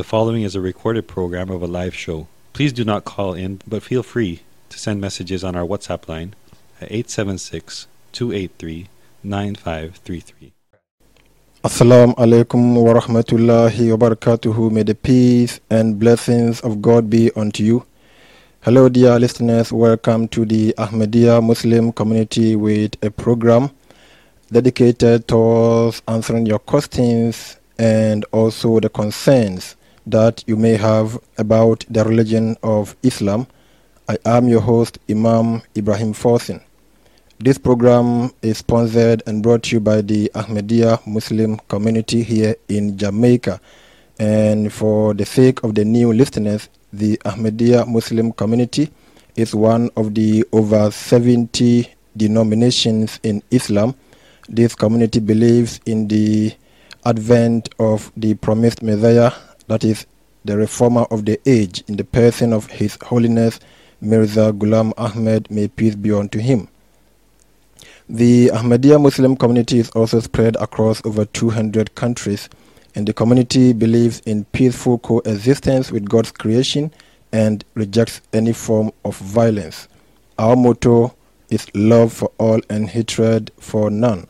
The 0.00 0.04
following 0.04 0.44
is 0.44 0.56
a 0.56 0.62
recorded 0.62 1.06
program 1.08 1.50
of 1.50 1.60
a 1.62 1.66
live 1.66 1.94
show. 1.94 2.26
Please 2.54 2.72
do 2.72 2.86
not 2.86 3.04
call 3.04 3.34
in, 3.34 3.60
but 3.68 3.82
feel 3.82 4.02
free 4.02 4.40
to 4.70 4.78
send 4.78 4.98
messages 4.98 5.44
on 5.44 5.54
our 5.54 5.66
WhatsApp 5.66 6.08
line 6.08 6.32
at 6.80 6.90
876 6.90 7.86
283 8.12 8.88
9533. 9.22 10.52
Assalamu 11.62 12.14
alaikum 12.14 12.82
wa 12.82 12.94
rahmatullahi 12.98 13.90
wa 13.90 14.08
barakatuhu. 14.08 14.72
May 14.72 14.84
the 14.84 14.94
peace 14.94 15.60
and 15.68 15.98
blessings 15.98 16.62
of 16.62 16.80
God 16.80 17.10
be 17.10 17.30
unto 17.36 17.62
you. 17.62 17.84
Hello, 18.62 18.88
dear 18.88 19.18
listeners. 19.18 19.70
Welcome 19.70 20.28
to 20.28 20.46
the 20.46 20.72
Ahmadiyya 20.78 21.44
Muslim 21.44 21.92
community 21.92 22.56
with 22.56 22.96
a 23.04 23.10
program 23.10 23.68
dedicated 24.50 25.28
towards 25.28 26.00
answering 26.08 26.46
your 26.46 26.58
questions 26.58 27.58
and 27.78 28.24
also 28.32 28.80
the 28.80 28.88
concerns 28.88 29.76
that 30.06 30.44
you 30.46 30.56
may 30.56 30.76
have 30.76 31.18
about 31.38 31.84
the 31.88 32.04
religion 32.04 32.56
of 32.62 32.96
Islam. 33.02 33.46
I 34.08 34.18
am 34.24 34.48
your 34.48 34.60
host, 34.60 34.98
Imam 35.08 35.62
Ibrahim 35.76 36.12
Forsin. 36.14 36.60
This 37.38 37.56
program 37.56 38.32
is 38.42 38.58
sponsored 38.58 39.22
and 39.26 39.42
brought 39.42 39.62
to 39.64 39.76
you 39.76 39.80
by 39.80 40.02
the 40.02 40.30
Ahmadiyya 40.34 41.06
Muslim 41.06 41.56
community 41.68 42.22
here 42.22 42.54
in 42.68 42.98
Jamaica. 42.98 43.60
And 44.18 44.70
for 44.72 45.14
the 45.14 45.24
sake 45.24 45.62
of 45.64 45.74
the 45.74 45.84
new 45.84 46.12
listeners, 46.12 46.68
the 46.92 47.16
Ahmadiyya 47.24 47.86
Muslim 47.88 48.32
community 48.32 48.90
is 49.36 49.54
one 49.54 49.88
of 49.96 50.14
the 50.14 50.44
over 50.52 50.90
70 50.90 51.88
denominations 52.16 53.18
in 53.22 53.42
Islam. 53.50 53.94
This 54.48 54.74
community 54.74 55.20
believes 55.20 55.80
in 55.86 56.08
the 56.08 56.52
advent 57.06 57.70
of 57.78 58.12
the 58.16 58.34
promised 58.34 58.82
Messiah, 58.82 59.32
that 59.70 59.84
is, 59.84 60.04
the 60.44 60.56
reformer 60.56 61.02
of 61.12 61.26
the 61.26 61.38
age, 61.46 61.84
in 61.86 61.96
the 61.96 62.02
person 62.02 62.52
of 62.52 62.66
His 62.66 62.98
Holiness 63.04 63.60
Mirza 64.00 64.52
Ghulam 64.52 64.92
Ahmed, 64.98 65.48
may 65.48 65.68
peace 65.68 65.94
be 65.94 66.10
unto 66.10 66.40
him. 66.40 66.66
The 68.08 68.48
Ahmadiyya 68.48 69.00
Muslim 69.00 69.36
community 69.36 69.78
is 69.78 69.88
also 69.90 70.18
spread 70.18 70.56
across 70.56 71.00
over 71.06 71.24
200 71.24 71.94
countries, 71.94 72.48
and 72.96 73.06
the 73.06 73.12
community 73.12 73.72
believes 73.72 74.18
in 74.26 74.44
peaceful 74.46 74.98
coexistence 74.98 75.92
with 75.92 76.08
God's 76.08 76.32
creation 76.32 76.90
and 77.30 77.64
rejects 77.74 78.22
any 78.32 78.52
form 78.52 78.90
of 79.04 79.16
violence. 79.18 79.86
Our 80.36 80.56
motto 80.56 81.14
is 81.48 81.72
love 81.76 82.12
for 82.12 82.32
all 82.38 82.60
and 82.68 82.88
hatred 82.88 83.52
for 83.60 83.88
none. 83.88 84.26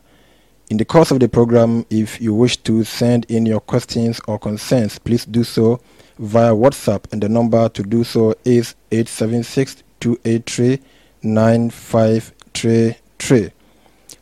In 0.71 0.77
the 0.77 0.85
course 0.85 1.11
of 1.11 1.19
the 1.19 1.27
program, 1.27 1.85
if 1.89 2.21
you 2.21 2.33
wish 2.33 2.55
to 2.63 2.85
send 2.85 3.25
in 3.25 3.45
your 3.45 3.59
questions 3.59 4.21
or 4.25 4.39
concerns, 4.39 4.97
please 4.99 5.25
do 5.25 5.43
so 5.43 5.81
via 6.17 6.53
WhatsApp, 6.53 7.11
and 7.11 7.21
the 7.21 7.27
number 7.27 7.67
to 7.67 7.83
do 7.83 8.05
so 8.05 8.33
is 8.45 8.73
876 8.89 9.83
283 9.99 10.79
9533. 11.23 13.51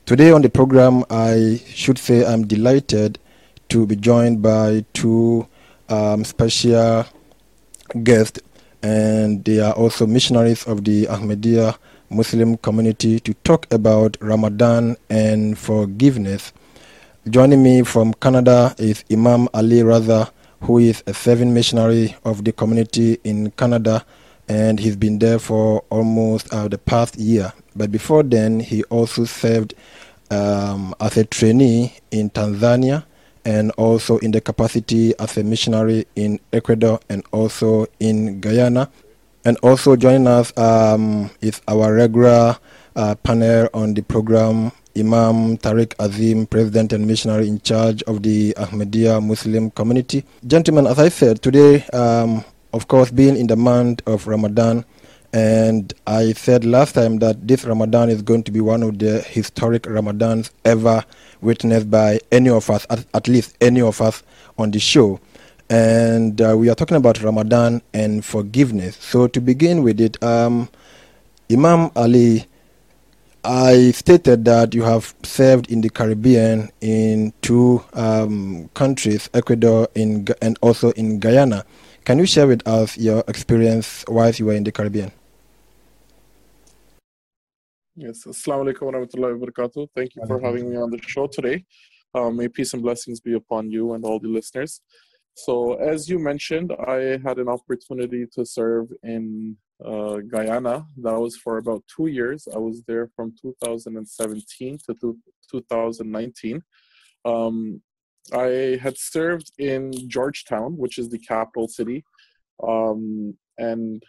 Today 0.08 0.32
on 0.32 0.42
the 0.42 0.50
program, 0.50 1.04
I 1.12 1.62
should 1.68 2.00
say 2.00 2.26
I'm 2.26 2.48
delighted 2.48 3.20
to 3.68 3.86
be 3.86 3.96
joined 3.96 4.42
by 4.42 4.84
two 4.94 5.46
um, 5.88 6.26
special 6.26 7.06
guests, 8.02 8.40
and 8.82 9.46
they 9.46 9.60
are 9.60 9.74
also 9.74 10.08
missionaries 10.08 10.66
of 10.66 10.84
the 10.84 11.06
Ahmadiyya 11.06 11.78
Muslim 12.10 12.58
community 12.58 13.20
to 13.20 13.34
talk 13.44 13.72
about 13.72 14.18
Ramadan 14.22 14.98
and 15.10 15.58
forgiveness. 15.58 16.52
Joining 17.30 17.62
me 17.62 17.84
from 17.84 18.14
Canada 18.16 18.74
is 18.78 19.04
Imam 19.12 19.48
Ali 19.54 19.80
Raza, 19.80 20.32
who 20.62 20.80
is 20.80 21.04
a 21.08 21.14
serving 21.14 21.54
missionary 21.54 22.16
of 22.26 22.44
the 22.44 22.52
community 22.52 23.20
in 23.24 23.52
Canada, 23.52 24.06
and 24.48 24.80
he's 24.80 24.96
been 24.96 25.20
there 25.20 25.40
for 25.40 25.84
almost 25.90 26.52
uh, 26.54 26.68
the 26.68 26.78
past 26.78 27.18
year. 27.18 27.54
But 27.76 27.92
before 27.92 28.24
then, 28.24 28.60
he 28.60 28.84
also 28.86 29.26
served 29.26 29.74
um, 30.32 30.96
as 31.00 31.18
a 31.18 31.26
trainee 31.26 31.94
in 32.12 32.30
Tanzania 32.30 33.06
and 33.46 33.72
also 33.72 34.18
in 34.20 34.32
the 34.32 34.42
capacity 34.42 35.14
as 35.20 35.38
a 35.38 35.44
missionary 35.44 36.06
in 36.16 36.40
Ecuador 36.52 37.00
and 37.10 37.24
also 37.32 37.88
in 38.00 38.40
Guyana. 38.42 38.90
And 39.46 39.58
also 39.64 39.96
joining 39.96 40.28
us 40.28 40.56
um, 40.58 41.30
is 41.42 41.62
our 41.68 41.94
regular 41.94 42.58
uh, 42.96 43.16
panel 43.24 43.70
on 43.74 43.94
the 43.94 44.02
program, 44.02 44.72
Imam 44.98 45.58
Tariq 45.58 45.94
Azim, 45.98 46.46
President 46.46 46.92
and 46.92 47.08
Missionary 47.08 47.48
in 47.48 47.62
charge 47.62 48.04
of 48.04 48.22
the 48.22 48.54
Ahmadiyya 48.58 49.26
Muslim 49.26 49.72
community. 49.72 50.26
Gentlemen, 50.46 50.88
as 50.88 51.00
I 51.00 51.08
said, 51.08 51.42
today, 51.42 51.84
um, 51.94 52.44
of 52.74 52.88
course, 52.90 53.12
being 53.12 53.38
in 53.38 53.48
the 53.48 53.56
month 53.56 54.02
of 54.06 54.28
Ramadan, 54.28 54.84
and 55.32 55.94
I 56.06 56.34
said 56.34 56.66
last 56.66 56.94
time 56.94 57.20
that 57.20 57.48
this 57.48 57.64
Ramadan 57.64 58.10
is 58.10 58.22
going 58.22 58.44
to 58.44 58.52
be 58.52 58.60
one 58.60 58.84
of 58.84 59.00
the 59.00 59.22
historic 59.22 59.84
Ramadans 59.84 60.50
ever 60.66 61.06
witnessed 61.40 61.90
by 61.90 62.20
any 62.32 62.50
of 62.50 62.70
us, 62.70 62.86
at, 62.90 63.06
at 63.14 63.28
least 63.28 63.56
any 63.62 63.82
of 63.82 64.02
us 64.02 64.22
on 64.58 64.72
the 64.72 64.80
show. 64.80 65.20
And 65.70 66.42
uh, 66.42 66.56
we 66.58 66.70
are 66.70 66.76
talking 66.76 66.98
about 66.98 67.22
Ramadan 67.22 67.82
and 67.94 68.26
forgiveness. 68.26 68.98
So, 68.98 69.28
to 69.28 69.40
begin 69.40 69.84
with 69.84 70.02
it, 70.02 70.22
um, 70.24 70.70
Imam 71.52 71.92
Ali, 71.96 72.46
I 73.44 73.92
stated 73.92 74.46
that 74.46 74.74
you 74.74 74.84
have 74.84 75.14
served 75.24 75.72
in 75.72 75.82
the 75.82 75.90
Caribbean 75.90 76.70
in 76.82 77.34
two 77.42 77.84
um, 77.94 78.70
countries, 78.74 79.30
Ecuador 79.34 79.88
in, 79.96 80.28
and 80.42 80.58
also 80.62 80.92
in 80.92 81.20
Guyana. 81.20 81.66
Can 82.04 82.18
you 82.18 82.26
share 82.26 82.48
with 82.48 82.68
us 82.68 82.98
your 82.98 83.24
experience 83.28 84.04
whilst 84.08 84.40
you 84.40 84.48
were 84.48 84.54
in 84.54 84.64
the 84.64 84.72
Caribbean? 84.72 85.12
Yes, 87.96 88.24
Assalamu 88.26 88.74
alaikum 88.74 88.82
wa 88.82 88.92
rahmatullahi 88.94 89.40
wa 89.40 89.46
barakatuh. 89.48 89.90
Thank 89.96 90.16
you 90.16 90.26
for 90.26 90.40
having 90.40 90.70
me 90.70 90.78
on 90.78 90.90
the 90.90 91.00
show 91.02 91.28
today. 91.28 91.66
Um, 92.16 92.38
may 92.38 92.48
peace 92.48 92.74
and 92.74 92.82
blessings 92.82 93.20
be 93.20 93.34
upon 93.34 93.70
you 93.70 93.94
and 93.94 94.04
all 94.04 94.20
the 94.20 94.28
listeners. 94.28 94.82
So, 95.46 95.76
as 95.76 96.10
you 96.10 96.20
mentioned, 96.20 96.74
I 96.88 97.18
had 97.24 97.38
an 97.38 97.48
opportunity 97.48 98.26
to 98.34 98.46
serve 98.46 98.92
in 99.04 99.56
uh, 99.84 100.18
Guyana. 100.28 100.86
That 100.98 101.18
was 101.20 101.38
for 101.38 101.58
about 101.58 101.84
two 101.96 102.08
years. 102.08 102.48
I 102.54 102.58
was 102.58 102.84
there 102.88 103.10
from 103.16 103.34
2017 103.42 104.80
to 104.86 105.16
2019. 105.50 106.62
Um, 107.24 107.82
I 108.34 108.80
had 108.82 108.98
served 108.98 109.52
in 109.58 109.94
Georgetown, 110.10 110.78
which 110.78 110.98
is 110.98 111.08
the 111.10 111.20
capital 111.20 111.68
city, 111.68 112.04
um, 112.62 113.34
and 113.58 114.04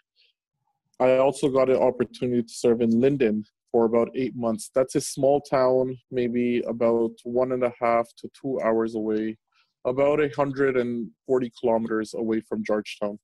I 0.99 1.19
also 1.19 1.49
got 1.49 1.71
an 1.71 1.77
opportunity 1.77 2.43
to 2.43 2.53
serve 2.53 2.81
in 2.81 3.01
Linden, 3.01 3.45
for 3.71 3.85
about 3.85 4.11
eight 4.15 4.35
months. 4.35 4.71
That's 4.75 4.97
a 4.97 5.01
small 5.01 5.41
town, 5.41 5.97
maybe 6.11 6.61
about 6.67 7.13
one 7.23 7.53
and 7.53 7.63
a 7.63 7.73
half 7.81 8.09
to 8.19 8.29
two 8.41 8.61
hours 8.61 8.95
away, 8.95 9.39
about 9.85 10.19
140 10.19 11.53
kilometers 11.59 12.15
away 12.15 12.41
from 12.41 12.65
Georgetown. 12.65 13.19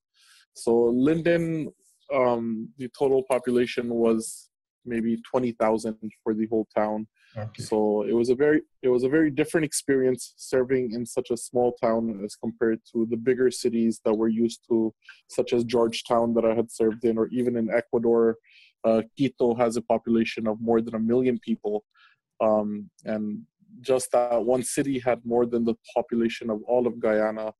So 0.55 0.85
Linden, 0.85 1.71
um, 2.13 2.71
the 2.79 2.89
total 2.99 3.23
population 3.29 3.91
was 3.91 4.49
maybe 4.87 5.21
20,000 5.31 5.97
for 6.23 6.33
the 6.35 6.47
whole 6.47 6.67
town. 6.75 7.07
Okay. 7.37 7.63
So 7.63 8.03
it 8.03 8.13
was 8.15 8.31
a 8.31 8.35
very 8.35 8.63
it 8.83 8.89
was 8.89 9.03
a 9.03 9.09
very 9.09 9.31
different 9.31 9.67
experience 9.67 10.33
serving 10.37 10.93
in 10.93 11.05
such 11.05 11.31
a 11.31 11.37
small 11.37 11.75
town 11.83 12.23
as 12.25 12.35
compared 12.35 12.81
to 12.93 13.07
the 13.11 13.17
bigger 13.17 13.51
cities 13.51 14.01
that 14.05 14.15
we're 14.15 14.29
used 14.29 14.61
to, 14.69 14.95
such 15.29 15.53
as 15.53 15.65
Georgetown 15.65 16.33
that 16.35 16.47
I 16.47 16.55
had 16.55 16.71
served 16.71 17.05
in, 17.05 17.19
or 17.19 17.29
even 17.29 17.57
in 17.57 17.69
Ecuador, 17.71 18.37
uh, 18.85 19.03
Quito 19.19 19.55
has 19.55 19.77
a 19.77 19.83
population 19.83 20.47
of 20.47 20.61
more 20.61 20.81
than 20.81 20.95
a 20.95 21.01
million 21.01 21.39
people, 21.41 21.85
um, 22.41 22.89
and 23.05 23.43
just 23.81 24.13
that 24.13 24.45
one 24.45 24.63
city 24.63 24.99
had 24.99 25.21
more 25.25 25.47
than 25.47 25.65
the 25.65 25.75
population 25.95 26.51
of 26.51 26.63
all 26.65 26.87
of 26.87 27.01
Guyana. 27.01 27.53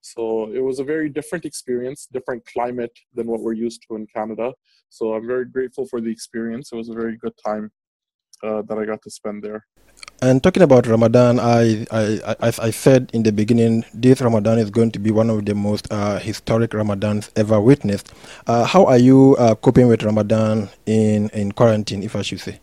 So 0.00 0.50
it 0.52 0.60
was 0.60 0.78
a 0.78 0.84
very 0.84 1.08
different 1.08 1.44
experience, 1.44 2.06
different 2.12 2.44
climate 2.46 2.96
than 3.14 3.26
what 3.26 3.40
we're 3.40 3.54
used 3.54 3.84
to 3.88 3.96
in 3.96 4.06
Canada. 4.06 4.52
So 4.88 5.14
I'm 5.14 5.26
very 5.26 5.46
grateful 5.46 5.86
for 5.86 6.00
the 6.00 6.10
experience. 6.10 6.70
It 6.72 6.76
was 6.76 6.88
a 6.88 6.94
very 6.94 7.16
good 7.16 7.34
time 7.44 7.70
uh, 8.42 8.62
that 8.62 8.78
I 8.78 8.84
got 8.84 9.02
to 9.02 9.10
spend 9.10 9.42
there. 9.42 9.66
And 10.22 10.42
talking 10.42 10.62
about 10.62 10.86
Ramadan, 10.86 11.38
I, 11.40 11.86
I, 11.90 12.36
as 12.40 12.58
I 12.58 12.70
said 12.70 13.10
in 13.12 13.22
the 13.22 13.32
beginning, 13.32 13.84
this 13.92 14.20
Ramadan 14.20 14.58
is 14.58 14.70
going 14.70 14.90
to 14.92 14.98
be 14.98 15.10
one 15.10 15.28
of 15.28 15.44
the 15.44 15.54
most 15.54 15.90
uh, 15.90 16.18
historic 16.18 16.70
Ramadans 16.70 17.30
ever 17.36 17.60
witnessed. 17.60 18.12
Uh, 18.46 18.64
how 18.64 18.86
are 18.86 18.98
you 18.98 19.36
uh, 19.38 19.54
coping 19.54 19.88
with 19.88 20.02
Ramadan 20.02 20.68
in, 20.86 21.28
in 21.30 21.52
quarantine, 21.52 22.02
if 22.02 22.16
I 22.16 22.22
should 22.22 22.40
say? 22.40 22.60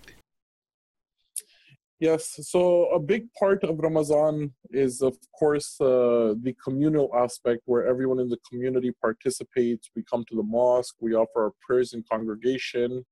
Yes, 2.00 2.38
so 2.50 2.88
a 2.88 3.00
big 3.00 3.28
part 3.40 3.64
of 3.64 3.80
Ramadan 3.80 4.52
is, 4.72 5.02
of 5.02 5.16
course, 5.40 5.80
uh, 5.80 6.34
the 6.42 6.54
communal 6.62 7.10
aspect 7.16 7.62
where 7.66 7.88
everyone 7.88 8.20
in 8.20 8.28
the 8.28 8.40
community 8.50 8.92
participates. 9.02 9.90
We 9.96 10.04
come 10.04 10.26
to 10.30 10.36
the 10.36 10.44
mosque, 10.44 10.96
we 11.00 11.14
offer 11.14 11.46
our 11.46 11.54
prayers 11.66 11.94
in 11.94 12.04
congregation, 12.12 13.06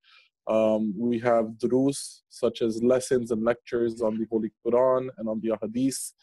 um, 0.47 0.93
we 0.97 1.19
have 1.19 1.57
durus, 1.59 2.23
such 2.29 2.61
as 2.61 2.83
lessons 2.83 3.31
and 3.31 3.43
lectures 3.43 4.01
on 4.01 4.17
the 4.17 4.25
Holy 4.29 4.51
Quran 4.65 5.09
and 5.17 5.29
on 5.29 5.39
the 5.41 5.49
Ahadith. 5.49 6.13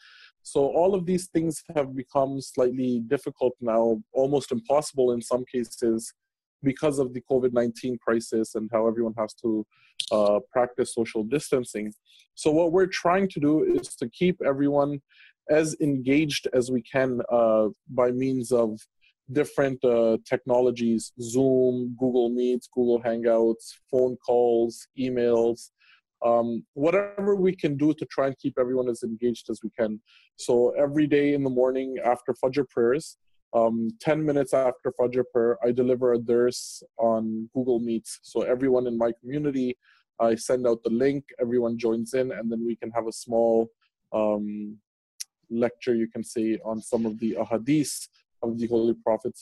So 0.43 0.61
all 0.67 0.93
of 0.93 1.05
these 1.05 1.27
things 1.27 1.63
have 1.75 1.95
become 1.95 2.39
slightly 2.41 3.01
difficult 3.07 3.53
now, 3.61 4.01
almost 4.13 4.51
impossible 4.51 5.11
in 5.13 5.21
some 5.21 5.43
cases, 5.45 6.13
because 6.63 6.99
of 6.99 7.13
the 7.13 7.21
COVID 7.29 7.53
19 7.53 7.97
crisis 7.99 8.55
and 8.55 8.69
how 8.71 8.87
everyone 8.87 9.13
has 9.17 9.33
to 9.35 9.65
uh, 10.11 10.39
practice 10.51 10.93
social 10.93 11.23
distancing. 11.23 11.93
So, 12.35 12.51
what 12.51 12.71
we're 12.71 12.87
trying 12.87 13.27
to 13.29 13.39
do 13.39 13.63
is 13.63 13.95
to 13.97 14.09
keep 14.09 14.41
everyone 14.45 15.01
as 15.49 15.75
engaged 15.81 16.47
as 16.53 16.69
we 16.69 16.81
can 16.81 17.21
uh, 17.31 17.67
by 17.89 18.11
means 18.11 18.51
of 18.51 18.79
different 19.31 19.83
uh, 19.83 20.17
technologies 20.25 21.11
Zoom, 21.21 21.95
Google 21.99 22.29
Meets, 22.29 22.67
Google 22.73 23.01
Hangouts, 23.01 23.73
phone 23.91 24.17
calls, 24.17 24.87
emails. 24.97 25.71
Um, 26.25 26.65
whatever 26.73 27.35
we 27.35 27.55
can 27.55 27.77
do 27.77 27.93
to 27.93 28.05
try 28.05 28.27
and 28.27 28.37
keep 28.37 28.57
everyone 28.59 28.89
as 28.89 29.03
engaged 29.03 29.49
as 29.49 29.61
we 29.63 29.69
can. 29.79 30.01
So 30.35 30.71
every 30.71 31.07
day 31.07 31.33
in 31.33 31.43
the 31.43 31.49
morning 31.49 31.97
after 32.03 32.33
Fajr 32.33 32.67
prayers, 32.69 33.17
um, 33.53 33.89
10 33.99 34.23
minutes 34.23 34.53
after 34.53 34.91
Fajr 34.99 35.23
prayer, 35.33 35.57
I 35.63 35.71
deliver 35.71 36.13
a 36.13 36.19
dars 36.19 36.83
on 36.97 37.49
Google 37.53 37.79
Meets. 37.79 38.19
So 38.21 38.41
everyone 38.41 38.87
in 38.87 38.97
my 38.97 39.11
community, 39.19 39.77
I 40.19 40.35
send 40.35 40.67
out 40.67 40.83
the 40.83 40.91
link, 40.91 41.23
everyone 41.39 41.77
joins 41.77 42.13
in, 42.13 42.31
and 42.31 42.51
then 42.51 42.65
we 42.65 42.75
can 42.75 42.91
have 42.91 43.07
a 43.07 43.11
small 43.11 43.69
um, 44.11 44.77
lecture, 45.49 45.95
you 45.95 46.07
can 46.07 46.23
say, 46.23 46.59
on 46.63 46.81
some 46.81 47.05
of 47.05 47.19
the 47.19 47.37
ahadith 47.39 48.07
of 48.43 48.57
the 48.59 48.67
Holy 48.67 48.93
Prophet. 48.93 49.33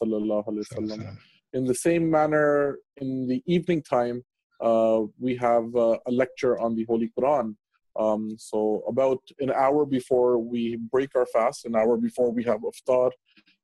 In 1.53 1.65
the 1.65 1.75
same 1.75 2.09
manner, 2.09 2.77
in 2.97 3.27
the 3.27 3.41
evening 3.45 3.81
time, 3.81 4.23
uh, 4.61 5.01
we 5.19 5.35
have 5.35 5.75
uh, 5.75 5.97
a 6.05 6.11
lecture 6.11 6.59
on 6.59 6.75
the 6.75 6.85
Holy 6.85 7.11
Quran. 7.17 7.55
Um, 7.97 8.35
so 8.37 8.83
about 8.87 9.21
an 9.39 9.51
hour 9.51 9.85
before 9.85 10.37
we 10.37 10.75
break 10.75 11.15
our 11.15 11.25
fast, 11.25 11.65
an 11.65 11.75
hour 11.75 11.97
before 11.97 12.31
we 12.31 12.43
have 12.43 12.61
iftar, 12.61 13.11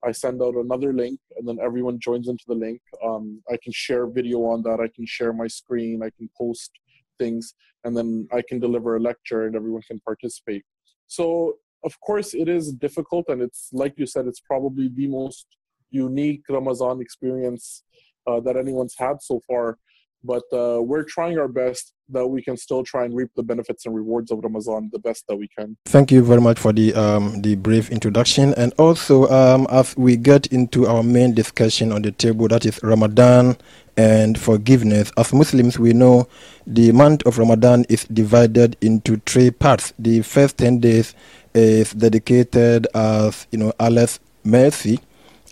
I 0.05 0.11
send 0.11 0.41
out 0.41 0.55
another 0.55 0.93
link, 0.93 1.19
and 1.37 1.47
then 1.47 1.59
everyone 1.61 1.99
joins 1.99 2.27
into 2.27 2.43
the 2.47 2.55
link. 2.55 2.81
Um, 3.03 3.41
I 3.51 3.57
can 3.61 3.71
share 3.71 4.07
video 4.07 4.43
on 4.45 4.61
that. 4.63 4.79
I 4.79 4.89
can 4.95 5.05
share 5.05 5.33
my 5.33 5.47
screen. 5.47 6.03
I 6.03 6.09
can 6.17 6.29
post 6.37 6.71
things, 7.19 7.53
and 7.83 7.95
then 7.95 8.27
I 8.33 8.41
can 8.47 8.59
deliver 8.59 8.95
a 8.95 8.99
lecture, 8.99 9.45
and 9.47 9.55
everyone 9.55 9.83
can 9.83 9.99
participate. 10.01 10.63
So 11.07 11.57
of 11.85 11.99
course, 11.99 12.33
it 12.33 12.47
is 12.47 12.73
difficult, 12.73 13.25
and 13.27 13.41
it's 13.41 13.69
like 13.73 13.93
you 13.97 14.05
said, 14.05 14.27
it's 14.27 14.39
probably 14.39 14.89
the 14.93 15.07
most 15.07 15.45
unique 15.91 16.43
Ramadan 16.49 17.01
experience 17.01 17.83
uh, 18.25 18.39
that 18.39 18.57
anyone's 18.57 18.95
had 18.97 19.21
so 19.21 19.41
far 19.47 19.77
but 20.23 20.43
uh, 20.53 20.81
we're 20.81 21.03
trying 21.03 21.37
our 21.37 21.47
best 21.47 21.92
that 22.09 22.27
we 22.27 22.41
can 22.41 22.57
still 22.57 22.83
try 22.83 23.05
and 23.05 23.15
reap 23.15 23.29
the 23.35 23.43
benefits 23.43 23.85
and 23.85 23.95
rewards 23.95 24.31
of 24.31 24.39
Ramadan 24.43 24.89
the 24.91 24.99
best 24.99 25.25
that 25.27 25.35
we 25.35 25.47
can. 25.47 25.77
Thank 25.85 26.11
you 26.11 26.23
very 26.23 26.41
much 26.41 26.59
for 26.59 26.73
the 26.73 26.93
um, 26.95 27.41
the 27.41 27.55
brief 27.55 27.89
introduction, 27.89 28.53
and 28.55 28.73
also 28.77 29.27
um, 29.29 29.67
as 29.69 29.95
we 29.97 30.15
get 30.17 30.47
into 30.47 30.87
our 30.87 31.03
main 31.03 31.33
discussion 31.33 31.91
on 31.91 32.01
the 32.01 32.11
table, 32.11 32.47
that 32.49 32.65
is 32.65 32.79
Ramadan 32.83 33.57
and 33.97 34.39
forgiveness. 34.39 35.11
As 35.17 35.33
Muslims, 35.33 35.79
we 35.79 35.93
know 35.93 36.27
the 36.65 36.91
month 36.91 37.25
of 37.25 37.37
Ramadan 37.37 37.85
is 37.89 38.05
divided 38.05 38.75
into 38.81 39.17
three 39.25 39.51
parts. 39.51 39.93
The 39.99 40.21
first 40.21 40.57
ten 40.57 40.79
days 40.79 41.13
is 41.53 41.93
dedicated 41.93 42.87
as 42.93 43.47
you 43.51 43.59
know 43.59 43.73
Allah's 43.79 44.19
mercy, 44.43 44.99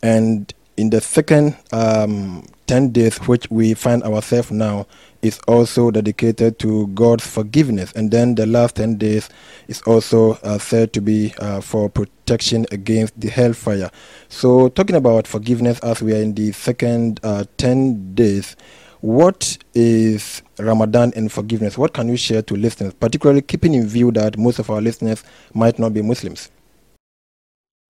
and 0.03 0.53
in 0.77 0.89
the 0.89 1.01
second 1.01 1.55
um, 1.71 2.45
10 2.71 2.91
days 2.91 3.17
which 3.27 3.51
we 3.51 3.73
find 3.73 4.01
ourselves 4.03 4.49
now 4.49 4.87
is 5.21 5.39
also 5.47 5.91
dedicated 5.91 6.59
to 6.59 6.87
God's 6.87 7.25
forgiveness. 7.25 7.91
And 7.93 8.11
then 8.11 8.35
the 8.35 8.45
last 8.45 8.75
10 8.75 8.97
days 8.97 9.29
is 9.67 9.81
also 9.81 10.33
uh, 10.43 10.57
said 10.57 10.93
to 10.93 11.01
be 11.01 11.33
uh, 11.39 11.61
for 11.61 11.89
protection 11.89 12.65
against 12.71 13.19
the 13.19 13.29
hellfire. 13.29 13.91
So, 14.29 14.69
talking 14.69 14.95
about 14.95 15.27
forgiveness 15.27 15.79
as 15.79 16.01
we 16.01 16.13
are 16.13 16.21
in 16.21 16.33
the 16.33 16.51
second 16.51 17.19
uh, 17.23 17.45
10 17.57 18.15
days, 18.15 18.55
what 19.01 19.57
is 19.73 20.43
Ramadan 20.59 21.11
and 21.15 21.31
forgiveness? 21.31 21.77
What 21.77 21.93
can 21.93 22.07
you 22.07 22.17
share 22.17 22.43
to 22.43 22.55
listeners, 22.55 22.93
particularly 22.93 23.41
keeping 23.41 23.73
in 23.73 23.87
view 23.87 24.11
that 24.11 24.37
most 24.37 24.59
of 24.59 24.69
our 24.69 24.81
listeners 24.81 25.23
might 25.53 25.79
not 25.79 25.93
be 25.93 26.01
Muslims? 26.01 26.51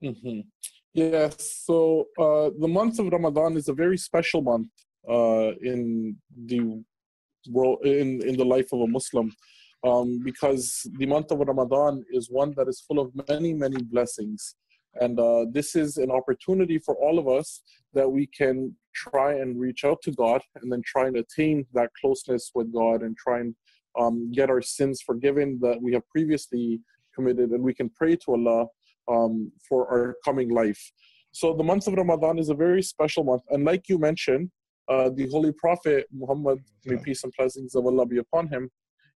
Mm-hmm. 0.01 0.41
Yes, 0.93 1.63
so 1.65 2.07
uh, 2.17 2.49
the 2.59 2.67
month 2.67 2.99
of 2.99 3.07
Ramadan 3.07 3.55
is 3.55 3.69
a 3.69 3.73
very 3.73 3.97
special 3.97 4.41
month 4.41 4.67
uh, 5.07 5.51
in 5.61 6.15
the 6.45 6.83
in, 7.45 8.21
in 8.27 8.37
the 8.37 8.45
life 8.45 8.69
of 8.71 8.81
a 8.81 8.87
Muslim, 8.87 9.31
um, 9.83 10.21
because 10.23 10.87
the 10.97 11.05
month 11.05 11.31
of 11.31 11.39
Ramadan 11.39 12.03
is 12.11 12.29
one 12.29 12.53
that 12.57 12.67
is 12.67 12.81
full 12.81 12.99
of 12.99 13.11
many, 13.27 13.53
many 13.53 13.81
blessings. 13.81 14.55
And 14.99 15.19
uh, 15.19 15.45
this 15.51 15.75
is 15.75 15.97
an 15.97 16.11
opportunity 16.11 16.77
for 16.77 16.95
all 16.95 17.17
of 17.17 17.27
us 17.27 17.61
that 17.93 18.09
we 18.09 18.27
can 18.27 18.75
try 18.93 19.35
and 19.35 19.59
reach 19.59 19.85
out 19.85 20.01
to 20.03 20.11
God 20.11 20.41
and 20.61 20.71
then 20.71 20.81
try 20.85 21.07
and 21.07 21.17
attain 21.17 21.65
that 21.73 21.89
closeness 21.99 22.51
with 22.53 22.73
God 22.73 23.01
and 23.01 23.15
try 23.17 23.39
and 23.39 23.55
um, 23.97 24.31
get 24.31 24.49
our 24.49 24.61
sins 24.61 25.01
forgiven 25.01 25.59
that 25.61 25.81
we 25.81 25.93
have 25.93 26.07
previously 26.09 26.81
committed. 27.15 27.51
And 27.51 27.63
we 27.63 27.73
can 27.73 27.89
pray 27.89 28.17
to 28.17 28.31
Allah 28.33 28.67
um, 29.07 29.51
for 29.67 29.87
our 29.89 30.15
coming 30.25 30.49
life. 30.49 30.91
So 31.31 31.53
the 31.53 31.63
month 31.63 31.87
of 31.87 31.93
Ramadan 31.93 32.37
is 32.37 32.49
a 32.49 32.53
very 32.53 32.83
special 32.83 33.23
month. 33.23 33.43
And 33.49 33.63
like 33.63 33.87
you 33.87 33.97
mentioned, 33.97 34.51
uh, 34.87 35.09
the 35.09 35.27
Holy 35.29 35.51
Prophet 35.51 36.07
Muhammad, 36.11 36.59
may 36.85 36.97
peace 36.97 37.23
and 37.23 37.33
blessings 37.37 37.75
of 37.75 37.85
Allah 37.85 38.05
be 38.05 38.17
upon 38.17 38.47
him, 38.47 38.69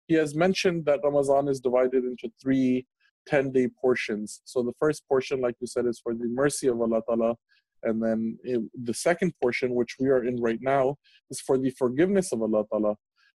he 0.08 0.16
has 0.16 0.36
mentioned 0.36 0.86
that 0.86 1.00
Ramadan 1.04 1.48
is 1.48 1.60
divided 1.60 2.04
into 2.04 2.32
three 2.42 2.86
10 3.28 3.52
day 3.52 3.68
portions. 3.82 4.42
So 4.46 4.62
the 4.62 4.74
first 4.80 5.08
portion, 5.08 5.42
like 5.42 5.56
you 5.60 5.68
said, 5.68 5.86
is 5.86 6.00
for 6.00 6.14
the 6.14 6.28
mercy 6.28 6.68
of 6.68 6.80
Allah 6.80 7.02
Ta'ala. 7.08 7.36
And 7.84 8.02
then 8.02 8.38
the 8.84 8.94
second 8.94 9.34
portion, 9.42 9.74
which 9.76 9.96
we 10.00 10.10
are 10.10 10.24
in 10.24 10.42
right 10.42 10.60
now, 10.62 10.98
is 11.30 11.40
for 11.40 11.58
the 11.58 11.72
forgiveness 11.72 12.32
of 12.32 12.42
Allah 12.42 12.64
Ta'ala. 12.72 12.96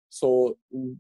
So 0.10 0.58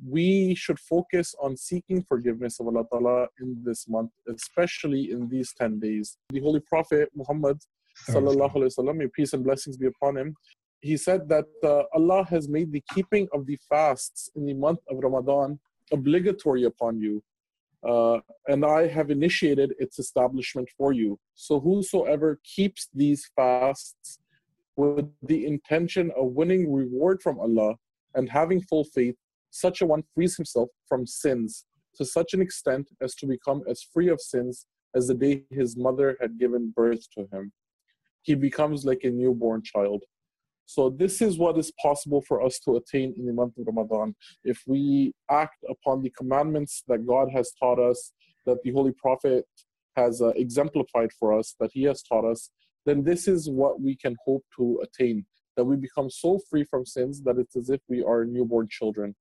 we 0.07 0.53
should 0.53 0.79
focus 0.79 1.33
on 1.41 1.57
seeking 1.57 2.03
forgiveness 2.03 2.59
of 2.59 2.67
Allah 2.67 2.85
Ta'ala 2.91 3.27
in 3.41 3.57
this 3.63 3.87
month, 3.87 4.11
especially 4.27 5.11
in 5.11 5.29
these 5.29 5.53
10 5.59 5.79
days. 5.79 6.17
The 6.29 6.41
Holy 6.41 6.59
Prophet 6.59 7.09
Muhammad, 7.15 7.59
sallallahu 8.07 8.53
alaihi 8.53 8.77
wasallam, 8.77 8.97
may 8.97 9.07
peace 9.07 9.33
and 9.33 9.43
blessings 9.43 9.77
be 9.77 9.87
upon 9.87 10.17
him, 10.17 10.35
he 10.81 10.97
said 10.97 11.27
that 11.29 11.45
uh, 11.63 11.83
Allah 11.93 12.25
has 12.29 12.47
made 12.47 12.71
the 12.71 12.83
keeping 12.93 13.27
of 13.33 13.45
the 13.45 13.57
fasts 13.69 14.29
in 14.35 14.45
the 14.45 14.53
month 14.53 14.79
of 14.89 14.99
Ramadan 14.99 15.59
obligatory 15.91 16.63
upon 16.63 16.99
you. 16.99 17.23
Uh, 17.87 18.19
and 18.47 18.65
I 18.65 18.87
have 18.87 19.09
initiated 19.09 19.73
its 19.79 19.99
establishment 19.99 20.69
for 20.77 20.91
you. 20.91 21.17
So 21.35 21.59
whosoever 21.59 22.39
keeps 22.43 22.89
these 22.93 23.29
fasts 23.35 24.19
with 24.75 25.07
the 25.23 25.45
intention 25.45 26.11
of 26.17 26.27
winning 26.27 26.71
reward 26.71 27.21
from 27.21 27.39
Allah, 27.39 27.75
and 28.15 28.29
having 28.29 28.61
full 28.61 28.85
faith, 28.85 29.15
such 29.51 29.81
a 29.81 29.85
one 29.85 30.03
frees 30.13 30.35
himself 30.37 30.69
from 30.87 31.05
sins 31.05 31.65
to 31.95 32.05
such 32.05 32.33
an 32.33 32.41
extent 32.41 32.89
as 33.01 33.13
to 33.15 33.25
become 33.25 33.61
as 33.69 33.83
free 33.93 34.09
of 34.09 34.21
sins 34.21 34.65
as 34.95 35.07
the 35.07 35.13
day 35.13 35.43
his 35.49 35.75
mother 35.77 36.17
had 36.21 36.39
given 36.39 36.73
birth 36.75 37.09
to 37.11 37.27
him. 37.31 37.51
He 38.21 38.35
becomes 38.35 38.85
like 38.85 39.01
a 39.03 39.09
newborn 39.09 39.61
child. 39.63 40.03
So, 40.69 40.91
this 40.91 41.19
is 41.19 41.39
what 41.39 41.57
is 41.57 41.71
possible 41.81 42.21
for 42.21 42.45
us 42.45 42.59
to 42.59 42.75
attain 42.75 43.15
in 43.17 43.25
the 43.25 43.33
month 43.33 43.57
of 43.57 43.65
Ramadan. 43.65 44.13
If 44.43 44.61
we 44.67 45.13
act 45.31 45.63
upon 45.67 46.03
the 46.03 46.11
commandments 46.11 46.83
that 46.87 47.07
God 47.07 47.27
has 47.33 47.51
taught 47.59 47.79
us, 47.79 48.13
that 48.45 48.61
the 48.63 48.71
Holy 48.71 48.91
Prophet 48.91 49.45
has 49.95 50.21
uh, 50.21 50.27
exemplified 50.35 51.11
for 51.19 51.35
us, 51.35 51.55
that 51.59 51.71
He 51.73 51.85
has 51.85 52.03
taught 52.03 52.23
us, 52.23 52.51
then 52.85 53.03
this 53.03 53.27
is 53.27 53.49
what 53.49 53.81
we 53.81 53.95
can 53.95 54.15
hope 54.23 54.45
to 54.57 54.79
attain 54.83 55.25
that 55.57 55.65
we 55.65 55.75
become 55.75 56.07
so 56.07 56.39
free 56.51 56.63
from 56.63 56.85
sins 56.85 57.23
that 57.23 57.39
it's 57.39 57.55
as 57.55 57.71
if 57.71 57.81
we 57.89 58.03
are 58.03 58.23
newborn 58.23 58.67
children. 58.69 59.15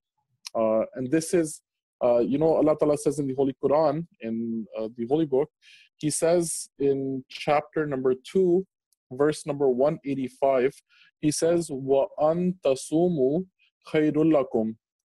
Uh, 0.55 0.83
and 0.97 1.11
this 1.11 1.33
is, 1.33 1.63
uh, 2.05 2.19
you 2.19 2.37
know, 2.37 2.57
Allah 2.57 2.77
Ta'ala 2.79 2.99
says 2.99 3.21
in 3.21 3.27
the 3.27 3.35
Holy 3.35 3.57
Quran, 3.65 4.07
in 4.21 4.67
uh, 4.79 4.89
the 4.99 5.07
Holy 5.07 5.25
Book, 5.25 5.49
He 5.97 6.11
says 6.11 6.69
in 6.79 7.25
chapter 7.31 7.87
number 7.87 8.13
2, 8.33 8.67
verse 9.13 9.47
number 9.47 9.69
185, 9.69 10.75
he 11.21 11.31
says, 11.31 11.71
"Wa 11.71 12.07
antasumu 12.19 13.47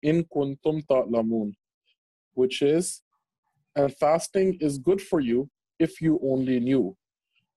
in 0.02 0.24
kuntum 0.26 0.88
ta'lamun," 0.88 1.54
which 2.34 2.62
is, 2.62 3.04
"And 3.76 3.96
fasting 3.98 4.58
is 4.60 4.78
good 4.80 5.02
for 5.02 5.20
you 5.20 5.50
if 5.80 6.02
you 6.02 6.20
only 6.24 6.60
knew." 6.60 6.98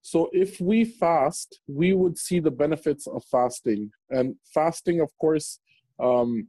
So 0.01 0.29
if 0.33 0.61
we 0.61 0.85
fast, 0.85 1.61
we 1.67 1.93
would 1.93 2.17
see 2.19 2.39
the 2.39 2.51
benefits 2.51 3.07
of 3.07 3.23
fasting. 3.25 3.91
And 4.11 4.35
fasting, 4.53 4.99
of 4.99 5.09
course, 5.17 5.59
um, 5.99 6.47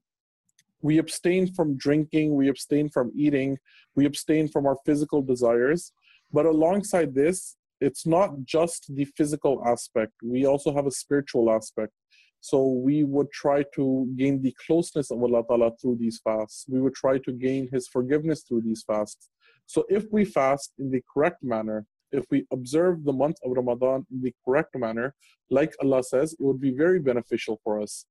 we 0.83 0.99
abstain 0.99 1.47
from 1.55 1.79
drinking, 1.79 2.35
we 2.35 2.51
abstain 2.51 2.91
from 2.91 3.11
eating, 3.17 3.59
we 3.95 4.05
abstain 4.05 4.47
from 4.49 4.67
our 4.67 4.77
physical 4.85 5.23
desires. 5.23 5.93
But 6.33 6.45
alongside 6.45 7.15
this, 7.15 7.56
it's 7.81 8.07
not 8.07 8.31
just 8.45 8.95
the 8.95 9.05
physical 9.05 9.63
aspect, 9.67 10.13
we 10.23 10.47
also 10.47 10.75
have 10.75 10.87
a 10.87 10.91
spiritual 10.91 11.51
aspect. 11.51 11.93
So 12.41 12.69
we 12.69 13.05
would 13.05 13.31
try 13.33 13.65
to 13.75 14.09
gain 14.17 14.41
the 14.41 14.55
closeness 14.67 15.11
of 15.11 15.23
Allah 15.23 15.43
Ta'ala 15.49 15.73
through 15.81 15.97
these 15.99 16.21
fasts. 16.23 16.67
We 16.69 16.81
would 16.81 16.95
try 16.95 17.19
to 17.19 17.33
gain 17.33 17.69
His 17.73 17.89
forgiveness 17.89 18.45
through 18.47 18.63
these 18.63 18.85
fasts. 18.87 19.29
So 19.67 19.85
if 19.89 20.05
we 20.13 20.25
fast 20.25 20.73
in 20.79 20.91
the 20.91 21.03
correct 21.13 21.43
manner, 21.43 21.87
if 22.13 22.25
we 22.31 22.47
observe 22.53 23.05
the 23.05 23.13
month 23.13 23.39
of 23.45 23.53
Ramadan 23.53 24.07
in 24.13 24.23
the 24.23 24.33
correct 24.45 24.77
manner, 24.77 25.15
like 25.51 25.75
Allah 25.83 26.03
says, 26.05 26.35
it 26.35 26.41
would 26.41 26.61
be 26.61 26.71
very 26.71 27.01
beneficial 27.01 27.61
for 27.65 27.81
us. 27.81 28.07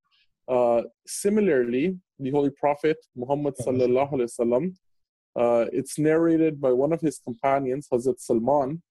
Uh, 0.48 0.82
similarly, 1.08 1.98
the 2.20 2.32
Holy 2.32 2.52
Prophet 2.52 2.98
Muhammad 3.16 3.56
sallallahu 3.58 4.12
alaihi 4.12 4.76
uh, 5.36 5.66
it's 5.74 6.00
narrated 6.00 6.62
by 6.62 6.72
one 6.72 6.94
of 6.94 7.02
his 7.02 7.20
companions, 7.20 7.88
Hazrat 7.92 8.20
Salman. 8.20 8.82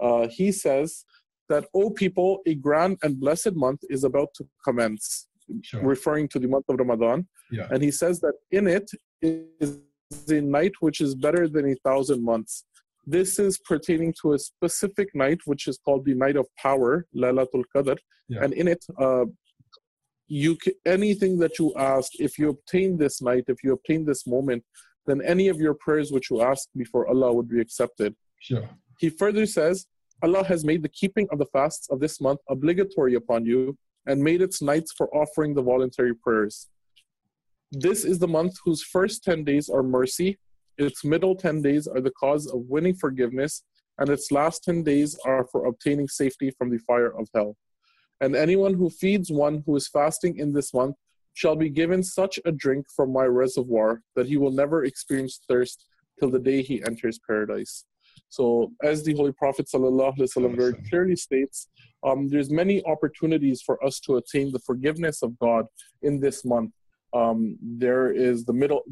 Uh, 0.00 0.28
he 0.28 0.52
says 0.52 1.04
that, 1.48 1.64
"O 1.74 1.90
people, 1.90 2.40
a 2.46 2.54
grand 2.54 2.98
and 3.02 3.18
blessed 3.20 3.54
month 3.54 3.80
is 3.88 4.04
about 4.04 4.34
to 4.34 4.48
commence," 4.64 5.28
Sure. 5.62 5.82
referring 5.82 6.28
to 6.28 6.38
the 6.38 6.48
month 6.48 6.64
of 6.68 6.76
Ramadan. 6.78 7.28
Yeah. 7.50 7.68
And 7.70 7.82
he 7.82 7.92
says 7.92 8.20
that 8.20 8.34
in 8.50 8.66
it 8.66 8.90
is 9.22 9.80
a 10.28 10.40
night 10.40 10.72
which 10.80 11.00
is 11.00 11.14
better 11.14 11.48
than 11.48 11.70
a 11.70 11.76
thousand 11.84 12.22
months. 12.24 12.64
This 13.06 13.38
is 13.38 13.56
pertaining 13.58 14.12
to 14.22 14.32
a 14.32 14.38
specific 14.38 15.14
night, 15.14 15.40
which 15.44 15.68
is 15.68 15.78
called 15.78 16.04
the 16.04 16.14
night 16.14 16.36
of 16.36 16.46
power, 16.56 17.06
Laylatul 17.14 17.62
Qadr. 17.74 17.96
Yeah. 18.28 18.42
And 18.42 18.52
in 18.52 18.66
it, 18.66 18.84
uh, 18.98 19.26
you 20.26 20.56
ca 20.56 20.72
anything 20.84 21.38
that 21.38 21.58
you 21.60 21.72
ask, 21.76 22.08
if 22.18 22.36
you 22.38 22.48
obtain 22.48 22.96
this 22.98 23.22
night, 23.22 23.44
if 23.46 23.62
you 23.62 23.72
obtain 23.72 24.04
this 24.04 24.26
moment, 24.26 24.64
then 25.06 25.22
any 25.22 25.46
of 25.46 25.58
your 25.60 25.74
prayers 25.74 26.10
which 26.10 26.30
you 26.30 26.42
ask 26.42 26.68
before 26.76 27.06
Allah 27.06 27.32
would 27.32 27.48
be 27.48 27.60
accepted. 27.60 28.16
Sure. 28.40 28.68
He 28.98 29.10
further 29.10 29.46
says, 29.46 29.86
Allah 30.22 30.44
has 30.44 30.64
made 30.64 30.82
the 30.82 30.88
keeping 30.88 31.26
of 31.30 31.38
the 31.38 31.46
fasts 31.46 31.88
of 31.90 32.00
this 32.00 32.20
month 32.20 32.40
obligatory 32.48 33.14
upon 33.14 33.44
you 33.44 33.76
and 34.06 34.22
made 34.22 34.40
its 34.40 34.62
nights 34.62 34.92
for 34.92 35.14
offering 35.14 35.54
the 35.54 35.62
voluntary 35.62 36.14
prayers. 36.14 36.68
This 37.72 38.04
is 38.04 38.18
the 38.18 38.28
month 38.28 38.54
whose 38.64 38.82
first 38.82 39.24
10 39.24 39.44
days 39.44 39.68
are 39.68 39.82
mercy, 39.82 40.38
its 40.78 41.04
middle 41.04 41.34
10 41.34 41.62
days 41.62 41.86
are 41.86 42.00
the 42.00 42.12
cause 42.12 42.46
of 42.46 42.60
winning 42.68 42.94
forgiveness, 42.94 43.62
and 43.98 44.08
its 44.08 44.30
last 44.30 44.64
10 44.64 44.82
days 44.82 45.18
are 45.24 45.46
for 45.50 45.66
obtaining 45.66 46.08
safety 46.08 46.50
from 46.50 46.70
the 46.70 46.78
fire 46.78 47.18
of 47.18 47.28
hell. 47.34 47.56
And 48.20 48.36
anyone 48.36 48.74
who 48.74 48.90
feeds 48.90 49.30
one 49.30 49.62
who 49.66 49.76
is 49.76 49.88
fasting 49.88 50.38
in 50.38 50.52
this 50.52 50.72
month 50.72 50.96
shall 51.34 51.56
be 51.56 51.68
given 51.68 52.02
such 52.02 52.38
a 52.44 52.52
drink 52.52 52.86
from 52.94 53.12
my 53.12 53.24
reservoir 53.24 54.02
that 54.14 54.26
he 54.26 54.36
will 54.36 54.50
never 54.50 54.84
experience 54.84 55.40
thirst 55.48 55.84
till 56.18 56.30
the 56.30 56.38
day 56.38 56.62
he 56.62 56.82
enters 56.84 57.18
paradise. 57.26 57.84
So, 58.28 58.72
as 58.82 59.02
the 59.04 59.14
Holy 59.14 59.32
Prophet 59.32 59.66
ﷺ 59.72 60.56
very 60.56 60.74
clearly 60.88 61.16
states, 61.16 61.68
um, 62.04 62.28
there's 62.28 62.50
many 62.50 62.84
opportunities 62.84 63.62
for 63.62 63.82
us 63.84 64.00
to 64.00 64.16
attain 64.16 64.52
the 64.52 64.58
forgiveness 64.60 65.22
of 65.22 65.38
God 65.38 65.66
in 66.02 66.20
this 66.20 66.44
month. 66.44 66.72
Um, 67.14 67.56
there 67.60 68.12
is 68.12 68.44
the 68.44 68.52
middle, 68.52 68.82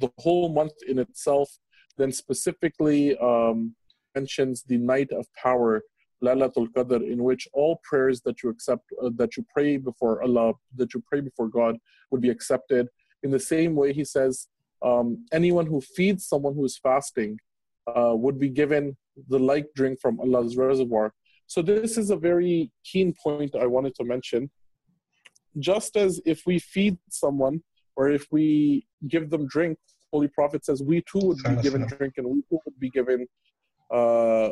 the 0.00 0.10
whole 0.18 0.48
month 0.48 0.72
in 0.86 0.98
itself, 0.98 1.50
then 1.98 2.12
specifically 2.12 3.16
um, 3.18 3.74
mentions 4.14 4.62
the 4.62 4.78
night 4.78 5.10
of 5.10 5.26
power, 5.34 5.82
Laylatul 6.22 6.68
Qadr, 6.68 7.10
in 7.10 7.24
which 7.24 7.48
all 7.52 7.80
prayers 7.82 8.20
that 8.22 8.42
you 8.42 8.50
accept, 8.50 8.84
uh, 9.02 9.10
that 9.16 9.36
you 9.36 9.44
pray 9.52 9.76
before 9.76 10.22
Allah, 10.22 10.52
that 10.76 10.94
you 10.94 11.02
pray 11.06 11.20
before 11.20 11.48
God, 11.48 11.76
would 12.10 12.20
be 12.20 12.30
accepted. 12.30 12.88
In 13.22 13.30
the 13.30 13.40
same 13.40 13.74
way, 13.74 13.92
he 13.92 14.04
says, 14.04 14.48
um, 14.82 15.26
anyone 15.32 15.66
who 15.66 15.80
feeds 15.80 16.26
someone 16.26 16.54
who 16.54 16.64
is 16.64 16.78
fasting 16.78 17.38
uh, 17.86 18.14
would 18.14 18.38
be 18.38 18.48
given 18.48 18.96
the 19.28 19.38
like 19.38 19.66
drink 19.74 20.00
from 20.00 20.20
Allah's 20.20 20.56
reservoir. 20.56 21.12
So 21.46 21.60
this 21.62 21.98
is 21.98 22.10
a 22.10 22.16
very 22.16 22.70
keen 22.84 23.14
point 23.22 23.54
I 23.54 23.66
wanted 23.66 23.94
to 23.96 24.04
mention. 24.04 24.50
Just 25.58 25.96
as 25.96 26.20
if 26.24 26.42
we 26.46 26.58
feed 26.58 26.96
someone 27.10 27.62
or 27.96 28.10
if 28.10 28.26
we 28.30 28.86
give 29.08 29.30
them 29.30 29.46
drink, 29.46 29.78
Holy 30.12 30.28
Prophet 30.28 30.64
says 30.64 30.82
we 30.82 31.02
too 31.02 31.20
would 31.22 31.42
be 31.42 31.56
given 31.62 31.86
drink 31.86 32.14
and 32.16 32.26
we 32.26 32.42
too 32.48 32.58
would 32.64 32.78
be 32.78 32.90
given 32.90 33.26
uh, 33.90 34.50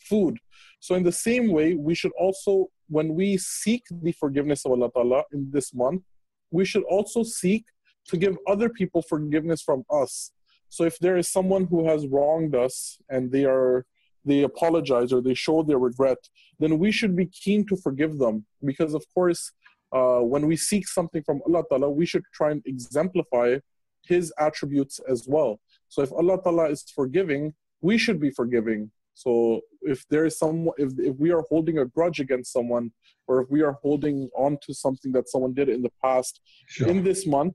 food. 0.00 0.38
So 0.80 0.94
in 0.94 1.02
the 1.02 1.12
same 1.12 1.52
way, 1.52 1.74
we 1.74 1.94
should 1.94 2.12
also, 2.18 2.68
when 2.88 3.14
we 3.14 3.36
seek 3.38 3.82
the 3.90 4.12
forgiveness 4.12 4.64
of 4.64 4.72
Allah 4.72 4.90
Ta'ala 4.92 5.22
in 5.32 5.50
this 5.50 5.74
month, 5.74 6.02
we 6.50 6.64
should 6.64 6.84
also 6.84 7.22
seek 7.22 7.64
to 8.08 8.16
give 8.16 8.36
other 8.46 8.68
people 8.68 9.02
forgiveness 9.02 9.62
from 9.62 9.84
us. 9.90 10.32
So 10.68 10.84
if 10.84 10.98
there 10.98 11.16
is 11.16 11.28
someone 11.28 11.66
who 11.66 11.86
has 11.88 12.06
wronged 12.06 12.54
us 12.54 12.98
and 13.08 13.30
they 13.30 13.44
are 13.44 13.86
they 14.24 14.42
apologize 14.42 15.12
or 15.12 15.20
they 15.22 15.34
show 15.34 15.62
their 15.62 15.78
regret, 15.78 16.18
then 16.58 16.78
we 16.78 16.90
should 16.90 17.14
be 17.14 17.26
keen 17.26 17.64
to 17.66 17.76
forgive 17.76 18.18
them. 18.18 18.44
Because 18.64 18.92
of 18.92 19.04
course, 19.14 19.52
uh, 19.92 20.18
when 20.18 20.46
we 20.48 20.56
seek 20.56 20.88
something 20.88 21.22
from 21.22 21.40
Allah 21.46 21.62
Ta'ala, 21.68 21.88
we 21.90 22.06
should 22.06 22.24
try 22.34 22.50
and 22.50 22.62
exemplify 22.66 23.58
His 24.02 24.32
attributes 24.38 24.98
as 25.08 25.26
well. 25.28 25.60
So 25.88 26.02
if 26.02 26.12
Allah 26.12 26.42
Ta'ala 26.42 26.70
is 26.70 26.82
forgiving, 26.82 27.54
we 27.80 27.98
should 27.98 28.20
be 28.20 28.30
forgiving. 28.30 28.90
So 29.14 29.60
if 29.82 30.06
there 30.10 30.26
is 30.26 30.38
some, 30.38 30.68
if, 30.76 30.92
if 30.98 31.16
we 31.16 31.30
are 31.30 31.44
holding 31.48 31.78
a 31.78 31.86
grudge 31.86 32.20
against 32.20 32.52
someone, 32.52 32.90
or 33.28 33.40
if 33.42 33.50
we 33.50 33.62
are 33.62 33.76
holding 33.82 34.28
on 34.36 34.58
to 34.66 34.74
something 34.74 35.12
that 35.12 35.28
someone 35.28 35.54
did 35.54 35.68
in 35.68 35.82
the 35.82 35.92
past, 36.02 36.40
Sure. 36.66 36.88
in 36.88 37.02
this 37.02 37.26
month, 37.26 37.54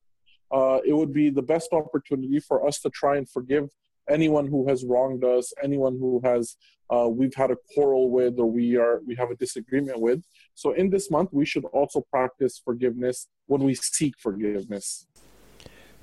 uh, 0.51 0.79
it 0.85 0.93
would 0.93 1.13
be 1.13 1.29
the 1.29 1.41
best 1.41 1.69
opportunity 1.71 2.39
for 2.39 2.67
us 2.67 2.79
to 2.81 2.89
try 2.89 3.17
and 3.17 3.29
forgive 3.29 3.69
anyone 4.09 4.47
who 4.47 4.67
has 4.67 4.83
wronged 4.83 5.23
us, 5.23 5.53
anyone 5.63 5.97
who 5.97 6.21
has 6.23 6.55
uh, 6.93 7.07
we've 7.07 7.33
had 7.33 7.51
a 7.51 7.57
quarrel 7.73 8.09
with, 8.09 8.37
or 8.37 8.51
we 8.51 8.75
are 8.75 8.99
we 9.07 9.15
have 9.15 9.31
a 9.31 9.35
disagreement 9.35 9.99
with. 9.99 10.23
So 10.55 10.73
in 10.73 10.89
this 10.89 11.09
month, 11.09 11.29
we 11.31 11.45
should 11.45 11.65
also 11.65 12.01
practice 12.11 12.61
forgiveness 12.63 13.27
when 13.47 13.61
we 13.63 13.75
seek 13.75 14.15
forgiveness. 14.19 15.07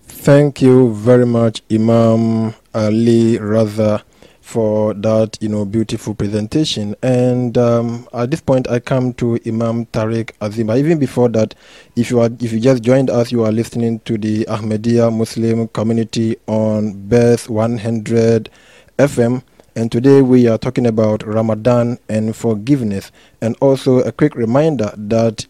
Thank 0.02 0.62
you 0.62 0.94
very 0.94 1.26
much, 1.26 1.62
Imam 1.70 2.54
Ali 2.74 3.36
Raza, 3.36 4.02
for 4.48 4.94
that 4.94 5.36
you 5.42 5.48
know 5.48 5.66
beautiful 5.66 6.14
presentation. 6.14 6.96
And 7.02 7.58
um, 7.58 8.08
at 8.14 8.30
this 8.30 8.40
point, 8.40 8.66
I 8.70 8.80
come 8.80 9.12
to 9.14 9.38
Imam 9.46 9.84
Tariq 9.86 10.30
Azim. 10.40 10.70
Even 10.70 10.98
before 10.98 11.28
that, 11.30 11.54
if 11.96 12.10
you 12.10 12.20
are 12.20 12.30
if 12.40 12.50
you 12.52 12.58
just 12.58 12.82
joined 12.82 13.10
us, 13.10 13.30
you 13.30 13.44
are 13.44 13.52
listening 13.52 14.00
to 14.00 14.16
the 14.16 14.46
Ahmadiyya 14.46 15.14
Muslim 15.14 15.68
Community 15.68 16.36
on 16.46 16.94
Beth 17.08 17.50
100 17.50 18.48
FM. 18.98 19.42
And 19.76 19.92
today 19.92 20.22
we 20.22 20.48
are 20.48 20.56
talking 20.56 20.86
about 20.86 21.26
Ramadan 21.26 21.98
and 22.08 22.34
forgiveness. 22.34 23.12
And 23.42 23.54
also 23.60 23.98
a 24.00 24.12
quick 24.12 24.34
reminder 24.34 24.94
that 24.96 25.46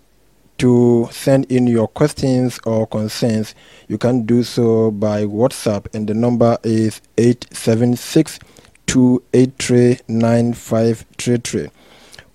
to 0.58 1.08
send 1.12 1.44
in 1.52 1.68
your 1.68 1.86
questions 1.86 2.58
or 2.66 2.84
concerns, 2.88 3.54
you 3.86 3.96
can 3.96 4.26
do 4.26 4.42
so 4.42 4.90
by 4.90 5.22
WhatsApp, 5.24 5.86
and 5.94 6.08
the 6.08 6.14
number 6.14 6.58
is 6.64 7.00
876 7.16 8.40
283 8.88 10.00
9533. 10.09 11.68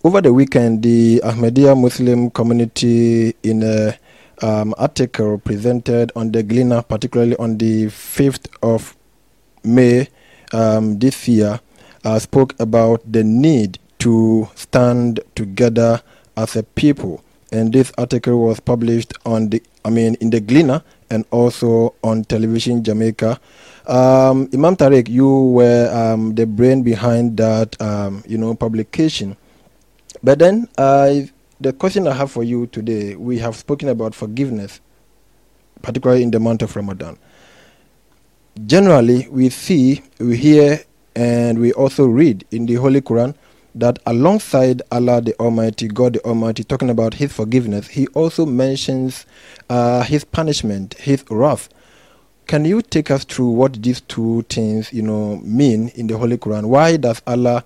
Over 0.04 0.22
the 0.22 0.32
weekend, 0.32 0.84
the 0.84 1.20
Ahmadiyya 1.24 1.76
Muslim 1.80 2.30
community, 2.30 3.36
in 3.44 3.64
a 3.64 3.98
um, 4.42 4.74
article 4.78 5.38
presented 5.40 6.12
on 6.16 6.32
the 6.32 6.44
Gleaner, 6.44 6.82
particularly 6.82 7.36
on 7.38 7.58
the 7.58 7.88
5th 7.88 8.48
of 8.62 8.96
May 9.64 10.08
um, 10.54 11.00
this 11.00 11.28
year, 11.28 11.60
uh, 12.06 12.20
spoke 12.20 12.54
about 12.60 13.02
the 13.12 13.24
need 13.24 13.80
to 14.00 14.48
stand 14.56 15.20
together 15.36 16.02
as 16.38 16.56
a 16.56 16.64
people 16.64 17.24
and 17.54 17.72
this 17.72 17.92
article 17.98 18.40
was 18.42 18.60
published 18.60 19.14
on 19.26 19.50
the 19.50 19.62
I 19.86 19.90
mean 19.92 20.16
in 20.16 20.32
the 20.32 20.40
Gleaner 20.42 20.82
and 21.10 21.24
also 21.32 21.94
on 22.04 22.24
television 22.26 22.84
Jamaica. 22.84 23.40
Um, 23.86 24.50
Imam 24.54 24.76
Tariq, 24.78 25.10
you 25.10 25.28
were 25.30 25.92
um, 25.94 26.36
the 26.36 26.46
brain 26.48 26.84
behind 26.84 27.38
that 27.38 27.80
um, 27.82 28.24
you 28.28 28.38
know 28.38 28.56
publication. 28.56 29.36
But 30.24 30.40
then 30.40 30.70
I 30.78 31.30
the 31.60 31.74
question 31.74 32.08
I 32.08 32.14
have 32.14 32.32
for 32.32 32.44
you 32.44 32.68
today, 32.68 33.16
we 33.16 33.40
have 33.40 33.56
spoken 33.56 33.90
about 33.90 34.16
forgiveness, 34.16 34.82
particularly 35.82 36.24
in 36.24 36.32
the 36.32 36.40
month 36.40 36.62
of 36.62 36.76
Ramadan. 36.76 37.18
Generally, 38.66 39.28
we 39.30 39.50
see, 39.50 40.04
we 40.20 40.38
hear, 40.38 40.84
and 41.16 41.60
we 41.60 41.74
also 41.74 42.06
read 42.06 42.46
in 42.52 42.66
the 42.66 42.76
Holy 42.76 43.02
Quran 43.02 43.34
that 43.76 44.00
alongside 44.06 44.82
Allah 44.92 45.22
the 45.22 45.38
Almighty, 45.40 45.88
God 45.88 46.14
the 46.14 46.26
Almighty, 46.26 46.64
talking 46.64 46.90
about 46.90 47.16
His 47.16 47.34
forgiveness, 47.34 47.88
He 47.88 48.08
also 48.08 48.46
mentions 48.46 49.26
uh, 49.70 50.04
His 50.04 50.24
punishment, 50.24 50.94
His 50.96 51.24
wrath. 51.30 51.70
Can 52.46 52.66
you 52.66 52.82
take 52.82 53.10
us 53.10 53.24
through 53.24 53.50
what 53.52 53.82
these 53.82 54.02
two 54.02 54.44
things, 54.44 54.92
you 54.92 55.02
know, 55.02 55.38
mean 55.38 55.90
in 55.90 56.08
the 56.08 56.18
Holy 56.18 56.38
Quran? 56.38 56.66
Why 56.66 56.98
does 56.98 57.22
Allah, 57.26 57.64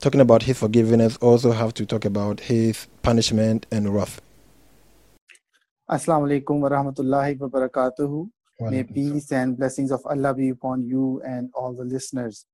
talking 0.00 0.20
about 0.20 0.42
His 0.42 0.58
forgiveness, 0.58 1.16
also 1.18 1.52
have 1.52 1.74
to 1.74 1.86
talk 1.86 2.04
about 2.04 2.40
His 2.40 2.86
punishment 3.02 3.66
and 3.70 3.94
wrath? 3.94 4.20
Assalamu 5.90 6.26
alaikum 6.28 6.60
wa 6.60 6.68
rahmatullahi 6.70 7.38
wa 7.38 7.48
barakatuhu. 7.48 8.28
May 8.60 8.84
peace 8.84 9.32
and 9.32 9.56
blessings 9.56 9.92
of 9.92 10.00
Allah 10.06 10.32
be 10.34 10.48
upon 10.48 10.86
you 10.86 11.20
and 11.24 11.50
all 11.54 11.74
the 11.74 11.84
listeners. 11.84 12.46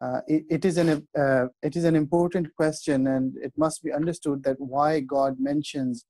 Uh, 0.00 0.20
it, 0.26 0.44
it 0.48 0.64
is 0.64 0.78
an 0.78 1.06
uh, 1.16 1.46
it 1.62 1.76
is 1.76 1.84
an 1.84 1.94
important 1.94 2.48
question, 2.56 3.06
and 3.06 3.36
it 3.36 3.52
must 3.58 3.84
be 3.84 3.92
understood 3.92 4.42
that 4.44 4.58
why 4.58 5.00
God 5.00 5.36
mentions 5.38 6.06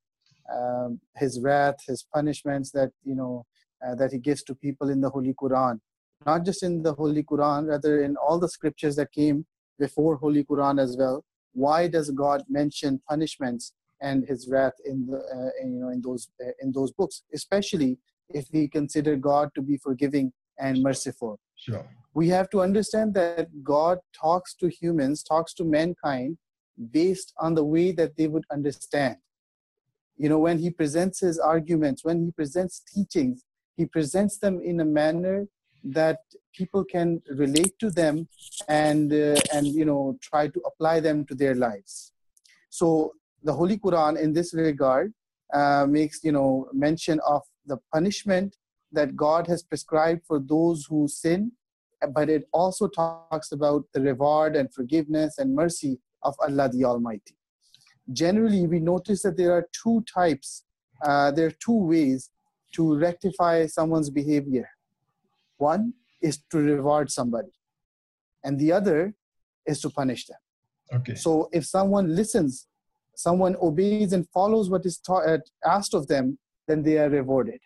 um, 0.54 1.00
His 1.16 1.40
wrath, 1.40 1.84
His 1.84 2.04
punishments 2.14 2.70
that 2.70 2.92
you 3.04 3.16
know 3.16 3.44
uh, 3.86 3.94
that 3.96 4.12
He 4.12 4.18
gives 4.18 4.42
to 4.44 4.54
people 4.54 4.90
in 4.90 5.00
the 5.00 5.10
Holy 5.10 5.34
Quran, 5.34 5.80
not 6.26 6.44
just 6.44 6.62
in 6.62 6.82
the 6.82 6.94
Holy 6.94 7.22
Quran, 7.22 7.68
rather 7.68 8.02
in 8.02 8.16
all 8.16 8.38
the 8.38 8.48
scriptures 8.48 8.96
that 8.96 9.12
came 9.12 9.46
before 9.78 10.16
Holy 10.16 10.44
Quran 10.44 10.80
as 10.80 10.96
well. 10.96 11.24
Why 11.52 11.88
does 11.88 12.10
God 12.10 12.44
mention 12.48 13.00
punishments 13.08 13.72
and 14.00 14.26
His 14.26 14.48
wrath 14.48 14.74
in 14.84 15.06
the 15.06 15.18
uh, 15.18 15.50
in, 15.62 15.74
you 15.74 15.80
know 15.80 15.90
in 15.90 16.00
those 16.00 16.28
uh, 16.44 16.52
in 16.60 16.72
those 16.72 16.92
books, 16.92 17.22
especially 17.34 17.98
if 18.28 18.46
we 18.52 18.68
consider 18.68 19.16
God 19.16 19.50
to 19.54 19.62
be 19.62 19.76
forgiving 19.76 20.32
and 20.58 20.82
merciful? 20.82 21.38
Sure. 21.56 21.86
We 22.14 22.28
have 22.28 22.50
to 22.50 22.60
understand 22.60 23.14
that 23.14 23.48
God 23.62 23.98
talks 24.12 24.54
to 24.56 24.68
humans, 24.68 25.22
talks 25.22 25.54
to 25.54 25.64
mankind 25.64 26.38
based 26.90 27.32
on 27.38 27.54
the 27.54 27.64
way 27.64 27.92
that 27.92 28.16
they 28.16 28.26
would 28.26 28.44
understand. 28.50 29.16
You 30.16 30.28
know, 30.28 30.38
when 30.38 30.58
He 30.58 30.70
presents 30.70 31.20
His 31.20 31.38
arguments, 31.38 32.04
when 32.04 32.24
He 32.24 32.30
presents 32.30 32.82
teachings, 32.92 33.44
He 33.80 33.86
presents 33.86 34.36
them 34.44 34.60
in 34.70 34.80
a 34.80 34.88
manner 35.00 35.38
that 35.98 36.20
people 36.58 36.84
can 36.84 37.22
relate 37.42 37.74
to 37.78 37.88
them 38.00 38.16
and 38.68 39.06
uh, 39.12 39.40
and 39.54 39.66
you 39.78 39.86
know 39.90 40.02
try 40.30 40.48
to 40.48 40.60
apply 40.70 41.00
them 41.06 41.24
to 41.28 41.34
their 41.42 41.54
lives. 41.66 42.12
So 42.68 42.88
the 43.42 43.52
holy 43.52 43.78
quran 43.78 44.18
in 44.24 44.32
this 44.32 44.52
regard 44.54 45.12
uh, 45.54 45.86
makes 45.88 46.22
you 46.22 46.32
know 46.32 46.68
mention 46.72 47.20
of 47.26 47.42
the 47.66 47.78
punishment 47.94 48.56
that 48.92 49.16
god 49.16 49.46
has 49.46 49.62
prescribed 49.62 50.22
for 50.26 50.38
those 50.54 50.84
who 50.88 51.06
sin 51.08 51.52
but 52.18 52.28
it 52.36 52.44
also 52.52 52.88
talks 52.88 53.52
about 53.52 53.84
the 53.94 54.00
reward 54.00 54.56
and 54.56 54.72
forgiveness 54.72 55.38
and 55.38 55.54
mercy 55.54 55.98
of 56.22 56.34
allah 56.46 56.68
the 56.68 56.84
almighty. 56.84 57.36
Generally 58.12 58.66
we 58.66 58.80
notice 58.80 59.22
that 59.22 59.36
there 59.36 59.52
are 59.52 59.66
two 59.82 60.02
types 60.12 60.64
uh, 61.02 61.30
there 61.30 61.46
are 61.46 61.58
two 61.66 61.80
ways 61.92 62.30
to 62.72 62.96
rectify 62.98 63.66
someone's 63.66 64.10
behavior 64.10 64.68
one 65.60 65.92
is 66.20 66.42
to 66.50 66.58
reward 66.58 67.10
somebody, 67.10 67.52
and 68.44 68.58
the 68.58 68.72
other 68.72 69.14
is 69.66 69.80
to 69.82 69.90
punish 69.90 70.26
them. 70.26 70.38
Okay. 70.92 71.14
So 71.14 71.48
if 71.52 71.64
someone 71.66 72.14
listens, 72.16 72.66
someone 73.14 73.56
obeys 73.62 74.12
and 74.12 74.28
follows 74.30 74.68
what 74.70 74.84
is 74.86 74.98
taught, 74.98 75.28
uh, 75.28 75.38
asked 75.64 75.94
of 75.94 76.08
them, 76.08 76.38
then 76.66 76.82
they 76.82 76.98
are 76.98 77.08
rewarded. 77.08 77.60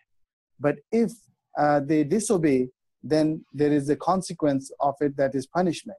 But 0.61 0.77
if 0.93 1.13
uh, 1.59 1.81
they 1.81 2.05
disobey, 2.05 2.69
then 3.03 3.45
there 3.53 3.73
is 3.73 3.89
a 3.89 3.97
consequence 3.97 4.71
of 4.81 4.95
it 5.01 5.17
that 5.17 5.35
is 5.35 5.47
punishment. 5.47 5.99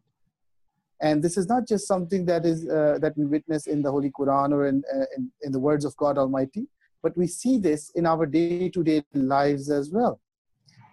And 1.02 1.24
this 1.24 1.38
is 1.38 1.48
not 1.48 1.68
just 1.68 1.88
something 1.88 2.26
that 2.26 2.46
is 2.46 2.68
uh, 2.68 2.98
that 3.02 3.14
we 3.18 3.26
witness 3.26 3.68
in 3.68 3.82
the 3.82 3.92
Holy 3.92 4.12
Quran 4.12 4.52
or 4.54 4.68
in, 4.68 4.84
uh, 4.94 5.06
in, 5.16 5.32
in 5.42 5.52
the 5.52 5.60
words 5.60 5.84
of 5.86 5.96
God 5.98 6.18
Almighty, 6.18 6.68
but 7.06 7.16
we 7.16 7.28
see 7.28 7.60
this 7.60 7.92
in 7.92 8.08
our 8.12 8.26
day-to-day 8.26 9.04
lives 9.14 9.70
as 9.70 9.92
well. 9.92 10.20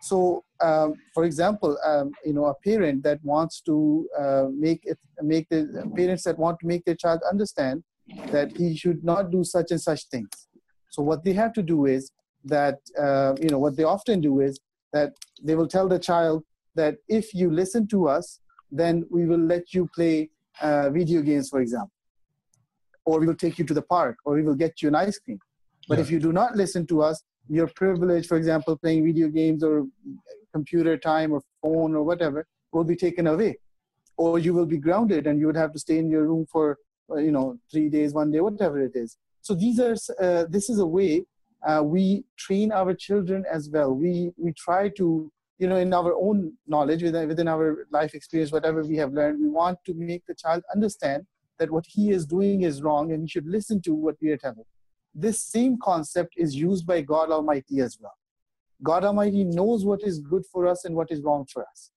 So, 0.02 0.44
um, 0.60 0.88
for 1.14 1.24
example, 1.24 1.78
um, 1.90 2.10
you 2.26 2.34
know, 2.34 2.46
a 2.46 2.54
parent 2.68 3.02
that 3.04 3.18
wants 3.24 3.62
to 3.68 3.76
uh, 4.22 4.46
make 4.66 4.80
it 4.92 4.98
make 5.34 5.48
the 5.48 5.60
parents 5.96 6.24
that 6.24 6.36
want 6.44 6.58
to 6.60 6.66
make 6.72 6.84
their 6.84 6.98
child 7.04 7.20
understand 7.32 7.82
that 8.34 8.48
he 8.60 8.76
should 8.76 9.00
not 9.12 9.30
do 9.36 9.42
such 9.54 9.70
and 9.70 9.80
such 9.80 10.02
things. 10.14 10.34
So, 10.94 11.02
what 11.02 11.24
they 11.24 11.34
have 11.42 11.52
to 11.58 11.62
do 11.74 11.78
is 11.86 12.10
that 12.56 12.78
uh, 13.06 13.32
you 13.44 13.50
know 13.52 13.60
what 13.64 13.74
they 13.78 13.86
often 13.96 14.20
do 14.20 14.34
is 14.48 14.60
that 14.96 15.10
they 15.46 15.54
will 15.54 15.70
tell 15.76 15.88
the 15.94 16.02
child 16.10 16.44
that 16.80 16.96
if 17.20 17.32
you 17.32 17.46
listen 17.62 17.86
to 17.94 18.08
us, 18.16 18.26
then 18.82 19.06
we 19.16 19.24
will 19.30 19.46
let 19.54 19.72
you 19.72 19.88
play 19.94 20.16
uh, 20.60 20.90
video 20.90 21.22
games, 21.22 21.48
for 21.48 21.60
example, 21.60 21.96
or 23.06 23.14
we 23.20 23.26
will 23.30 23.40
take 23.46 23.56
you 23.60 23.66
to 23.70 23.74
the 23.80 23.86
park, 23.96 24.16
or 24.26 24.34
we 24.34 24.42
will 24.42 24.60
get 24.66 24.82
you 24.82 24.88
an 24.88 24.96
ice 25.06 25.18
cream. 25.18 25.40
But 25.92 25.98
yeah. 25.98 26.04
if 26.04 26.10
you 26.10 26.20
do 26.20 26.32
not 26.32 26.56
listen 26.56 26.86
to 26.86 27.02
us, 27.02 27.22
your 27.50 27.66
privilege, 27.66 28.26
for 28.26 28.38
example, 28.38 28.78
playing 28.78 29.04
video 29.04 29.28
games 29.28 29.62
or 29.62 29.86
computer 30.50 30.96
time 30.96 31.32
or 31.32 31.42
phone 31.60 31.94
or 31.94 32.02
whatever, 32.02 32.46
will 32.72 32.84
be 32.84 32.96
taken 32.96 33.26
away. 33.26 33.58
Or 34.16 34.38
you 34.38 34.54
will 34.54 34.64
be 34.64 34.78
grounded 34.78 35.26
and 35.26 35.38
you 35.38 35.44
would 35.48 35.56
have 35.64 35.70
to 35.74 35.78
stay 35.78 35.98
in 35.98 36.08
your 36.10 36.24
room 36.24 36.46
for, 36.50 36.78
uh, 37.10 37.16
you 37.16 37.30
know, 37.30 37.58
three 37.70 37.90
days, 37.90 38.14
one 38.14 38.30
day, 38.30 38.40
whatever 38.40 38.80
it 38.80 38.92
is. 38.94 39.18
So 39.42 39.52
these 39.54 39.78
are, 39.80 39.94
uh, 40.18 40.46
this 40.48 40.70
is 40.70 40.78
a 40.78 40.86
way 40.86 41.26
uh, 41.62 41.82
we 41.84 42.24
train 42.38 42.72
our 42.72 42.94
children 42.94 43.44
as 43.52 43.68
well. 43.68 43.92
We, 43.92 44.32
we 44.38 44.54
try 44.54 44.88
to, 44.96 45.30
you 45.58 45.68
know, 45.68 45.76
in 45.76 45.92
our 45.92 46.14
own 46.14 46.54
knowledge, 46.66 47.02
within, 47.02 47.28
within 47.28 47.48
our 47.48 47.86
life 47.90 48.14
experience, 48.14 48.50
whatever 48.50 48.82
we 48.82 48.96
have 48.96 49.12
learned, 49.12 49.40
we 49.42 49.50
want 49.50 49.78
to 49.84 49.92
make 49.92 50.24
the 50.24 50.34
child 50.34 50.62
understand 50.74 51.26
that 51.58 51.70
what 51.70 51.84
he 51.86 52.12
is 52.12 52.24
doing 52.24 52.62
is 52.62 52.80
wrong 52.80 53.12
and 53.12 53.20
he 53.24 53.28
should 53.28 53.46
listen 53.46 53.82
to 53.82 53.92
what 53.92 54.16
we 54.22 54.30
are 54.30 54.38
telling 54.38 54.64
this 55.14 55.42
same 55.42 55.78
concept 55.82 56.34
is 56.36 56.54
used 56.54 56.86
by 56.86 57.00
God 57.02 57.30
Almighty 57.30 57.80
as 57.80 57.98
well. 58.00 58.14
God 58.82 59.04
Almighty 59.04 59.44
knows 59.44 59.84
what 59.84 60.02
is 60.02 60.18
good 60.18 60.44
for 60.46 60.66
us 60.66 60.84
and 60.84 60.94
what 60.94 61.10
is 61.10 61.20
wrong 61.20 61.46
for 61.52 61.62
us. 61.62 61.90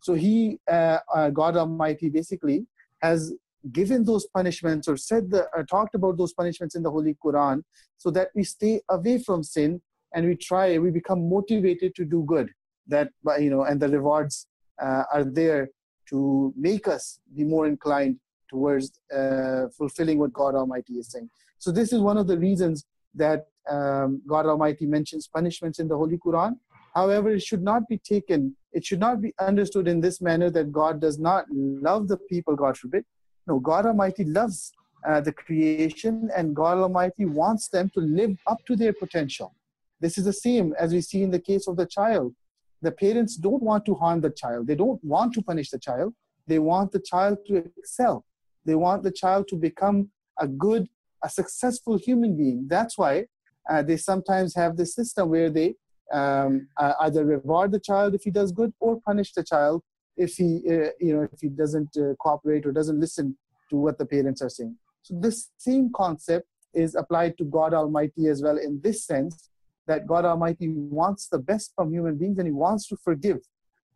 So 0.00 0.14
He, 0.14 0.58
uh, 0.70 0.98
uh, 1.14 1.30
God 1.30 1.56
Almighty, 1.56 2.08
basically 2.08 2.66
has 3.00 3.32
given 3.70 4.04
those 4.04 4.26
punishments 4.26 4.88
or 4.88 4.96
said 4.96 5.30
the, 5.30 5.48
uh, 5.56 5.62
talked 5.70 5.94
about 5.94 6.16
those 6.16 6.32
punishments 6.32 6.74
in 6.74 6.82
the 6.82 6.90
Holy 6.90 7.16
Quran, 7.24 7.62
so 7.96 8.10
that 8.10 8.30
we 8.34 8.42
stay 8.42 8.80
away 8.88 9.18
from 9.18 9.44
sin 9.44 9.80
and 10.14 10.26
we 10.26 10.34
try, 10.34 10.78
we 10.78 10.90
become 10.90 11.28
motivated 11.28 11.94
to 11.94 12.04
do 12.04 12.24
good. 12.24 12.50
That 12.88 13.10
you 13.38 13.50
know, 13.50 13.62
and 13.62 13.80
the 13.80 13.88
rewards 13.88 14.48
uh, 14.82 15.04
are 15.12 15.24
there 15.24 15.68
to 16.08 16.52
make 16.56 16.88
us 16.88 17.20
be 17.36 17.44
more 17.44 17.66
inclined 17.66 18.16
towards 18.52 18.92
uh, 19.18 19.64
fulfilling 19.78 20.18
what 20.18 20.32
God 20.32 20.54
Almighty 20.54 20.94
is 21.02 21.10
saying. 21.12 21.28
So 21.58 21.72
this 21.72 21.92
is 21.92 22.00
one 22.00 22.18
of 22.18 22.26
the 22.26 22.38
reasons 22.38 22.84
that 23.14 23.46
um, 23.68 24.22
God 24.26 24.46
Almighty 24.46 24.86
mentions 24.86 25.26
punishments 25.26 25.78
in 25.78 25.88
the 25.88 25.96
Holy 25.96 26.18
Quran. 26.18 26.52
However, 26.94 27.30
it 27.30 27.42
should 27.42 27.62
not 27.62 27.88
be 27.88 27.98
taken, 27.98 28.54
it 28.72 28.84
should 28.84 29.00
not 29.00 29.22
be 29.22 29.32
understood 29.38 29.88
in 29.88 30.00
this 30.00 30.20
manner 30.20 30.50
that 30.50 30.70
God 30.70 31.00
does 31.00 31.18
not 31.18 31.46
love 31.50 32.08
the 32.08 32.18
people, 32.32 32.54
God 32.54 32.76
forbid. 32.76 33.04
No, 33.46 33.58
God 33.58 33.86
Almighty 33.86 34.24
loves 34.24 34.72
uh, 35.08 35.20
the 35.20 35.32
creation 35.32 36.30
and 36.36 36.54
God 36.54 36.78
Almighty 36.78 37.24
wants 37.24 37.68
them 37.68 37.90
to 37.94 38.00
live 38.00 38.36
up 38.46 38.58
to 38.66 38.76
their 38.76 38.92
potential. 38.92 39.54
This 40.00 40.18
is 40.18 40.24
the 40.24 40.32
same 40.32 40.74
as 40.78 40.92
we 40.92 41.00
see 41.00 41.22
in 41.22 41.30
the 41.30 41.44
case 41.50 41.66
of 41.66 41.76
the 41.76 41.86
child. 41.86 42.34
The 42.82 42.92
parents 42.92 43.36
don't 43.36 43.62
want 43.62 43.84
to 43.86 43.94
harm 43.94 44.20
the 44.20 44.30
child, 44.30 44.66
they 44.66 44.74
don't 44.74 45.02
want 45.04 45.32
to 45.34 45.42
punish 45.42 45.70
the 45.70 45.78
child, 45.78 46.12
they 46.46 46.58
want 46.58 46.90
the 46.92 47.00
child 47.00 47.38
to 47.46 47.64
excel. 47.78 48.24
They 48.64 48.74
want 48.74 49.02
the 49.02 49.12
child 49.12 49.48
to 49.48 49.56
become 49.56 50.10
a 50.38 50.46
good 50.46 50.88
a 51.24 51.28
successful 51.28 51.96
human 51.98 52.36
being. 52.36 52.66
That's 52.68 52.98
why 52.98 53.26
uh, 53.70 53.82
they 53.82 53.96
sometimes 53.96 54.54
have 54.56 54.76
this 54.76 54.94
system 54.94 55.28
where 55.28 55.50
they 55.50 55.76
um, 56.12 56.68
uh, 56.76 56.94
either 57.00 57.24
reward 57.24 57.72
the 57.72 57.80
child 57.80 58.14
if 58.14 58.22
he 58.22 58.30
does 58.30 58.52
good 58.52 58.72
or 58.80 59.00
punish 59.00 59.32
the 59.32 59.44
child 59.44 59.82
if 60.16 60.34
he 60.34 60.60
uh, 60.68 60.90
you 61.00 61.14
know 61.14 61.28
if 61.32 61.40
he 61.40 61.48
doesn't 61.48 61.96
uh, 61.96 62.14
cooperate 62.20 62.66
or 62.66 62.72
doesn't 62.72 63.00
listen 63.00 63.36
to 63.70 63.76
what 63.76 63.98
the 63.98 64.04
parents 64.04 64.42
are 64.42 64.50
saying. 64.50 64.76
So 65.02 65.14
this 65.18 65.50
same 65.58 65.90
concept 65.94 66.46
is 66.74 66.94
applied 66.94 67.36
to 67.38 67.44
God 67.44 67.74
Almighty 67.74 68.28
as 68.28 68.42
well 68.42 68.58
in 68.58 68.80
this 68.82 69.04
sense 69.04 69.48
that 69.86 70.06
God 70.06 70.24
Almighty 70.24 70.68
wants 70.68 71.28
the 71.28 71.38
best 71.38 71.72
from 71.74 71.92
human 71.92 72.16
beings 72.16 72.38
and 72.38 72.46
He 72.46 72.52
wants 72.52 72.86
to 72.88 72.96
forgive. 72.96 73.38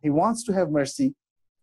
He 0.01 0.09
wants 0.09 0.43
to 0.45 0.53
have 0.53 0.69
mercy, 0.69 1.15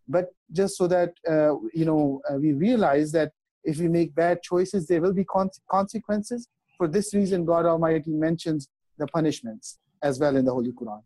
but 0.08 0.26
just 0.52 0.76
so 0.76 0.86
that 0.86 1.14
uh, 1.28 1.54
you 1.72 1.84
know 1.84 2.20
uh, 2.30 2.36
we 2.36 2.52
realize 2.52 3.12
that 3.12 3.32
if 3.64 3.78
we 3.78 3.88
make 3.88 4.14
bad 4.14 4.42
choices, 4.42 4.86
there 4.86 5.00
will 5.00 5.14
be 5.14 5.24
con- 5.24 5.50
consequences. 5.70 6.48
For 6.76 6.86
this 6.88 7.14
reason, 7.14 7.44
God 7.44 7.66
Almighty 7.66 8.10
mentions 8.10 8.68
the 8.98 9.06
punishments 9.06 9.78
as 10.02 10.18
well 10.18 10.36
in 10.36 10.44
the 10.44 10.52
Holy 10.52 10.72
Quran. 10.72 11.02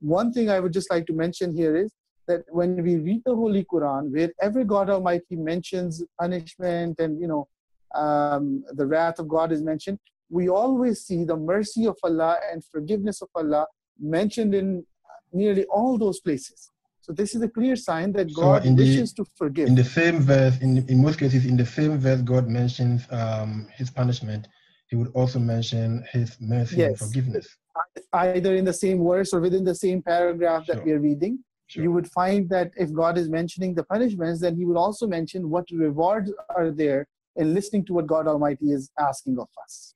One 0.00 0.32
thing 0.32 0.50
I 0.50 0.60
would 0.60 0.72
just 0.72 0.90
like 0.90 1.06
to 1.06 1.12
mention 1.12 1.56
here 1.56 1.76
is 1.76 1.92
that 2.26 2.44
when 2.50 2.82
we 2.82 2.96
read 2.96 3.22
the 3.24 3.34
Holy 3.34 3.64
Quran, 3.64 4.10
wherever 4.10 4.64
God 4.64 4.90
Almighty 4.90 5.36
mentions 5.36 6.02
punishment 6.20 6.98
and 6.98 7.20
you 7.20 7.28
know 7.28 7.48
um, 7.94 8.64
the 8.72 8.86
wrath 8.86 9.18
of 9.18 9.28
God 9.28 9.52
is 9.52 9.62
mentioned, 9.62 9.98
we 10.28 10.48
always 10.48 11.02
see 11.02 11.24
the 11.24 11.36
mercy 11.36 11.86
of 11.86 11.96
Allah 12.02 12.38
and 12.50 12.64
forgiveness 12.64 13.22
of 13.22 13.28
Allah 13.34 13.66
mentioned 13.98 14.54
in 14.54 14.84
nearly 15.32 15.64
all 15.66 15.98
those 15.98 16.20
places. 16.20 16.71
So 17.02 17.12
this 17.12 17.34
is 17.34 17.42
a 17.42 17.48
clear 17.48 17.74
sign 17.74 18.12
that 18.12 18.32
God 18.32 18.62
so 18.62 18.72
wishes 18.72 19.12
the, 19.12 19.24
to 19.24 19.30
forgive. 19.36 19.66
In 19.66 19.74
the 19.74 19.84
same 19.84 20.20
verse, 20.20 20.56
in, 20.60 20.88
in 20.88 21.02
most 21.02 21.18
cases, 21.18 21.44
in 21.44 21.56
the 21.56 21.66
same 21.66 21.98
verse, 21.98 22.22
God 22.22 22.46
mentions 22.46 23.06
um, 23.10 23.66
his 23.74 23.90
punishment. 23.90 24.46
He 24.86 24.94
would 24.94 25.10
also 25.12 25.40
mention 25.40 26.04
his 26.12 26.36
mercy 26.40 26.76
yes. 26.76 26.90
and 26.90 26.98
forgiveness. 26.98 27.56
Either 28.12 28.54
in 28.54 28.64
the 28.64 28.72
same 28.72 29.02
verse 29.02 29.32
or 29.34 29.40
within 29.40 29.64
the 29.64 29.74
same 29.74 30.00
paragraph 30.00 30.66
sure. 30.66 30.76
that 30.76 30.84
we 30.84 30.92
are 30.92 31.00
reading, 31.00 31.40
sure. 31.66 31.82
you 31.82 31.90
would 31.90 32.08
find 32.12 32.48
that 32.50 32.70
if 32.76 32.92
God 32.92 33.18
is 33.18 33.28
mentioning 33.28 33.74
the 33.74 33.82
punishments, 33.82 34.40
then 34.40 34.54
he 34.54 34.64
would 34.64 34.76
also 34.76 35.08
mention 35.08 35.50
what 35.50 35.64
rewards 35.72 36.32
are 36.54 36.70
there 36.70 37.08
in 37.34 37.52
listening 37.52 37.84
to 37.86 37.94
what 37.94 38.06
God 38.06 38.28
Almighty 38.28 38.70
is 38.70 38.90
asking 38.98 39.40
of 39.40 39.48
us. 39.64 39.94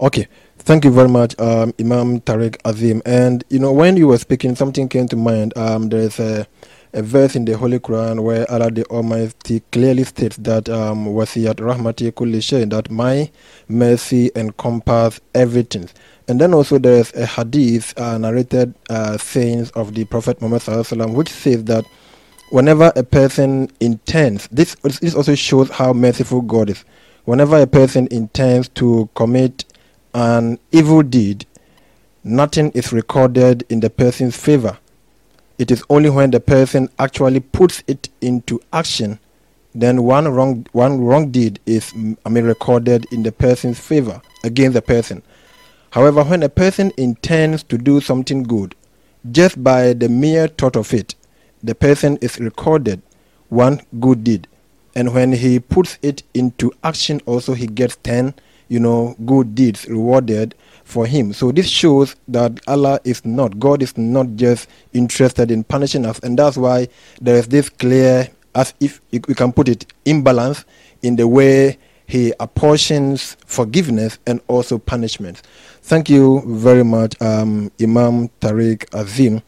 Okay, 0.00 0.26
thank 0.58 0.84
you 0.84 0.90
very 0.90 1.08
much, 1.08 1.38
um, 1.40 1.72
Imam 1.80 2.20
Tariq 2.20 2.56
Azim. 2.64 3.00
And 3.06 3.44
you 3.50 3.58
know, 3.58 3.72
when 3.72 3.96
you 3.96 4.08
were 4.08 4.18
speaking, 4.18 4.54
something 4.54 4.88
came 4.88 5.08
to 5.08 5.16
mind. 5.16 5.56
Um, 5.56 5.88
there 5.88 6.00
is 6.00 6.18
a, 6.18 6.46
a 6.92 7.02
verse 7.02 7.36
in 7.36 7.44
the 7.44 7.56
Holy 7.56 7.78
Quran 7.78 8.22
where 8.22 8.50
Allah 8.50 8.70
the 8.70 8.84
Almighty 8.86 9.60
clearly 9.72 10.04
states 10.04 10.36
that 10.38 10.68
um, 10.68 11.06
wasiyat 11.06 11.56
rahmati 11.56 12.12
kulli 12.12 12.70
that 12.70 12.90
my 12.90 13.30
mercy 13.68 14.30
encompass 14.34 15.20
everything. 15.34 15.88
And 16.28 16.40
then 16.40 16.52
also 16.52 16.78
there 16.78 16.96
is 16.96 17.12
a 17.14 17.24
hadith 17.24 17.98
uh, 17.98 18.18
narrated 18.18 18.74
uh, 18.90 19.16
sayings 19.18 19.70
of 19.72 19.94
the 19.94 20.04
Prophet 20.04 20.42
Muhammad 20.42 21.14
which 21.14 21.30
says 21.30 21.64
that 21.64 21.84
whenever 22.50 22.92
a 22.96 23.02
person 23.02 23.70
intends, 23.80 24.48
this, 24.48 24.74
this 25.00 25.14
also 25.14 25.34
shows 25.34 25.70
how 25.70 25.92
merciful 25.92 26.42
God 26.42 26.70
is. 26.70 26.84
Whenever 27.26 27.60
a 27.60 27.66
person 27.66 28.06
intends 28.12 28.68
to 28.68 29.10
commit 29.16 29.64
an 30.14 30.60
evil 30.70 31.02
deed, 31.02 31.44
nothing 32.22 32.70
is 32.70 32.92
recorded 32.92 33.64
in 33.68 33.80
the 33.80 33.90
person's 33.90 34.36
favor. 34.36 34.78
It 35.58 35.72
is 35.72 35.82
only 35.90 36.08
when 36.08 36.30
the 36.30 36.38
person 36.38 36.88
actually 37.00 37.40
puts 37.40 37.82
it 37.88 38.08
into 38.20 38.60
action, 38.72 39.18
then 39.74 40.04
one 40.04 40.28
wrong 40.28 40.66
one 40.70 41.00
wrong 41.00 41.32
deed 41.32 41.58
is 41.66 41.92
I 42.24 42.28
mean 42.28 42.44
recorded 42.44 43.06
in 43.10 43.24
the 43.24 43.32
person's 43.32 43.80
favor 43.80 44.22
against 44.44 44.74
the 44.74 44.82
person. 44.82 45.20
However, 45.90 46.22
when 46.22 46.44
a 46.44 46.48
person 46.48 46.92
intends 46.96 47.64
to 47.64 47.76
do 47.76 48.00
something 48.00 48.44
good, 48.44 48.76
just 49.32 49.64
by 49.64 49.94
the 49.94 50.08
mere 50.08 50.46
thought 50.46 50.76
of 50.76 50.94
it, 50.94 51.16
the 51.60 51.74
person 51.74 52.18
is 52.18 52.38
recorded 52.38 53.02
one 53.48 53.80
good 53.98 54.22
deed. 54.22 54.46
And 54.96 55.12
when 55.12 55.30
he 55.32 55.60
puts 55.60 55.98
it 56.00 56.22
into 56.32 56.72
action, 56.82 57.20
also 57.26 57.52
he 57.52 57.66
gets 57.66 57.96
10, 57.96 58.34
you 58.68 58.80
know, 58.80 59.14
good 59.26 59.54
deeds 59.54 59.86
rewarded 59.86 60.54
for 60.84 61.06
him. 61.06 61.34
So 61.34 61.52
this 61.52 61.68
shows 61.68 62.16
that 62.28 62.58
Allah 62.66 62.98
is 63.04 63.22
not, 63.26 63.58
God 63.60 63.82
is 63.82 63.96
not 63.98 64.36
just 64.36 64.68
interested 64.94 65.50
in 65.50 65.64
punishing 65.64 66.06
us. 66.06 66.18
And 66.20 66.38
that's 66.38 66.56
why 66.56 66.88
there 67.20 67.36
is 67.36 67.46
this 67.48 67.68
clear, 67.68 68.30
as 68.54 68.72
if 68.80 69.02
we 69.12 69.20
can 69.20 69.52
put 69.52 69.68
it, 69.68 69.84
imbalance 70.06 70.64
in 71.02 71.16
the 71.16 71.28
way 71.28 71.78
he 72.06 72.32
apportions 72.40 73.36
forgiveness 73.44 74.18
and 74.26 74.40
also 74.48 74.78
punishment. 74.78 75.42
Thank 75.82 76.08
you 76.08 76.42
very 76.46 76.84
much, 76.84 77.20
um, 77.20 77.70
Imam 77.82 78.30
Tariq 78.40 78.94
Azim. 78.94 79.42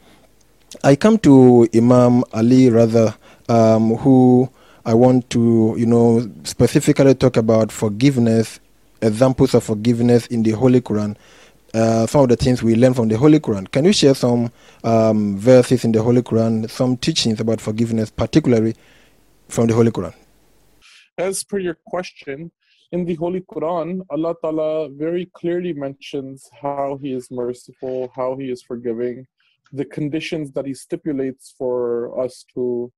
I 0.85 0.95
come 0.95 1.17
to 1.21 1.67
Imam 1.75 2.23
Ali 2.35 2.69
rather, 2.69 3.15
um, 3.49 3.97
who 3.97 4.51
I 4.89 4.95
want 4.95 5.29
to, 5.31 5.75
you 5.77 5.85
know, 5.85 6.27
specifically 6.45 7.15
talk 7.15 7.37
about 7.37 7.71
forgiveness, 7.71 8.59
examples 9.03 9.53
of 9.53 9.63
forgiveness 9.63 10.27
in 10.29 10.43
the 10.43 10.53
Holy 10.53 10.81
Quran. 10.81 11.15
Uh, 11.75 12.07
some 12.07 12.23
of 12.23 12.31
the 12.31 12.37
things 12.37 12.63
we 12.63 12.75
learn 12.75 12.95
from 12.95 13.09
the 13.09 13.19
Holy 13.19 13.39
Quran. 13.39 13.71
Can 13.71 13.85
you 13.85 13.93
share 13.93 14.15
some 14.15 14.51
um, 14.85 15.37
verses 15.37 15.85
in 15.85 15.93
the 15.93 16.03
Holy 16.03 16.23
Quran, 16.23 16.71
some 16.71 16.97
teachings 16.97 17.39
about 17.39 17.61
forgiveness, 17.61 18.11
particularly 18.11 18.75
from 19.51 19.67
the 19.67 19.75
Holy 19.75 19.91
Quran? 19.91 20.15
As 21.19 21.45
per 21.45 21.59
your 21.59 21.77
question, 21.87 22.51
in 22.91 23.05
the 23.05 23.17
Holy 23.17 23.43
Quran, 23.43 24.01
Allah 24.09 24.37
Ta'ala 24.41 24.89
very 24.89 25.27
clearly 25.35 25.75
mentions 25.75 26.49
how 26.63 26.99
He 27.03 27.13
is 27.13 27.31
merciful, 27.31 28.11
how 28.17 28.39
He 28.39 28.51
is 28.51 28.63
forgiving, 28.63 29.27
the 29.71 29.85
conditions 29.85 30.51
that 30.53 30.65
He 30.65 30.73
stipulates 30.73 31.55
for 31.59 32.19
us 32.19 32.47
to 32.55 32.91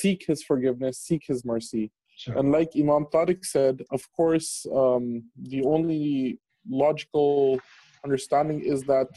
seek 0.00 0.24
His 0.26 0.40
forgiveness, 0.42 0.94
seek 1.08 1.22
His 1.32 1.44
mercy. 1.44 1.84
Sure. 2.16 2.36
And 2.38 2.52
like 2.56 2.70
Imam 2.82 3.04
Tariq 3.12 3.44
said, 3.44 3.82
of 3.90 4.02
course, 4.12 4.66
um, 4.80 5.04
the 5.52 5.62
only 5.74 6.38
logical 6.68 7.60
understanding 8.04 8.60
is 8.74 8.80
that 8.84 9.08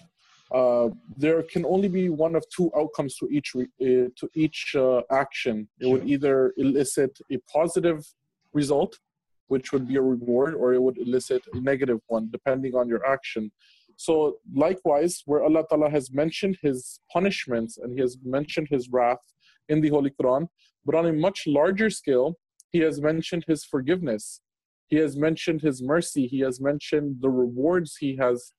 uh, 0.59 0.87
there 1.17 1.41
can 1.43 1.65
only 1.65 1.89
be 1.99 2.05
one 2.09 2.35
of 2.35 2.43
two 2.55 2.71
outcomes 2.79 3.15
to 3.19 3.25
each 3.35 3.49
re- 3.55 3.75
uh, 3.87 4.07
to 4.19 4.25
each 4.43 4.75
uh, 4.75 5.01
action. 5.23 5.67
It 5.79 5.85
sure. 5.85 5.91
would 5.91 6.05
either 6.13 6.53
elicit 6.57 7.13
a 7.35 7.37
positive 7.57 8.01
result 8.53 8.91
which 9.47 9.71
would 9.71 9.87
be 9.87 9.95
a 9.95 10.01
reward, 10.01 10.55
or 10.55 10.73
it 10.73 10.81
would 10.81 10.97
elicit 10.97 11.43
a 11.53 11.59
negative 11.59 11.99
one, 12.07 12.29
depending 12.31 12.73
on 12.75 12.87
your 12.87 13.05
action. 13.05 13.51
So, 13.95 14.37
likewise, 14.53 15.21
where 15.25 15.43
Allah 15.43 15.63
Ta'ala 15.69 15.89
has 15.97 16.11
mentioned 16.11 16.57
His 16.61 16.99
punishments 17.13 17.77
and 17.77 17.93
He 17.95 18.01
has 18.05 18.17
mentioned 18.23 18.67
His 18.69 18.89
wrath 18.89 19.25
in 19.69 19.81
the 19.81 19.89
Holy 19.89 20.11
Quran, 20.11 20.47
but 20.85 20.95
on 20.95 21.05
a 21.05 21.13
much 21.13 21.43
larger 21.47 21.89
scale, 21.89 22.35
He 22.71 22.79
has 22.79 23.01
mentioned 23.01 23.45
His 23.47 23.63
forgiveness. 23.65 24.41
He 24.87 24.97
has 24.97 25.17
mentioned 25.17 25.61
His 25.61 25.81
mercy. 25.81 26.27
He 26.27 26.39
has 26.41 26.59
mentioned 26.61 27.17
the 27.21 27.29
rewards 27.29 27.97
He 27.97 28.15
has 28.17 28.53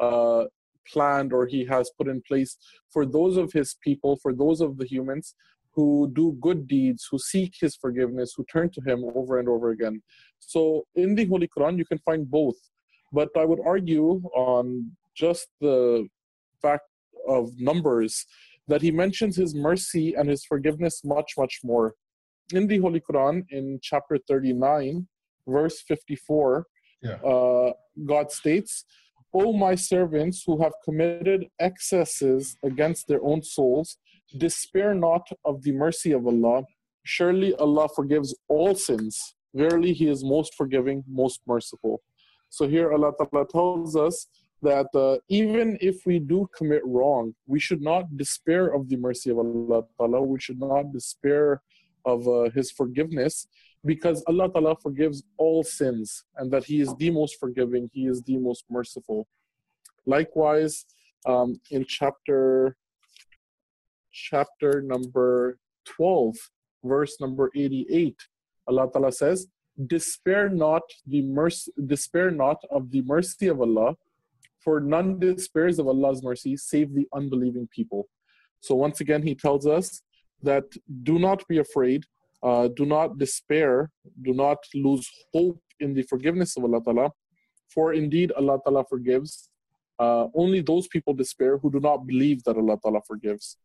uh, 0.00 0.44
planned 0.90 1.32
or 1.32 1.46
He 1.46 1.64
has 1.66 1.90
put 1.98 2.08
in 2.08 2.22
place 2.26 2.56
for 2.92 3.04
those 3.04 3.36
of 3.36 3.52
His 3.52 3.76
people, 3.82 4.18
for 4.22 4.32
those 4.32 4.60
of 4.60 4.78
the 4.78 4.86
humans 4.86 5.34
who 5.74 6.10
do 6.14 6.38
good 6.40 6.66
deeds, 6.66 7.06
who 7.10 7.18
seek 7.18 7.54
His 7.60 7.76
forgiveness, 7.76 8.32
who 8.34 8.44
turn 8.50 8.70
to 8.70 8.80
Him 8.80 9.04
over 9.14 9.38
and 9.38 9.48
over 9.48 9.70
again. 9.70 10.02
So 10.38 10.86
in 10.94 11.14
the 11.14 11.26
Holy 11.26 11.48
Quran, 11.48 11.76
you 11.76 11.84
can 11.84 11.98
find 11.98 12.30
both. 12.30 12.56
But 13.12 13.28
I 13.36 13.44
would 13.44 13.60
argue 13.64 14.22
on 14.34 14.92
just 15.14 15.48
the 15.60 16.08
fact 16.62 16.84
of 17.28 17.50
numbers 17.58 18.24
that 18.68 18.82
He 18.82 18.90
mentions 18.90 19.36
His 19.36 19.54
mercy 19.54 20.14
and 20.14 20.28
His 20.28 20.44
forgiveness 20.44 21.02
much, 21.04 21.32
much 21.38 21.60
more. 21.64 21.94
In 22.52 22.66
the 22.66 22.78
Holy 22.78 23.00
Quran, 23.00 23.44
in 23.50 23.78
chapter 23.82 24.18
39, 24.28 25.06
verse 25.48 25.80
54, 25.82 26.66
yeah. 27.02 27.14
uh, 27.14 27.72
God 28.04 28.30
states, 28.30 28.84
O 29.34 29.52
my 29.52 29.74
servants 29.74 30.44
who 30.46 30.62
have 30.62 30.72
committed 30.84 31.46
excesses 31.60 32.56
against 32.64 33.08
their 33.08 33.22
own 33.22 33.42
souls, 33.42 33.98
Despair 34.36 34.94
not 34.94 35.26
of 35.44 35.62
the 35.62 35.72
mercy 35.72 36.12
of 36.12 36.26
Allah. 36.26 36.64
Surely 37.04 37.54
Allah 37.54 37.88
forgives 37.94 38.34
all 38.48 38.74
sins. 38.74 39.34
Verily, 39.54 39.92
He 39.92 40.08
is 40.08 40.24
most 40.24 40.54
forgiving, 40.54 41.04
most 41.08 41.40
merciful. 41.46 42.02
So 42.48 42.66
here 42.66 42.92
Allah 42.92 43.12
Ta'ala 43.18 43.46
tells 43.46 43.96
us 43.96 44.26
that 44.62 44.88
uh, 44.94 45.18
even 45.28 45.76
if 45.80 46.06
we 46.06 46.18
do 46.18 46.48
commit 46.56 46.82
wrong, 46.84 47.34
we 47.46 47.60
should 47.60 47.82
not 47.82 48.16
despair 48.16 48.74
of 48.74 48.88
the 48.88 48.96
mercy 48.96 49.30
of 49.30 49.38
Allah 49.38 49.84
Ta'ala. 49.98 50.22
We 50.22 50.40
should 50.40 50.58
not 50.60 50.92
despair 50.92 51.62
of 52.04 52.26
uh, 52.26 52.50
His 52.50 52.70
forgiveness 52.70 53.46
because 53.84 54.24
Allah 54.26 54.50
Ta'ala 54.50 54.76
forgives 54.76 55.22
all 55.36 55.62
sins 55.62 56.24
and 56.36 56.50
that 56.52 56.64
He 56.64 56.80
is 56.80 56.94
the 56.96 57.10
most 57.10 57.38
forgiving, 57.38 57.90
He 57.92 58.06
is 58.06 58.22
the 58.22 58.38
most 58.38 58.64
merciful. 58.70 59.28
Likewise, 60.06 60.86
um, 61.26 61.60
in 61.70 61.84
chapter 61.86 62.76
chapter 64.12 64.80
number 64.80 65.58
12, 65.84 66.34
verse 66.82 67.20
number 67.20 67.50
88, 67.54 68.16
Allah 68.66 68.88
Ta'ala 68.90 69.12
says, 69.12 69.46
Despair 69.86 70.48
not 70.48 70.82
the 71.06 71.20
mercy 71.20 71.70
despair 71.84 72.30
not 72.30 72.56
of 72.70 72.90
the 72.90 73.02
mercy 73.02 73.48
of 73.48 73.60
Allah, 73.60 73.94
for 74.66 74.80
none 74.80 75.20
despairs 75.20 75.78
of 75.78 75.86
Allah's 75.86 76.24
mercy 76.24 76.56
save 76.56 76.92
the 76.92 77.06
unbelieving 77.18 77.68
people. 77.70 78.08
So 78.58 78.74
once 78.74 79.00
again 79.00 79.22
he 79.22 79.36
tells 79.36 79.64
us 79.64 80.02
that 80.42 80.64
do 81.04 81.20
not 81.20 81.46
be 81.46 81.58
afraid, 81.58 82.02
uh, 82.42 82.66
do 82.80 82.84
not 82.84 83.16
despair, 83.16 83.92
do 84.22 84.32
not 84.34 84.58
lose 84.74 85.08
hope 85.32 85.60
in 85.78 85.94
the 85.94 86.02
forgiveness 86.02 86.56
of 86.56 86.64
Allah 86.64 86.82
Ta'ala, 86.82 87.10
for 87.74 87.92
indeed 87.92 88.32
Allah 88.32 88.58
Ta'ala 88.64 88.84
forgives. 88.90 89.50
Uh, 90.00 90.26
only 90.34 90.60
those 90.62 90.88
people 90.88 91.14
despair 91.14 91.58
who 91.58 91.70
do 91.70 91.78
not 91.78 91.98
believe 92.04 92.42
that 92.42 92.56
Allah 92.56 92.76
Ta'ala 92.82 93.02
forgives. 93.06 93.58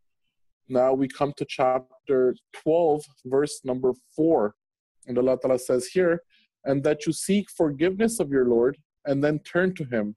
Now 0.69 0.93
we 0.93 1.07
come 1.07 1.33
to 1.37 1.45
chapter 1.49 2.35
12, 2.63 3.01
verse 3.25 3.61
number 3.65 3.91
4. 4.15 4.53
And 5.07 5.17
Allah 5.17 5.37
Ta'ala 5.41 5.57
says 5.57 5.87
here, 5.87 6.21
and 6.63 6.83
that 6.83 7.07
you 7.07 7.11
seek 7.11 7.49
forgiveness 7.49 8.19
of 8.19 8.29
your 8.29 8.45
Lord 8.45 8.77
and 9.05 9.23
then 9.23 9.39
turn 9.39 9.73
to 9.73 9.83
Him. 9.85 10.15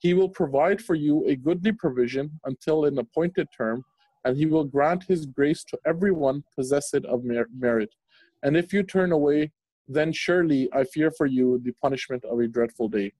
He 0.00 0.14
will 0.14 0.30
provide 0.30 0.80
for 0.80 0.94
you 0.94 1.26
a 1.26 1.36
goodly 1.36 1.72
provision 1.72 2.40
until 2.44 2.86
an 2.86 2.98
appointed 2.98 3.48
term, 3.56 3.84
and 4.24 4.36
He 4.36 4.46
will 4.46 4.64
grant 4.64 5.04
His 5.04 5.26
grace 5.26 5.62
to 5.64 5.78
everyone 5.86 6.42
possessed 6.56 6.94
of 6.94 7.22
merit. 7.24 7.94
And 8.42 8.56
if 8.56 8.72
you 8.72 8.82
turn 8.82 9.12
away, 9.12 9.52
then 9.86 10.12
surely 10.12 10.68
I 10.72 10.84
fear 10.84 11.10
for 11.10 11.26
you 11.26 11.60
the 11.62 11.72
punishment 11.82 12.24
of 12.24 12.40
a 12.40 12.48
dreadful 12.48 12.88
day. 12.88 13.12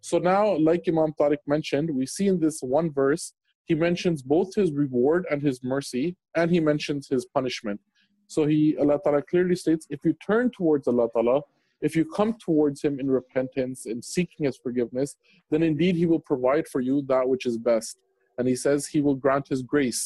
So 0.00 0.18
now, 0.18 0.56
like 0.56 0.84
Imam 0.88 1.12
Tariq 1.18 1.42
mentioned, 1.46 1.90
we 1.90 2.06
see 2.06 2.28
in 2.28 2.40
this 2.40 2.60
one 2.60 2.90
verse 2.90 3.32
he 3.66 3.74
mentions 3.74 4.22
both 4.22 4.54
his 4.54 4.72
reward 4.72 5.26
and 5.30 5.42
his 5.42 5.62
mercy, 5.62 6.16
and 6.36 6.50
he 6.50 6.60
mentions 6.60 7.08
his 7.08 7.26
punishment. 7.26 7.80
So 8.28 8.46
he 8.46 8.76
Allah 8.80 9.00
Ta'ala 9.04 9.22
clearly 9.22 9.56
states, 9.56 9.86
if 9.90 10.00
you 10.04 10.14
turn 10.24 10.50
towards 10.50 10.88
Allah 10.88 11.08
Ta'ala, 11.12 11.42
if 11.86 11.94
you 11.94 12.04
come 12.04 12.32
towards 12.46 12.82
him 12.82 12.98
in 12.98 13.08
repentance 13.08 13.86
and 13.86 14.04
seeking 14.04 14.44
his 14.46 14.56
forgiveness, 14.56 15.10
then 15.50 15.62
indeed 15.62 15.94
he 15.94 16.06
will 16.10 16.24
provide 16.32 16.66
for 16.66 16.80
you 16.80 16.96
that 17.12 17.28
which 17.28 17.46
is 17.46 17.56
best. 17.56 17.98
And 18.38 18.48
he 18.48 18.56
says 18.56 18.86
he 18.86 19.00
will 19.00 19.14
grant 19.14 19.46
his 19.46 19.62
grace. 19.62 20.02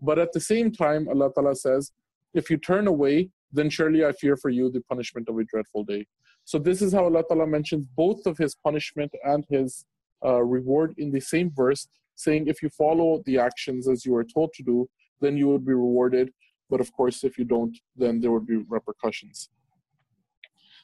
But 0.00 0.20
at 0.24 0.32
the 0.32 0.44
same 0.52 0.70
time, 0.70 1.08
Allah 1.08 1.30
Ta'ala 1.34 1.56
says, 1.56 1.90
if 2.32 2.48
you 2.48 2.58
turn 2.58 2.86
away, 2.86 3.30
then 3.52 3.68
surely 3.68 4.04
I 4.04 4.12
fear 4.12 4.36
for 4.36 4.50
you 4.50 4.70
the 4.70 4.82
punishment 4.82 5.28
of 5.28 5.36
a 5.36 5.44
dreadful 5.52 5.82
day. 5.82 6.06
So 6.44 6.58
this 6.58 6.80
is 6.80 6.92
how 6.92 7.04
Allah 7.04 7.24
Ta'ala 7.28 7.46
mentions 7.46 7.84
both 7.96 8.24
of 8.26 8.38
his 8.38 8.54
punishment 8.54 9.12
and 9.24 9.44
his 9.50 9.84
uh, 10.24 10.42
reward 10.42 10.94
in 10.96 11.10
the 11.10 11.20
same 11.20 11.50
verse 11.50 11.88
saying 12.14 12.46
if 12.46 12.62
you 12.62 12.68
follow 12.68 13.22
the 13.26 13.36
actions 13.38 13.88
as 13.88 14.06
you 14.06 14.14
are 14.14 14.28
told 14.36 14.52
to 14.52 14.62
do, 14.62 14.88
then 15.20 15.36
you 15.36 15.48
would 15.48 15.66
be 15.66 15.72
rewarded. 15.72 16.32
But 16.70 16.80
of 16.80 16.92
course, 16.92 17.24
if 17.24 17.36
you 17.36 17.44
don't, 17.44 17.76
then 17.96 18.20
there 18.20 18.30
would 18.30 18.46
be 18.46 18.58
repercussions. 18.76 19.48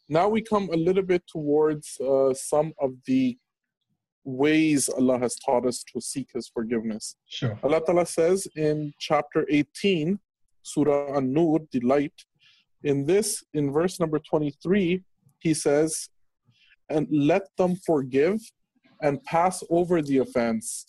Now 0.09 0.29
we 0.29 0.41
come 0.41 0.69
a 0.73 0.77
little 0.77 1.03
bit 1.03 1.23
towards 1.27 1.99
uh, 2.01 2.33
some 2.35 2.73
of 2.81 2.93
the 3.07 3.37
ways 4.25 4.89
Allah 4.89 5.19
has 5.19 5.37
taught 5.37 5.67
us 5.67 5.85
to 5.93 6.01
seek 6.01 6.29
His 6.35 6.49
forgiveness. 6.49 7.17
Sure. 7.29 7.59
Allah 7.63 7.81
Ta'ala 7.85 8.07
says 8.07 8.47
in 8.57 8.93
chapter 8.99 9.47
18, 9.49 10.19
Surah 10.63 11.17
An-Nur, 11.17 11.61
the 11.73 11.81
light. 11.81 12.13
In 12.83 13.07
this, 13.07 13.45
in 13.55 13.73
verse 13.73 13.99
number 13.99 14.19
23, 14.19 15.03
he 15.39 15.55
says, 15.55 16.09
and 16.89 17.07
let 17.11 17.43
them 17.57 17.77
forgive 17.87 18.39
and 19.03 19.23
pass 19.25 19.63
over 19.71 20.03
the 20.03 20.19
offense. 20.19 20.87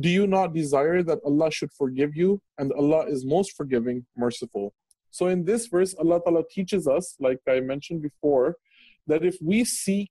Do 0.00 0.08
you 0.08 0.26
not 0.26 0.54
desire 0.54 1.02
that 1.02 1.18
Allah 1.24 1.50
should 1.50 1.72
forgive 1.72 2.14
you? 2.14 2.40
And 2.58 2.72
Allah 2.72 3.06
is 3.06 3.24
most 3.24 3.56
forgiving, 3.56 4.04
merciful. 4.16 4.74
So 5.10 5.28
in 5.28 5.44
this 5.44 5.66
verse, 5.66 5.94
Allah 5.94 6.20
Ta'ala 6.24 6.42
teaches 6.50 6.86
us, 6.86 7.16
like 7.20 7.40
I 7.48 7.60
mentioned 7.60 8.02
before, 8.02 8.56
that 9.06 9.24
if 9.24 9.36
we 9.42 9.64
seek 9.64 10.10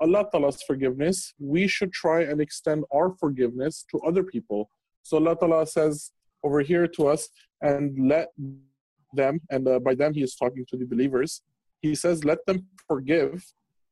Allah 0.00 0.26
Ta'ala's 0.30 0.62
forgiveness, 0.66 1.34
we 1.38 1.66
should 1.66 1.92
try 1.92 2.22
and 2.22 2.40
extend 2.40 2.84
our 2.92 3.14
forgiveness 3.18 3.84
to 3.90 3.98
other 4.00 4.22
people. 4.22 4.70
So 5.02 5.16
Allah 5.16 5.36
Ta'ala 5.36 5.66
says 5.66 6.12
over 6.42 6.60
here 6.60 6.86
to 6.86 7.08
us, 7.08 7.28
and 7.62 8.08
let 8.08 8.28
them, 9.14 9.40
and 9.50 9.66
uh, 9.66 9.78
by 9.78 9.94
them 9.94 10.12
he 10.12 10.22
is 10.22 10.34
talking 10.34 10.66
to 10.68 10.76
the 10.76 10.84
believers, 10.84 11.42
he 11.80 11.94
says, 11.94 12.24
let 12.24 12.44
them 12.46 12.66
forgive 12.86 13.44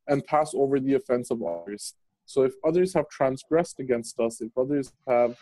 and 0.08 0.24
pass 0.26 0.52
over 0.54 0.78
the 0.80 0.94
offense 0.94 1.30
of 1.30 1.42
others. 1.42 1.94
So 2.26 2.42
if 2.42 2.52
others 2.64 2.92
have 2.94 3.08
transgressed 3.08 3.80
against 3.80 4.20
us, 4.20 4.40
if 4.40 4.50
others 4.56 4.92
have 5.08 5.38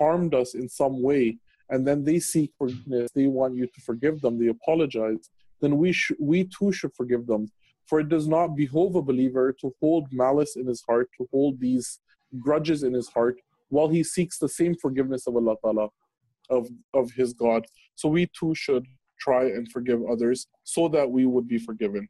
harmed 0.00 0.34
us 0.34 0.54
in 0.54 0.68
some 0.68 1.02
way, 1.02 1.38
and 1.72 1.86
then 1.86 2.04
they 2.04 2.20
seek 2.20 2.52
forgiveness, 2.58 3.10
they 3.14 3.26
want 3.26 3.56
you 3.56 3.66
to 3.66 3.80
forgive 3.80 4.20
them, 4.20 4.38
they 4.38 4.48
apologize, 4.48 5.30
then 5.62 5.78
we, 5.78 5.90
sh- 5.90 6.20
we 6.20 6.44
too 6.44 6.70
should 6.70 6.94
forgive 6.94 7.26
them. 7.26 7.50
For 7.86 7.98
it 7.98 8.10
does 8.10 8.28
not 8.28 8.54
behove 8.54 8.94
a 8.94 9.02
believer 9.02 9.56
to 9.60 9.74
hold 9.80 10.06
malice 10.12 10.54
in 10.56 10.66
his 10.66 10.82
heart, 10.82 11.08
to 11.16 11.26
hold 11.32 11.58
these 11.58 11.98
grudges 12.38 12.82
in 12.82 12.92
his 12.92 13.08
heart, 13.08 13.40
while 13.70 13.88
he 13.88 14.04
seeks 14.04 14.36
the 14.38 14.50
same 14.50 14.74
forgiveness 14.74 15.26
of 15.26 15.34
Allah 15.34 15.56
Ta'ala, 15.64 15.88
of, 16.50 16.68
of 16.92 17.10
his 17.12 17.32
God. 17.32 17.66
So 17.94 18.08
we 18.08 18.28
too 18.38 18.54
should 18.54 18.84
try 19.18 19.44
and 19.44 19.66
forgive 19.72 20.00
others 20.10 20.46
so 20.64 20.88
that 20.88 21.10
we 21.10 21.24
would 21.24 21.48
be 21.48 21.58
forgiven. 21.58 22.06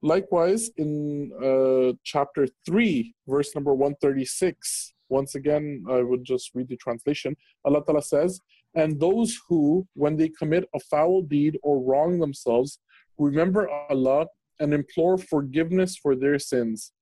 Likewise, 0.00 0.70
in 0.78 1.30
uh, 1.44 1.92
chapter 2.04 2.48
3, 2.66 3.14
verse 3.28 3.54
number 3.54 3.74
136, 3.74 4.94
once 5.12 5.34
again, 5.34 5.84
I 5.88 6.00
would 6.02 6.24
just 6.24 6.50
read 6.54 6.68
the 6.68 6.76
translation. 6.76 7.36
Allah 7.64 7.82
Ta'ala 7.84 8.02
says, 8.02 8.40
And 8.74 8.98
those 8.98 9.38
who, 9.46 9.86
when 9.94 10.16
they 10.16 10.30
commit 10.30 10.64
a 10.74 10.80
foul 10.80 11.22
deed 11.22 11.58
or 11.62 11.84
wrong 11.88 12.18
themselves, 12.18 12.78
remember 13.18 13.68
Allah 13.90 14.26
and 14.60 14.72
implore 14.72 15.18
forgiveness 15.18 15.96
for 16.02 16.16
their 16.16 16.38
sins. 16.38 16.92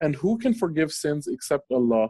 And 0.00 0.16
who 0.16 0.38
can 0.38 0.54
forgive 0.54 0.90
sins 0.92 1.28
except 1.28 1.70
Allah? 1.70 2.08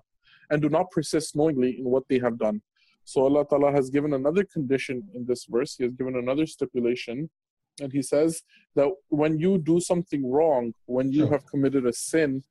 And 0.51 0.63
do 0.63 0.69
not 0.69 0.91
persist 0.91 1.37
knowingly 1.37 1.73
in 1.81 1.87
what 1.95 2.05
they 2.09 2.19
have 2.19 2.39
done. 2.39 2.63
So 3.05 3.23
Allah 3.23 3.45
Ta'ala 3.49 3.71
has 3.73 3.91
given 3.91 4.13
another 4.15 4.45
condition 4.45 4.97
in 5.15 5.27
this 5.27 5.47
verse. 5.49 5.77
He 5.77 5.85
has 5.85 5.95
given 5.95 6.17
another 6.17 6.47
stipulation 6.47 7.29
and 7.81 7.93
he 7.93 8.03
says 8.03 8.43
that 8.77 8.89
when 9.09 9.39
you 9.39 9.59
do 9.59 9.81
something 9.81 10.31
wrong, 10.31 10.75
when 10.87 11.11
you 11.13 11.27
have 11.29 11.47
committed 11.47 11.87
a 11.87 11.93
sin, 11.93 12.43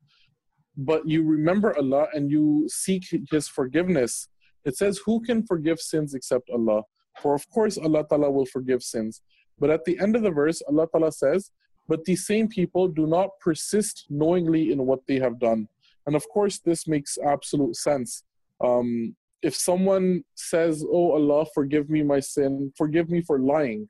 but 0.76 1.06
you 1.08 1.22
remember 1.22 1.76
Allah 1.76 2.06
and 2.12 2.30
you 2.30 2.68
seek 2.68 3.04
His 3.30 3.48
forgiveness, 3.48 4.28
it 4.64 4.76
says, 4.76 5.00
Who 5.04 5.20
can 5.20 5.46
forgive 5.46 5.80
sins 5.80 6.14
except 6.14 6.50
Allah? 6.50 6.82
For 7.20 7.34
of 7.34 7.48
course, 7.50 7.78
Allah 7.78 8.04
Ta'ala 8.08 8.30
will 8.30 8.46
forgive 8.46 8.82
sins. 8.82 9.22
But 9.58 9.70
at 9.70 9.84
the 9.84 9.98
end 9.98 10.16
of 10.16 10.22
the 10.22 10.30
verse, 10.30 10.62
Allah 10.68 10.86
Ta'ala 10.90 11.12
says, 11.12 11.50
But 11.88 12.04
these 12.04 12.26
same 12.26 12.48
people 12.48 12.88
do 12.88 13.06
not 13.06 13.30
persist 13.40 14.06
knowingly 14.08 14.72
in 14.72 14.86
what 14.86 15.00
they 15.06 15.18
have 15.18 15.38
done. 15.38 15.68
And 16.06 16.16
of 16.16 16.28
course, 16.28 16.58
this 16.58 16.86
makes 16.86 17.18
absolute 17.18 17.76
sense. 17.76 18.24
Um, 18.62 19.14
if 19.42 19.54
someone 19.54 20.22
says, 20.34 20.84
Oh 20.86 21.12
Allah, 21.12 21.46
forgive 21.54 21.90
me 21.90 22.02
my 22.02 22.20
sin, 22.20 22.72
forgive 22.76 23.10
me 23.10 23.22
for 23.22 23.38
lying, 23.38 23.88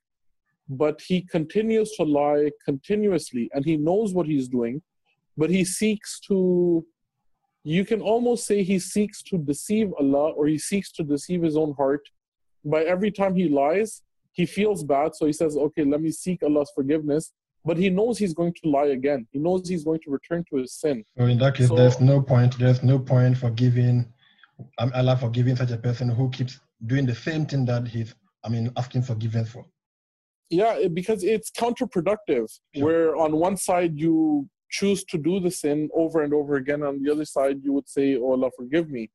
but 0.68 1.00
he 1.00 1.22
continues 1.22 1.90
to 1.92 2.04
lie 2.04 2.50
continuously 2.64 3.50
and 3.52 3.64
he 3.64 3.76
knows 3.76 4.14
what 4.14 4.26
he's 4.26 4.48
doing 4.48 4.80
but 5.36 5.50
he 5.50 5.64
seeks 5.64 6.20
to 6.20 6.84
you 7.62 7.84
can 7.84 8.00
almost 8.00 8.46
say 8.46 8.62
he 8.62 8.78
seeks 8.78 9.22
to 9.22 9.36
deceive 9.38 9.92
allah 9.98 10.30
or 10.30 10.46
he 10.46 10.58
seeks 10.58 10.90
to 10.92 11.02
deceive 11.02 11.42
his 11.42 11.56
own 11.56 11.74
heart. 11.74 12.00
By 12.64 12.82
every 12.84 13.10
time 13.10 13.34
he 13.34 13.48
lies 13.48 14.02
he 14.32 14.46
feels 14.46 14.84
bad. 14.84 15.14
So 15.14 15.26
he 15.26 15.32
says 15.32 15.56
okay 15.56 15.84
let 15.84 16.00
me 16.00 16.10
seek 16.10 16.42
allah's 16.42 16.70
forgiveness. 16.74 17.32
But 17.64 17.76
he 17.76 17.90
knows 17.90 18.16
he's 18.16 18.32
going 18.32 18.54
to 18.62 18.70
lie 18.70 18.86
again. 18.86 19.26
He 19.32 19.38
knows 19.38 19.68
he's 19.68 19.84
going 19.84 20.00
to 20.04 20.10
return 20.10 20.44
to 20.50 20.56
his 20.56 20.72
sin. 20.72 21.04
So 21.18 21.26
in 21.26 21.38
that 21.38 21.54
case 21.56 21.68
so, 21.68 21.76
there's 21.76 22.00
no 22.00 22.22
point 22.22 22.58
there's 22.58 22.82
no 22.82 22.98
point 22.98 23.36
for 23.36 23.50
giving 23.50 24.06
um, 24.78 24.92
allah 24.94 25.16
forgiving 25.16 25.56
such 25.56 25.70
a 25.70 25.76
person 25.76 26.08
who 26.08 26.30
keeps 26.30 26.60
doing 26.86 27.06
the 27.06 27.14
same 27.14 27.46
thing 27.46 27.64
that 27.66 27.88
he's 27.88 28.14
i 28.44 28.48
mean 28.48 28.72
asking 28.76 29.02
forgiveness 29.02 29.50
for. 29.50 29.66
Yeah 30.48 30.88
because 30.88 31.22
it's 31.24 31.50
counterproductive. 31.50 32.48
Sure. 32.74 32.84
where 32.84 33.16
on 33.16 33.36
one 33.36 33.56
side 33.56 33.98
you 33.98 34.48
choose 34.70 35.04
to 35.04 35.18
do 35.18 35.40
the 35.40 35.50
sin 35.50 35.88
over 35.94 36.22
and 36.22 36.32
over 36.32 36.56
again 36.56 36.82
on 36.82 37.02
the 37.02 37.10
other 37.10 37.24
side 37.24 37.56
you 37.62 37.72
would 37.72 37.88
say 37.88 38.16
oh 38.16 38.32
allah 38.32 38.50
forgive 38.56 38.90
me. 38.90 39.10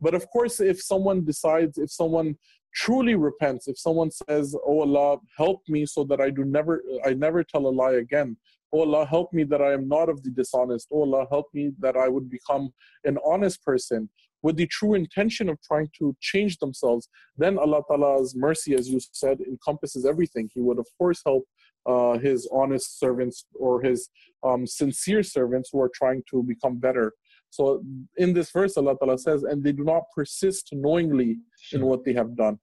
But 0.00 0.14
of 0.14 0.28
course 0.30 0.60
if 0.60 0.80
someone 0.82 1.24
decides 1.24 1.78
if 1.78 1.90
someone 1.90 2.36
truly 2.74 3.14
repents 3.14 3.66
if 3.66 3.78
someone 3.78 4.10
says 4.10 4.54
oh 4.66 4.80
allah 4.82 5.18
help 5.36 5.62
me 5.68 5.86
so 5.86 6.04
that 6.04 6.20
i 6.20 6.30
do 6.30 6.44
never 6.44 6.82
i 7.04 7.12
never 7.14 7.42
tell 7.42 7.66
a 7.66 7.74
lie 7.82 7.94
again. 7.94 8.36
Oh 8.72 8.82
allah 8.82 9.06
help 9.06 9.32
me 9.32 9.44
that 9.44 9.62
i 9.62 9.72
am 9.72 9.88
not 9.88 10.08
of 10.08 10.22
the 10.22 10.30
dishonest. 10.30 10.88
Oh 10.92 11.02
allah 11.02 11.26
help 11.30 11.46
me 11.54 11.72
that 11.80 11.96
i 11.96 12.08
would 12.08 12.28
become 12.30 12.70
an 13.04 13.18
honest 13.24 13.64
person. 13.64 14.08
With 14.40 14.56
the 14.56 14.66
true 14.68 14.94
intention 14.94 15.48
of 15.48 15.60
trying 15.62 15.90
to 15.98 16.16
change 16.20 16.58
themselves, 16.58 17.08
then 17.36 17.58
Allah 17.58 17.82
Ta'ala's 17.88 18.36
mercy, 18.36 18.72
as 18.74 18.88
you 18.88 19.00
said, 19.12 19.40
encompasses 19.40 20.06
everything. 20.06 20.48
He 20.54 20.60
would, 20.60 20.78
of 20.78 20.86
course, 20.96 21.20
help 21.26 21.44
uh, 21.86 22.18
his 22.18 22.48
honest 22.52 22.98
servants 22.98 23.46
or 23.54 23.80
his 23.82 24.08
um, 24.42 24.66
sincere 24.66 25.22
servants 25.22 25.70
who 25.72 25.80
are 25.80 25.90
trying 25.94 26.22
to 26.30 26.42
become 26.42 26.76
better. 26.76 27.12
So 27.50 27.82
in 28.16 28.34
this 28.34 28.50
verse, 28.50 28.76
Allah 28.76 28.96
Ta'ala 28.98 29.18
says, 29.18 29.42
and 29.42 29.64
they 29.64 29.72
do 29.72 29.84
not 29.84 30.04
persist 30.14 30.68
knowingly 30.72 31.38
in 31.72 31.84
what 31.84 32.04
they 32.04 32.12
have 32.12 32.36
done. 32.36 32.58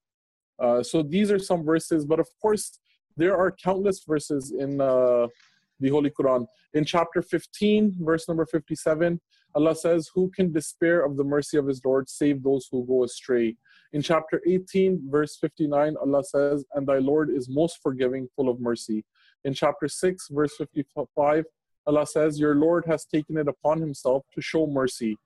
Uh, 0.59 0.83
so 0.83 1.01
these 1.01 1.31
are 1.31 1.39
some 1.39 1.63
verses, 1.63 2.05
but 2.05 2.19
of 2.19 2.27
course, 2.41 2.79
there 3.17 3.35
are 3.35 3.51
countless 3.51 4.03
verses 4.07 4.53
in 4.57 4.79
uh, 4.79 5.27
the 5.79 5.89
Holy 5.89 6.09
Quran. 6.09 6.45
In 6.73 6.85
chapter 6.85 7.21
15, 7.21 7.97
verse 7.99 8.27
number 8.27 8.45
57, 8.45 9.19
Allah 9.55 9.75
says, 9.75 10.09
Who 10.13 10.29
can 10.35 10.51
despair 10.51 11.03
of 11.03 11.17
the 11.17 11.23
mercy 11.23 11.57
of 11.57 11.67
His 11.67 11.83
Lord 11.83 12.09
save 12.09 12.43
those 12.43 12.67
who 12.71 12.85
go 12.85 13.03
astray? 13.03 13.55
In 13.95 14.01
chapter 14.01 14.41
18, 14.45 15.09
verse 15.09 15.37
59, 15.37 15.95
Allah 15.95 16.21
says, 16.25 16.65
And 16.73 16.85
thy 16.85 16.97
Lord 16.97 17.29
is 17.29 17.47
most 17.47 17.79
forgiving, 17.81 18.27
full 18.35 18.49
of 18.49 18.59
mercy. 18.59 19.05
In 19.45 19.53
chapter 19.53 19.87
6, 19.87 20.27
verse 20.31 20.53
55, 20.57 21.45
Allah 21.87 22.05
says, 22.05 22.37
Your 22.37 22.55
Lord 22.55 22.83
has 22.87 23.05
taken 23.05 23.37
it 23.37 23.47
upon 23.47 23.79
Himself 23.79 24.25
to 24.33 24.41
show 24.41 24.67
mercy. 24.67 25.17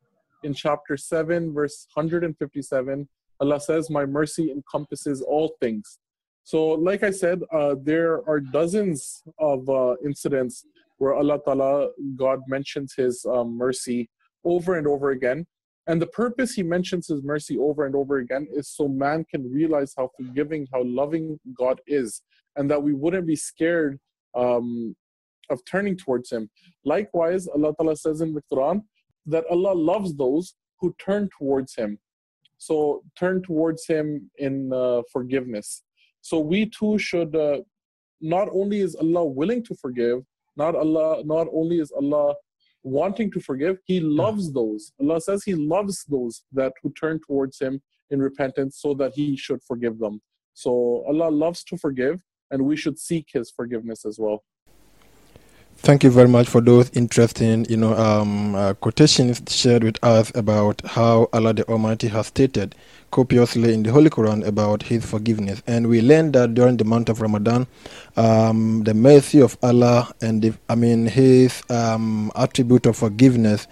In 0.43 0.53
chapter 0.53 0.97
7, 0.97 1.51
verse 1.51 1.88
157, 1.95 3.10
Allah 3.39 3.60
says, 3.60 3.89
My 3.89 4.05
mercy 4.05 4.51
encompasses 4.51 5.23
all 5.23 5.55
things. 5.60 5.97
So, 6.43 6.67
like 6.67 7.01
I 7.01 7.10
said, 7.10 7.41
uh, 7.51 7.73
there 7.82 8.21
are 8.29 8.39
dozens 8.39 9.23
of 9.39 9.67
uh, 9.67 9.95
incidents 10.05 10.63
where 10.99 11.15
Allah 11.15 11.39
Ta'ala, 11.43 11.89
God 12.15 12.41
mentions 12.47 12.93
His 12.93 13.25
um, 13.25 13.58
mercy 13.58 14.12
over 14.45 14.77
and 14.77 14.86
over 14.86 15.10
again. 15.10 15.47
And 15.87 16.01
the 16.01 16.07
purpose 16.07 16.53
he 16.53 16.63
mentions 16.63 17.07
his 17.07 17.23
mercy 17.23 17.57
over 17.57 17.85
and 17.85 17.95
over 17.95 18.17
again 18.17 18.47
is 18.51 18.69
so 18.69 18.87
man 18.87 19.25
can 19.29 19.51
realize 19.51 19.93
how 19.97 20.09
forgiving, 20.15 20.67
how 20.71 20.83
loving 20.83 21.39
God 21.57 21.81
is, 21.87 22.21
and 22.55 22.69
that 22.69 22.81
we 22.81 22.93
wouldn't 22.93 23.25
be 23.25 23.35
scared 23.35 23.99
um, 24.35 24.95
of 25.49 25.59
turning 25.65 25.97
towards 25.97 26.31
him. 26.31 26.49
Likewise, 26.85 27.47
Allah 27.47 27.73
Ta'ala 27.75 27.95
says 27.95 28.21
in 28.21 28.33
the 28.33 28.43
Quran 28.51 28.83
that 29.25 29.45
Allah 29.49 29.73
loves 29.73 30.15
those 30.15 30.55
who 30.79 30.95
turn 31.03 31.29
towards 31.37 31.75
him. 31.75 31.97
So 32.57 33.03
turn 33.17 33.41
towards 33.41 33.87
him 33.87 34.29
in 34.37 34.71
uh, 34.73 35.01
forgiveness. 35.11 35.83
So 36.21 36.39
we 36.39 36.69
too 36.69 36.97
should 36.99 37.35
uh, 37.35 37.59
not 38.21 38.49
only 38.51 38.81
is 38.81 38.95
Allah 38.95 39.25
willing 39.25 39.63
to 39.63 39.75
forgive, 39.75 40.19
not 40.57 40.75
Allah, 40.75 41.23
not 41.23 41.47
only 41.53 41.79
is 41.79 41.91
Allah 41.91 42.35
wanting 42.83 43.31
to 43.31 43.39
forgive, 43.39 43.77
He 43.85 43.99
loves 43.99 44.51
those. 44.51 44.91
Allah 44.99 45.21
says 45.21 45.43
He 45.43 45.55
loves 45.55 46.05
those 46.05 46.43
that 46.53 46.73
who 46.81 46.91
turn 46.93 47.19
towards 47.25 47.59
Him 47.59 47.81
in 48.09 48.21
repentance 48.21 48.77
so 48.79 48.93
that 48.95 49.13
He 49.13 49.35
should 49.35 49.61
forgive 49.63 49.99
them. 49.99 50.21
So 50.53 51.03
Allah 51.07 51.29
loves 51.29 51.63
to 51.65 51.77
forgive, 51.77 52.21
and 52.51 52.65
we 52.65 52.75
should 52.75 52.99
seek 52.99 53.27
His 53.33 53.51
forgiveness 53.51 54.05
as 54.05 54.17
well. 54.19 54.43
Thank 55.81 56.03
you 56.03 56.09
very 56.09 56.27
much 56.27 56.49
for 56.49 56.59
those 56.59 56.91
interesting, 56.91 57.65
you 57.69 57.77
know, 57.77 57.95
um, 57.95 58.53
uh, 58.53 58.73
quotations 58.73 59.41
shared 59.47 59.85
with 59.85 59.97
us 60.03 60.29
about 60.35 60.81
how 60.85 61.29
Allah 61.31 61.53
the 61.53 61.65
Almighty 61.69 62.09
has 62.09 62.27
stated 62.27 62.75
copiously 63.11 63.73
in 63.73 63.83
the 63.83 63.91
Holy 63.91 64.09
Quran 64.09 64.45
about 64.45 64.83
His 64.83 65.05
forgiveness. 65.05 65.61
And 65.67 65.87
we 65.87 66.01
learned 66.01 66.33
that 66.33 66.53
during 66.53 66.77
the 66.77 66.85
month 66.85 67.09
of 67.09 67.21
Ramadan, 67.21 67.67
um, 68.17 68.83
the 68.83 68.93
mercy 68.93 69.41
of 69.41 69.57
Allah 69.63 70.13
and 70.21 70.41
the, 70.41 70.53
I 70.69 70.75
mean 70.75 71.07
His 71.07 71.61
um, 71.69 72.31
attribute 72.35 72.85
of 72.85 72.97
forgiveness 72.97 73.67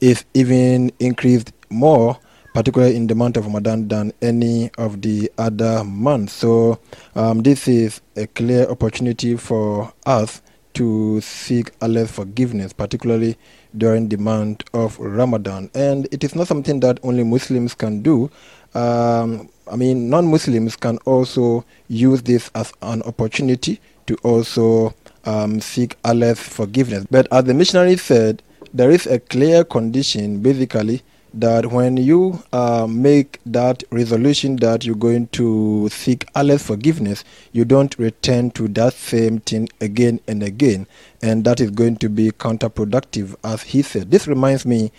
is 0.00 0.24
even 0.34 0.92
increased 0.98 1.52
more 1.70 2.18
particularly 2.54 2.96
in 2.96 3.06
the 3.06 3.14
month 3.14 3.36
of 3.36 3.46
Ramadan, 3.46 3.88
than 3.88 4.12
any 4.20 4.70
of 4.76 5.00
the 5.02 5.30
other 5.38 5.82
months. 5.84 6.34
So, 6.34 6.78
um, 7.14 7.42
this 7.42 7.66
is 7.66 8.00
a 8.16 8.26
clear 8.26 8.68
opportunity 8.68 9.36
for 9.36 9.92
us 10.04 10.42
to 10.74 11.20
seek 11.20 11.70
Allah's 11.80 12.10
forgiveness, 12.10 12.72
particularly 12.72 13.36
during 13.76 14.08
the 14.08 14.16
month 14.16 14.64
of 14.74 14.98
Ramadan. 14.98 15.70
And 15.74 16.08
it 16.12 16.24
is 16.24 16.34
not 16.34 16.48
something 16.48 16.80
that 16.80 16.98
only 17.02 17.24
Muslims 17.24 17.74
can 17.74 18.02
do. 18.02 18.30
Um, 18.74 19.48
I 19.70 19.76
mean, 19.76 20.10
non 20.10 20.30
Muslims 20.30 20.76
can 20.76 20.98
also 20.98 21.64
use 21.88 22.22
this 22.22 22.50
as 22.54 22.72
an 22.82 23.02
opportunity 23.02 23.80
to 24.06 24.16
also 24.22 24.94
um, 25.24 25.60
seek 25.60 25.96
Allah's 26.04 26.40
forgiveness. 26.40 27.06
But 27.10 27.28
as 27.32 27.44
the 27.44 27.54
missionary 27.54 27.96
said, 27.96 28.42
there 28.74 28.90
is 28.90 29.06
a 29.06 29.20
clear 29.20 29.64
condition 29.64 30.42
basically 30.42 31.02
that 31.34 31.66
when 31.72 31.96
you 31.96 32.42
uh, 32.52 32.86
make 32.86 33.40
that 33.46 33.82
resolution 33.90 34.56
that 34.56 34.84
you're 34.84 34.94
going 34.94 35.26
to 35.28 35.88
seek 35.88 36.26
Allah's 36.34 36.62
forgiveness, 36.62 37.24
you 37.52 37.64
don't 37.64 37.96
return 37.98 38.50
to 38.52 38.68
that 38.68 38.92
same 38.94 39.40
thing 39.40 39.68
again 39.80 40.20
and 40.28 40.42
again, 40.42 40.86
and 41.22 41.44
that 41.44 41.60
is 41.60 41.70
going 41.70 41.96
to 41.96 42.08
be 42.08 42.30
counterproductive, 42.32 43.34
as 43.44 43.62
he 43.62 43.82
said. 43.82 44.10
This 44.10 44.26
reminds 44.26 44.66
me, 44.66 44.92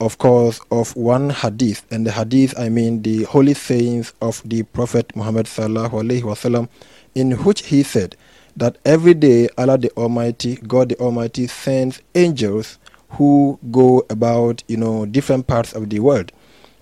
of 0.00 0.18
course, 0.18 0.60
of 0.70 0.94
one 0.96 1.30
hadith, 1.30 1.84
and 1.90 2.06
the 2.06 2.12
hadith 2.12 2.58
I 2.58 2.68
mean 2.68 3.02
the 3.02 3.24
holy 3.24 3.54
sayings 3.54 4.12
of 4.20 4.42
the 4.44 4.62
Prophet 4.62 5.14
Muhammad 5.16 5.46
sallallahu 5.46 5.90
alaihi 5.90 6.22
wasallam, 6.22 6.68
in 7.14 7.32
which 7.32 7.66
he 7.66 7.82
said 7.82 8.16
that 8.56 8.78
every 8.84 9.14
day 9.14 9.48
Allah 9.58 9.78
the 9.78 9.90
Almighty, 9.96 10.56
God 10.56 10.90
the 10.90 10.98
Almighty, 10.98 11.46
sends 11.46 12.00
angels 12.14 12.78
who 13.10 13.58
go 13.70 14.04
about, 14.10 14.62
you 14.68 14.76
know, 14.76 15.06
different 15.06 15.46
parts 15.46 15.72
of 15.72 15.90
the 15.90 16.00
world. 16.00 16.30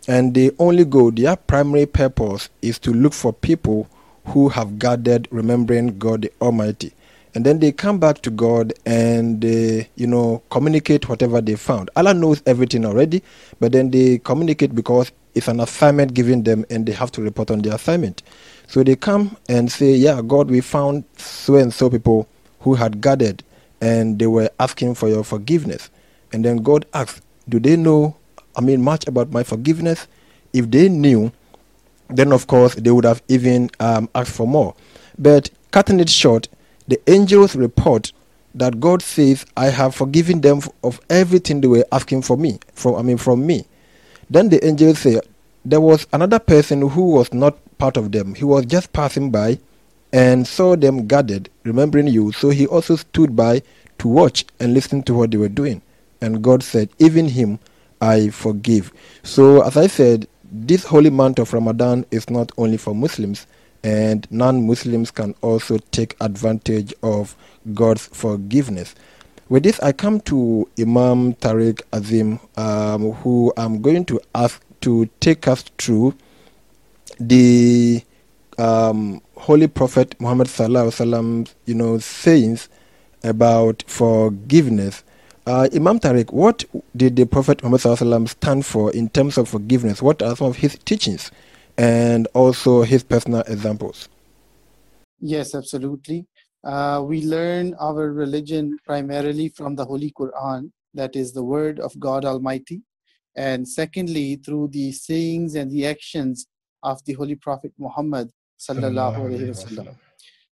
And 0.08 0.34
they 0.34 0.50
only 0.58 0.84
go, 0.84 1.10
their 1.10 1.36
primary 1.36 1.86
purpose 1.86 2.48
is 2.62 2.78
to 2.80 2.92
look 2.92 3.12
for 3.12 3.32
people 3.32 3.88
who 4.26 4.48
have 4.48 4.78
gathered 4.78 5.28
remembering 5.30 5.98
God 5.98 6.22
the 6.22 6.32
Almighty. 6.40 6.92
And 7.36 7.44
then 7.44 7.58
they 7.58 7.70
come 7.70 7.98
back 7.98 8.22
to 8.22 8.30
God 8.30 8.72
and 8.86 9.44
you 9.44 10.06
know, 10.06 10.42
communicate 10.48 11.06
whatever 11.06 11.42
they 11.42 11.54
found. 11.54 11.90
Allah 11.94 12.14
knows 12.14 12.42
everything 12.46 12.86
already, 12.86 13.22
but 13.60 13.72
then 13.72 13.90
they 13.90 14.16
communicate 14.20 14.74
because 14.74 15.12
it's 15.34 15.46
an 15.46 15.60
assignment 15.60 16.14
given 16.14 16.44
them 16.44 16.64
and 16.70 16.86
they 16.86 16.92
have 16.92 17.12
to 17.12 17.20
report 17.20 17.50
on 17.50 17.58
the 17.60 17.74
assignment. 17.74 18.22
So 18.68 18.82
they 18.82 18.96
come 18.96 19.36
and 19.50 19.70
say, 19.70 19.92
Yeah, 19.92 20.22
God, 20.22 20.48
we 20.50 20.62
found 20.62 21.04
so 21.18 21.56
and 21.56 21.74
so 21.74 21.90
people 21.90 22.26
who 22.60 22.74
had 22.74 23.02
gathered 23.02 23.44
and 23.82 24.18
they 24.18 24.28
were 24.28 24.48
asking 24.58 24.94
for 24.94 25.10
your 25.10 25.22
forgiveness. 25.22 25.90
And 26.32 26.42
then 26.42 26.62
God 26.62 26.86
asks, 26.94 27.20
Do 27.50 27.60
they 27.60 27.76
know, 27.76 28.16
I 28.56 28.62
mean, 28.62 28.80
much 28.80 29.06
about 29.06 29.30
my 29.30 29.42
forgiveness? 29.42 30.08
If 30.54 30.70
they 30.70 30.88
knew, 30.88 31.30
then 32.08 32.32
of 32.32 32.46
course 32.46 32.76
they 32.76 32.90
would 32.90 33.04
have 33.04 33.22
even 33.28 33.68
um, 33.78 34.08
asked 34.14 34.32
for 34.34 34.48
more. 34.48 34.74
But 35.18 35.50
cutting 35.70 36.00
it 36.00 36.08
short, 36.08 36.48
the 36.88 37.00
angels 37.10 37.56
report 37.56 38.12
that 38.54 38.80
God 38.80 39.02
says, 39.02 39.44
I 39.56 39.66
have 39.66 39.94
forgiven 39.94 40.40
them 40.40 40.60
of 40.82 41.00
everything 41.10 41.60
they 41.60 41.68
were 41.68 41.84
asking 41.92 42.22
for 42.22 42.36
me, 42.36 42.58
from 42.72 42.96
I 42.96 43.02
mean 43.02 43.18
from 43.18 43.46
me. 43.46 43.66
Then 44.30 44.48
the 44.48 44.64
angels 44.66 45.00
say, 45.00 45.20
There 45.64 45.80
was 45.80 46.06
another 46.12 46.38
person 46.38 46.88
who 46.88 47.10
was 47.10 47.32
not 47.32 47.58
part 47.78 47.96
of 47.96 48.12
them. 48.12 48.34
He 48.34 48.44
was 48.44 48.66
just 48.66 48.92
passing 48.92 49.30
by 49.30 49.58
and 50.12 50.46
saw 50.46 50.76
them 50.76 51.06
gathered, 51.06 51.50
remembering 51.64 52.06
you. 52.06 52.32
So 52.32 52.50
he 52.50 52.66
also 52.66 52.96
stood 52.96 53.36
by 53.36 53.62
to 53.98 54.08
watch 54.08 54.44
and 54.58 54.74
listen 54.74 55.02
to 55.04 55.14
what 55.14 55.30
they 55.30 55.36
were 55.36 55.48
doing. 55.48 55.82
And 56.20 56.42
God 56.42 56.62
said, 56.62 56.88
Even 56.98 57.28
him 57.28 57.58
I 58.00 58.28
forgive. 58.30 58.92
So, 59.22 59.62
as 59.62 59.76
I 59.76 59.86
said, 59.86 60.26
this 60.50 60.84
holy 60.84 61.10
month 61.10 61.38
of 61.38 61.52
Ramadan 61.52 62.06
is 62.10 62.30
not 62.30 62.52
only 62.56 62.76
for 62.76 62.94
Muslims, 62.94 63.46
and 63.86 64.26
non 64.32 64.66
Muslims 64.66 65.12
can 65.12 65.32
also 65.42 65.78
take 65.92 66.16
advantage 66.20 66.92
of 67.04 67.36
God's 67.72 68.04
forgiveness. 68.08 68.96
With 69.48 69.62
this, 69.62 69.78
I 69.78 69.92
come 69.92 70.18
to 70.22 70.68
Imam 70.76 71.34
Tariq 71.34 71.82
Azim, 71.92 72.40
um, 72.56 73.12
who 73.12 73.52
I'm 73.56 73.80
going 73.80 74.04
to 74.06 74.20
ask 74.34 74.60
to 74.80 75.08
take 75.20 75.46
us 75.46 75.62
through 75.78 76.16
the 77.20 78.02
um, 78.58 79.22
Holy 79.36 79.68
Prophet 79.68 80.20
Muhammad 80.20 80.48
Sallallahu 80.48 81.48
you 81.66 81.74
know, 81.76 81.98
sayings 81.98 82.68
about 83.22 83.84
forgiveness. 83.86 85.04
Uh, 85.46 85.68
Imam 85.72 86.00
Tariq, 86.00 86.32
what 86.32 86.64
did 86.96 87.14
the 87.14 87.24
Prophet 87.24 87.62
Muhammad 87.62 87.82
Sallallahu 87.82 88.28
stand 88.30 88.66
for 88.66 88.90
in 88.90 89.10
terms 89.10 89.38
of 89.38 89.48
forgiveness? 89.48 90.02
What 90.02 90.22
are 90.22 90.34
some 90.34 90.48
of 90.48 90.56
his 90.56 90.76
teachings 90.84 91.30
and 91.78 92.26
also 92.34 92.82
his 92.82 93.02
personal 93.02 93.40
examples? 93.42 94.08
Yes, 95.20 95.54
absolutely. 95.54 96.26
Uh, 96.64 97.02
we 97.04 97.24
learn 97.24 97.74
our 97.80 98.12
religion 98.12 98.76
primarily 98.84 99.48
from 99.48 99.76
the 99.76 99.84
Holy 99.84 100.10
Quran, 100.10 100.70
that 100.94 101.14
is 101.14 101.32
the 101.32 101.42
word 101.44 101.78
of 101.80 101.98
God 101.98 102.24
Almighty. 102.24 102.82
And 103.36 103.68
secondly, 103.68 104.36
through 104.36 104.68
the 104.68 104.92
sayings 104.92 105.54
and 105.54 105.70
the 105.70 105.86
actions 105.86 106.46
of 106.82 107.04
the 107.04 107.12
Holy 107.12 107.34
Prophet 107.34 107.72
Muhammad 107.78 108.30
sallallahu 108.58 109.16
alaihi 109.16 109.48
wasallam. 109.48 109.96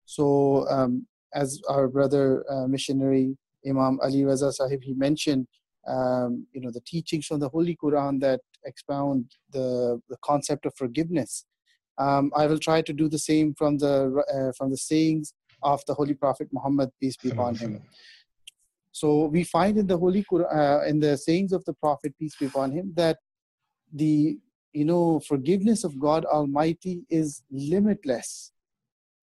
So, 0.05 0.69
um, 0.69 1.07
as 1.35 1.61
our 1.69 1.89
brother 1.89 2.45
uh, 2.51 2.67
missionary 2.67 3.37
Imam 3.67 3.99
Ali 4.03 4.23
Raza 4.23 4.53
Sahib 4.53 4.83
he 4.83 4.95
mentioned, 4.95 5.47
um, 5.87 6.47
you 6.53 6.61
know, 6.61 6.71
the 6.71 6.81
teachings 6.81 7.27
from 7.27 7.41
the 7.41 7.49
Holy 7.49 7.77
Quran 7.77 8.21
that 8.21 8.41
expound 8.65 9.37
the 9.53 10.01
the 10.09 10.17
concept 10.25 10.67
of 10.67 10.75
forgiveness. 10.77 11.45
Um, 11.99 12.33
I 12.37 12.47
will 12.47 12.59
try 12.59 12.83
to 12.83 12.93
do 12.93 13.09
the 13.09 13.19
same 13.19 13.55
from 13.55 13.79
the 13.79 14.23
uh, 14.35 14.53
from 14.57 14.71
the 14.71 14.79
sayings 14.79 15.35
of 15.63 15.83
the 15.87 15.95
Holy 15.95 16.15
Prophet 16.15 16.49
Muhammad 16.53 16.91
peace 17.01 17.17
be 17.17 17.31
upon 17.31 17.55
him. 17.55 17.83
So 18.93 19.27
we 19.27 19.45
find 19.45 19.79
in 19.79 19.87
the 19.87 19.97
Holy 19.97 20.25
Quran, 20.25 20.55
uh, 20.55 20.85
in 20.87 21.01
the 21.01 21.17
sayings 21.17 21.53
of 21.53 21.65
the 21.65 21.73
Prophet 21.75 22.15
peace 22.19 22.37
be 22.37 22.47
upon 22.47 22.73
him 22.73 22.93
that 22.97 23.19
the 23.93 24.39
you 24.73 24.85
know, 24.85 25.21
forgiveness 25.21 25.85
of 25.85 25.99
God 25.99 26.25
Almighty 26.25 27.05
is 27.11 27.43
limitless. 27.51 28.53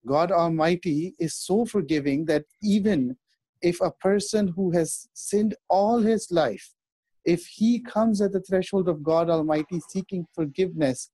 God 0.06 0.32
Almighty 0.32 1.14
is 1.18 1.34
so 1.34 1.64
forgiving 1.64 2.24
that 2.26 2.44
even 2.62 3.16
if 3.62 3.80
a 3.80 3.90
person 3.90 4.48
who 4.48 4.70
has 4.72 5.08
sinned 5.14 5.54
all 5.68 6.00
his 6.00 6.28
life, 6.30 6.74
if 7.24 7.46
he 7.46 7.80
comes 7.80 8.20
at 8.20 8.32
the 8.32 8.40
threshold 8.40 8.88
of 8.88 9.02
God 9.02 9.28
Almighty 9.28 9.80
seeking 9.88 10.26
forgiveness, 10.34 11.10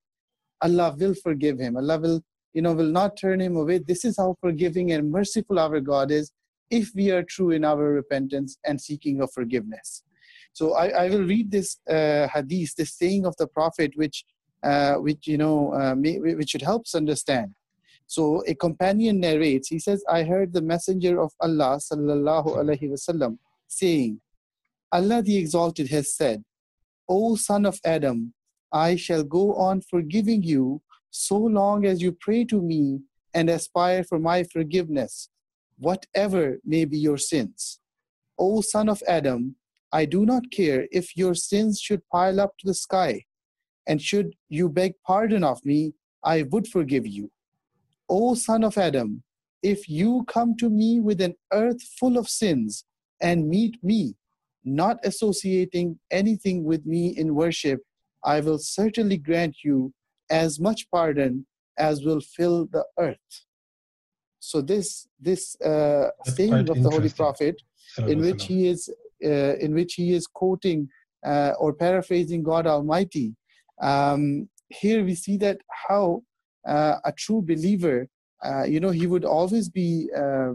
Allah 0.62 0.94
will 0.98 1.14
forgive 1.14 1.58
him. 1.58 1.76
Allah 1.76 1.98
will, 1.98 2.20
you 2.54 2.62
know, 2.62 2.72
will 2.72 2.90
not 2.90 3.16
turn 3.16 3.40
him 3.40 3.56
away. 3.56 3.78
This 3.78 4.04
is 4.04 4.16
how 4.16 4.36
forgiving 4.40 4.92
and 4.92 5.10
merciful 5.10 5.58
our 5.58 5.80
God 5.80 6.10
is 6.10 6.30
if 6.70 6.90
we 6.94 7.10
are 7.10 7.22
true 7.22 7.50
in 7.50 7.64
our 7.64 7.92
repentance 7.92 8.58
and 8.64 8.80
seeking 8.80 9.20
of 9.20 9.30
forgiveness. 9.32 10.02
So 10.52 10.74
I, 10.74 11.04
I 11.04 11.08
will 11.10 11.24
read 11.24 11.50
this 11.50 11.78
uh, 11.88 12.28
hadith, 12.28 12.76
this 12.76 12.94
saying 12.96 13.26
of 13.26 13.36
the 13.36 13.46
Prophet, 13.46 13.92
which 13.94 14.24
uh, 14.62 14.94
which 14.94 15.26
you 15.26 15.36
know 15.36 15.74
uh, 15.74 15.94
may, 15.94 16.18
which 16.18 16.50
should 16.50 16.62
help 16.62 16.82
us 16.82 16.94
understand. 16.94 17.54
So 18.06 18.42
a 18.46 18.54
companion 18.54 19.20
narrates. 19.20 19.68
He 19.68 19.78
says, 19.78 20.04
"I 20.08 20.22
heard 20.22 20.52
the 20.52 20.62
Messenger 20.62 21.20
of 21.20 21.32
Allah 21.40 21.78
sallallahu 21.80 22.56
alaihi 22.56 22.90
wasallam 22.90 23.38
saying, 23.66 24.20
Allah 24.92 25.22
the 25.22 25.36
Exalted 25.36 25.88
has 25.88 26.14
said, 26.14 26.44
O 27.08 27.36
son 27.36 27.66
of 27.66 27.80
Adam, 27.84 28.32
I 28.72 28.96
shall 28.96 29.24
go 29.24 29.54
on 29.54 29.80
forgiving 29.80 30.42
you 30.42 30.82
so 31.10 31.36
long 31.36 31.84
as 31.84 32.00
you 32.00 32.12
pray 32.12 32.44
to 32.44 32.60
me 32.60 33.00
and 33.34 33.50
aspire 33.50 34.04
for 34.04 34.18
my 34.18 34.44
forgiveness, 34.44 35.28
whatever 35.78 36.58
may 36.64 36.84
be 36.84 36.98
your 36.98 37.18
sins. 37.18 37.80
O 38.38 38.60
son 38.60 38.88
of 38.88 39.02
Adam, 39.08 39.56
I 39.92 40.04
do 40.04 40.26
not 40.26 40.50
care 40.50 40.86
if 40.92 41.16
your 41.16 41.34
sins 41.34 41.80
should 41.80 42.02
pile 42.08 42.40
up 42.40 42.56
to 42.58 42.66
the 42.66 42.74
sky, 42.74 43.24
and 43.86 44.00
should 44.00 44.34
you 44.48 44.68
beg 44.68 44.94
pardon 45.06 45.42
of 45.44 45.64
me, 45.64 45.94
I 46.24 46.42
would 46.42 46.66
forgive 46.68 47.06
you. 47.06 47.30
O 48.08 48.34
son 48.34 48.64
of 48.64 48.78
Adam, 48.78 49.22
if 49.62 49.88
you 49.88 50.24
come 50.28 50.56
to 50.58 50.68
me 50.68 51.00
with 51.00 51.20
an 51.20 51.34
earth 51.52 51.82
full 51.98 52.16
of 52.18 52.28
sins 52.28 52.84
and 53.20 53.48
meet 53.48 53.82
me, 53.82 54.14
not 54.64 54.98
associating 55.04 55.98
anything 56.10 56.64
with 56.64 56.84
me 56.86 57.16
in 57.16 57.34
worship, 57.34 57.80
I 58.24 58.40
will 58.40 58.58
certainly 58.58 59.16
grant 59.16 59.56
you 59.64 59.92
as 60.30 60.58
much 60.60 60.90
pardon 60.90 61.46
as 61.78 62.04
will 62.04 62.20
fill 62.20 62.66
the 62.66 62.84
earth. 62.98 63.44
So 64.40 64.60
this 64.60 65.08
this 65.20 65.60
uh, 65.60 66.10
saying 66.22 66.68
of 66.70 66.82
the 66.82 66.90
Holy 66.90 67.08
Prophet, 67.08 67.60
in 68.06 68.20
which 68.20 68.44
he 68.44 68.68
is 68.68 68.88
uh, 69.24 69.54
in 69.64 69.74
which 69.74 69.94
he 69.94 70.12
is 70.12 70.26
quoting 70.26 70.88
uh, 71.24 71.52
or 71.58 71.72
paraphrasing 71.72 72.42
God 72.42 72.66
Almighty. 72.66 73.34
Um, 73.80 74.48
here 74.68 75.04
we 75.04 75.14
see 75.14 75.36
that 75.38 75.58
how 75.88 76.22
a 76.66 77.12
true 77.16 77.42
believer, 77.42 78.08
uh, 78.42 78.64
you 78.64 78.80
know, 78.80 78.90
he 78.90 79.06
would 79.06 79.24
always 79.24 79.68
be 79.68 80.08
uh, 80.16 80.52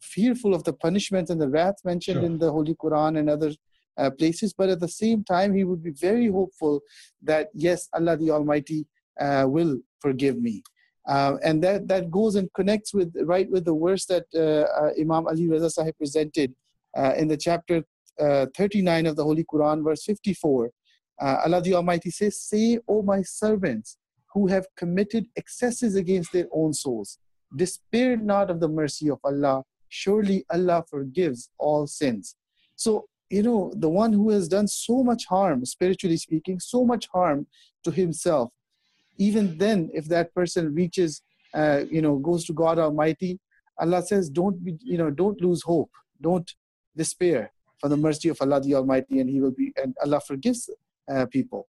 fearful 0.00 0.54
of 0.54 0.64
the 0.64 0.72
punishment 0.72 1.30
and 1.30 1.40
the 1.40 1.48
wrath 1.48 1.76
mentioned 1.84 2.18
sure. 2.18 2.24
in 2.24 2.38
the 2.38 2.50
Holy 2.50 2.74
Quran 2.74 3.18
and 3.18 3.30
other 3.30 3.52
uh, 3.96 4.10
places, 4.10 4.52
but 4.52 4.68
at 4.68 4.80
the 4.80 4.88
same 4.88 5.24
time, 5.24 5.54
he 5.54 5.64
would 5.64 5.82
be 5.82 5.90
very 5.90 6.28
hopeful 6.28 6.80
that 7.22 7.48
yes, 7.52 7.88
Allah 7.92 8.16
the 8.16 8.30
Almighty 8.30 8.86
uh, 9.20 9.44
will 9.48 9.80
forgive 10.00 10.40
me. 10.40 10.62
Uh, 11.06 11.36
and 11.42 11.62
that, 11.64 11.88
that 11.88 12.10
goes 12.10 12.36
and 12.36 12.52
connects 12.52 12.92
with 12.92 13.12
right 13.24 13.50
with 13.50 13.64
the 13.64 13.74
verse 13.74 14.04
that 14.06 14.26
uh, 14.34 14.84
uh, 14.84 14.90
Imam 15.00 15.26
Ali 15.26 15.48
Raza 15.48 15.70
Sahib 15.70 15.96
presented 15.96 16.54
uh, 16.96 17.14
in 17.16 17.28
the 17.28 17.36
chapter 17.36 17.82
39 18.18 19.06
of 19.06 19.16
the 19.16 19.24
Holy 19.24 19.44
Quran, 19.44 19.84
verse 19.84 20.04
54. 20.04 20.70
Allah 21.20 21.62
the 21.62 21.74
Almighty 21.74 22.10
says, 22.10 22.40
Say, 22.40 22.78
O 22.88 23.02
my 23.02 23.22
servants, 23.22 23.96
who 24.32 24.46
have 24.46 24.66
committed 24.76 25.26
excesses 25.36 25.94
against 25.94 26.32
their 26.32 26.46
own 26.52 26.72
souls, 26.72 27.18
despair 27.56 28.16
not 28.16 28.50
of 28.50 28.60
the 28.60 28.68
mercy 28.68 29.08
of 29.10 29.18
Allah. 29.24 29.64
Surely 29.88 30.44
Allah 30.50 30.84
forgives 30.88 31.50
all 31.58 31.86
sins. 31.86 32.36
So 32.76 33.08
you 33.30 33.42
know, 33.42 33.72
the 33.76 33.88
one 33.88 34.12
who 34.12 34.30
has 34.30 34.48
done 34.48 34.68
so 34.68 35.02
much 35.02 35.26
harm, 35.26 35.64
spiritually 35.64 36.16
speaking, 36.16 36.58
so 36.60 36.84
much 36.84 37.08
harm 37.08 37.46
to 37.84 37.90
himself, 37.90 38.50
even 39.18 39.58
then, 39.58 39.90
if 39.92 40.06
that 40.06 40.34
person 40.34 40.74
reaches, 40.74 41.22
uh, 41.54 41.82
you 41.90 42.00
know, 42.00 42.16
goes 42.16 42.44
to 42.46 42.52
God 42.52 42.78
Almighty, 42.78 43.38
Allah 43.78 44.02
says, 44.02 44.30
don't 44.30 44.64
be, 44.64 44.76
you 44.82 44.96
know, 44.96 45.10
don't 45.10 45.40
lose 45.40 45.62
hope, 45.62 45.90
don't 46.20 46.50
despair 46.96 47.52
for 47.80 47.88
the 47.88 47.96
mercy 47.96 48.28
of 48.28 48.38
Allah 48.40 48.60
the 48.60 48.74
Almighty, 48.74 49.20
and 49.20 49.28
He 49.28 49.40
will 49.40 49.52
be, 49.52 49.72
and 49.76 49.94
Allah 50.02 50.20
forgives 50.20 50.70
uh, 51.12 51.26
people. 51.26 51.68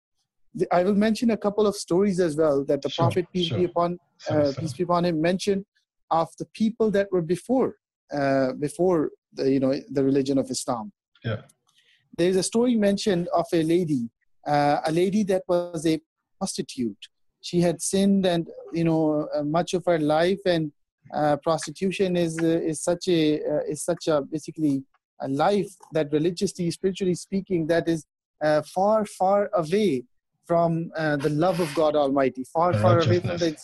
I 0.72 0.84
will 0.84 0.94
mention 0.94 1.30
a 1.30 1.36
couple 1.36 1.66
of 1.66 1.74
stories 1.74 2.20
as 2.20 2.36
well 2.36 2.64
that 2.64 2.82
the 2.82 2.88
sure, 2.88 3.04
Prophet 3.04 3.26
peace 3.32 3.48
sure. 3.48 3.58
be 3.58 3.64
upon 3.64 3.98
uh, 4.30 4.52
peace 4.58 4.72
be 4.72 4.84
upon 4.84 5.04
him 5.04 5.20
mentioned 5.20 5.64
of 6.10 6.28
the 6.38 6.46
people 6.46 6.90
that 6.92 7.08
were 7.12 7.22
before 7.22 7.76
uh, 8.12 8.52
before 8.52 9.10
the 9.32 9.50
you 9.50 9.60
know 9.60 9.74
the 9.90 10.04
religion 10.04 10.38
of 10.38 10.50
Islam. 10.50 10.92
Yeah. 11.24 11.42
There's 12.16 12.36
a 12.36 12.42
story 12.42 12.76
mentioned 12.76 13.28
of 13.34 13.46
a 13.52 13.62
lady, 13.62 14.08
uh, 14.46 14.80
a 14.86 14.92
lady 14.92 15.22
that 15.24 15.42
was 15.48 15.86
a 15.86 16.00
prostitute. 16.38 17.08
She 17.42 17.60
had 17.60 17.82
sinned, 17.82 18.24
and 18.24 18.48
you 18.72 18.84
know, 18.84 19.28
uh, 19.34 19.42
much 19.42 19.74
of 19.74 19.84
her 19.86 19.98
life, 19.98 20.40
and 20.46 20.72
uh, 21.12 21.36
prostitution 21.36 22.16
is 22.16 22.38
uh, 22.38 22.60
is 22.70 22.82
such 22.82 23.08
a 23.08 23.40
uh, 23.44 23.60
is 23.68 23.82
such 23.84 24.08
a 24.08 24.22
basically 24.22 24.82
a 25.20 25.28
life 25.28 25.68
that 25.92 26.12
religiously, 26.12 26.70
spiritually 26.70 27.14
speaking, 27.14 27.66
that 27.66 27.88
is 27.88 28.04
uh, 28.42 28.62
far 28.62 29.04
far 29.04 29.50
away 29.54 30.04
from 30.46 30.90
the 30.96 31.30
love 31.30 31.60
of 31.60 31.74
God 31.74 31.96
Almighty, 31.96 32.44
far 32.44 32.72
far 32.74 33.00
away 33.00 33.20
from 33.20 33.36
the 33.38 33.56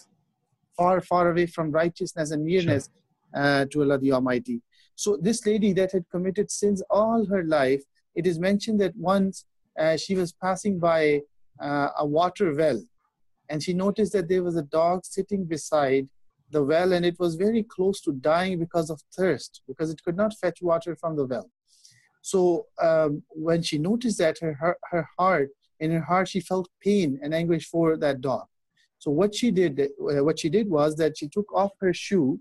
far 0.77 1.01
far 1.01 1.31
away 1.31 1.47
from 1.47 1.71
righteousness 1.71 2.31
and 2.31 2.45
nearness 2.45 2.91
sure. 3.35 3.67
to 3.67 3.83
Allah 3.83 3.99
the 3.99 4.13
Almighty. 4.13 4.63
So 4.97 5.17
this 5.21 5.47
lady 5.47 5.73
that 5.75 5.93
had 5.93 6.05
committed 6.11 6.51
sins 6.51 6.83
all 6.91 7.27
her 7.27 7.45
life, 7.45 7.83
it 8.15 8.27
is 8.27 8.39
mentioned 8.39 8.81
that 8.81 8.95
once 8.97 9.47
uh, 9.79 9.97
she 9.97 10.15
was 10.15 10.33
passing 10.33 10.79
by 10.79 11.21
uh, 11.61 11.89
a 11.99 12.07
water 12.07 12.55
well 12.55 12.83
and 13.49 13.63
she 13.63 13.73
noticed 13.73 14.13
that 14.13 14.29
there 14.29 14.43
was 14.43 14.57
a 14.57 14.63
dog 14.63 15.05
sitting 15.05 15.45
beside 15.45 16.09
the 16.51 16.63
well 16.63 16.93
and 16.93 17.05
it 17.05 17.19
was 17.19 17.35
very 17.35 17.63
close 17.63 18.01
to 18.01 18.13
dying 18.13 18.59
because 18.59 18.91
of 18.91 19.01
thirst 19.17 19.63
because 19.67 19.91
it 19.91 20.03
could 20.03 20.17
not 20.17 20.35
fetch 20.35 20.61
water 20.61 20.95
from 20.97 21.17
the 21.17 21.25
well 21.25 21.51
so 22.21 22.67
um, 22.81 23.23
when 23.29 23.63
she 23.63 23.79
noticed 23.79 24.19
that 24.19 24.39
her, 24.39 24.55
her, 24.55 24.77
her 24.91 25.09
heart 25.19 25.49
in 25.83 25.91
her 25.91 26.07
heart 26.11 26.29
she 26.29 26.41
felt 26.41 26.69
pain 26.81 27.19
and 27.23 27.35
anguish 27.35 27.67
for 27.75 27.97
that 28.05 28.21
dog. 28.21 28.47
So 28.99 29.11
what 29.11 29.35
she 29.35 29.51
did 29.51 29.81
uh, 29.81 30.25
what 30.27 30.39
she 30.43 30.49
did 30.57 30.67
was 30.79 30.97
that 30.97 31.19
she 31.19 31.29
took 31.29 31.49
off 31.53 31.73
her 31.81 31.93
shoe 31.93 32.41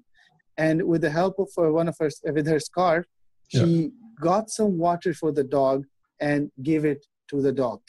and 0.58 0.84
with 0.92 1.02
the 1.02 1.10
help 1.10 1.36
of 1.40 1.50
uh, 1.58 1.72
one 1.80 1.88
of 1.92 1.98
her 2.02 2.10
with 2.38 2.48
her 2.54 2.60
scarf 2.60 3.06
she 3.48 3.66
yeah. 3.66 3.88
got 4.30 4.50
some 4.50 4.78
water 4.78 5.14
for 5.22 5.32
the 5.32 5.44
dog 5.44 5.86
and 6.20 6.52
gave 6.70 6.86
it 6.86 7.02
to 7.30 7.42
the 7.42 7.52
dog 7.52 7.80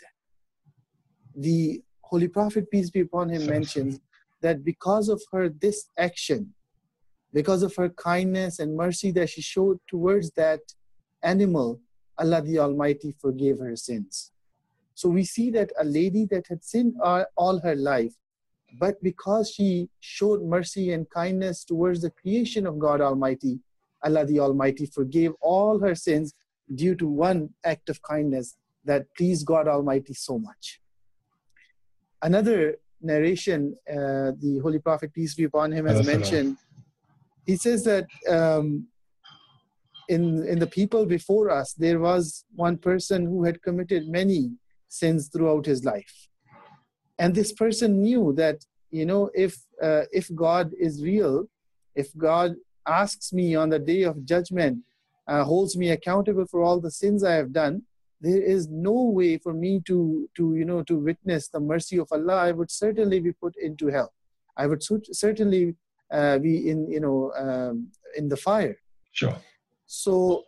The 1.36 1.82
Holy 2.12 2.28
Prophet, 2.28 2.70
peace 2.70 2.90
be 2.90 3.00
upon 3.00 3.30
him, 3.30 3.46
mentions 3.46 3.98
that 4.42 4.64
because 4.64 5.08
of 5.08 5.22
her 5.32 5.48
this 5.48 5.88
action, 5.96 6.52
because 7.32 7.62
of 7.62 7.74
her 7.76 7.88
kindness 7.88 8.58
and 8.58 8.76
mercy 8.76 9.10
that 9.12 9.30
she 9.30 9.40
showed 9.40 9.78
towards 9.88 10.30
that 10.32 10.60
animal, 11.22 11.80
Allah 12.18 12.42
the 12.42 12.58
Almighty 12.58 13.14
forgave 13.18 13.58
her 13.60 13.76
sins. 13.76 14.31
So 14.94 15.08
we 15.08 15.24
see 15.24 15.50
that 15.50 15.70
a 15.78 15.84
lady 15.84 16.26
that 16.26 16.46
had 16.48 16.62
sinned 16.62 16.94
all 17.36 17.58
her 17.60 17.74
life, 17.74 18.14
but 18.78 19.02
because 19.02 19.50
she 19.50 19.88
showed 20.00 20.42
mercy 20.42 20.92
and 20.92 21.08
kindness 21.10 21.64
towards 21.64 22.02
the 22.02 22.10
creation 22.10 22.66
of 22.66 22.78
God 22.78 23.00
Almighty, 23.00 23.60
Allah 24.04 24.24
the 24.24 24.40
Almighty 24.40 24.86
forgave 24.86 25.32
all 25.40 25.78
her 25.78 25.94
sins 25.94 26.34
due 26.74 26.94
to 26.96 27.06
one 27.06 27.50
act 27.64 27.88
of 27.88 28.02
kindness 28.02 28.56
that 28.84 29.06
pleased 29.16 29.46
God 29.46 29.68
Almighty 29.68 30.14
so 30.14 30.38
much. 30.38 30.80
Another 32.22 32.76
narration, 33.00 33.76
uh, 33.90 34.32
the 34.40 34.60
Holy 34.62 34.78
Prophet, 34.78 35.12
peace 35.12 35.34
be 35.34 35.44
upon 35.44 35.72
him, 35.72 35.86
has 35.86 36.06
mentioned, 36.06 36.56
he 37.46 37.56
says 37.56 37.84
that 37.84 38.06
um, 38.28 38.86
in, 40.08 40.46
in 40.46 40.58
the 40.58 40.66
people 40.66 41.04
before 41.04 41.50
us, 41.50 41.74
there 41.74 41.98
was 41.98 42.44
one 42.54 42.76
person 42.76 43.26
who 43.26 43.44
had 43.44 43.62
committed 43.62 44.08
many 44.08 44.52
sins 44.92 45.28
throughout 45.28 45.64
his 45.66 45.84
life. 45.84 46.28
And 47.18 47.34
this 47.34 47.52
person 47.52 48.02
knew 48.02 48.32
that, 48.34 48.58
you 48.90 49.06
know, 49.06 49.30
if, 49.34 49.56
uh, 49.82 50.04
if 50.12 50.26
God 50.34 50.72
is 50.78 51.02
real, 51.02 51.46
if 51.94 52.08
God 52.16 52.54
asks 52.86 53.32
me 53.32 53.54
on 53.54 53.68
the 53.70 53.78
day 53.78 54.02
of 54.02 54.24
judgment, 54.24 54.78
uh, 55.28 55.44
holds 55.44 55.76
me 55.76 55.90
accountable 55.90 56.46
for 56.46 56.62
all 56.62 56.80
the 56.80 56.90
sins 56.90 57.22
I 57.24 57.34
have 57.34 57.52
done, 57.52 57.82
there 58.20 58.42
is 58.42 58.68
no 58.68 59.04
way 59.18 59.38
for 59.38 59.52
me 59.52 59.80
to, 59.86 60.28
to, 60.36 60.54
you 60.54 60.64
know, 60.64 60.82
to 60.84 60.96
witness 60.96 61.48
the 61.48 61.60
mercy 61.60 61.98
of 61.98 62.08
Allah. 62.12 62.36
I 62.48 62.52
would 62.52 62.70
certainly 62.70 63.18
be 63.20 63.32
put 63.32 63.54
into 63.56 63.88
hell. 63.88 64.12
I 64.56 64.66
would 64.66 64.82
certainly 65.24 65.74
uh, 66.12 66.38
be 66.38 66.70
in, 66.70 66.90
you 66.90 67.00
know, 67.00 67.32
um, 67.44 67.88
in 68.16 68.28
the 68.28 68.36
fire. 68.36 68.76
Sure. 69.12 69.36
So 69.86 70.44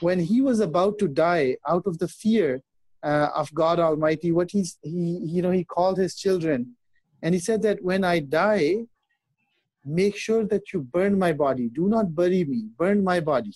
when 0.00 0.20
he 0.20 0.40
was 0.40 0.60
about 0.60 0.98
to 1.00 1.08
die 1.08 1.56
out 1.68 1.86
of 1.86 1.98
the 1.98 2.08
fear 2.08 2.62
uh, 3.02 3.28
of 3.34 3.52
God 3.54 3.78
Almighty, 3.78 4.32
what 4.32 4.50
he's, 4.50 4.78
he, 4.82 5.20
you 5.24 5.42
know, 5.42 5.50
he 5.50 5.64
called 5.64 5.98
his 5.98 6.14
children 6.14 6.76
and 7.22 7.34
he 7.34 7.40
said 7.40 7.62
that 7.62 7.82
when 7.82 8.04
I 8.04 8.18
die, 8.18 8.86
make 9.84 10.16
sure 10.16 10.44
that 10.46 10.72
you 10.72 10.80
burn 10.80 11.18
my 11.18 11.32
body. 11.32 11.68
Do 11.68 11.88
not 11.88 12.14
bury 12.14 12.44
me. 12.44 12.66
Burn 12.76 13.02
my 13.02 13.20
body. 13.20 13.54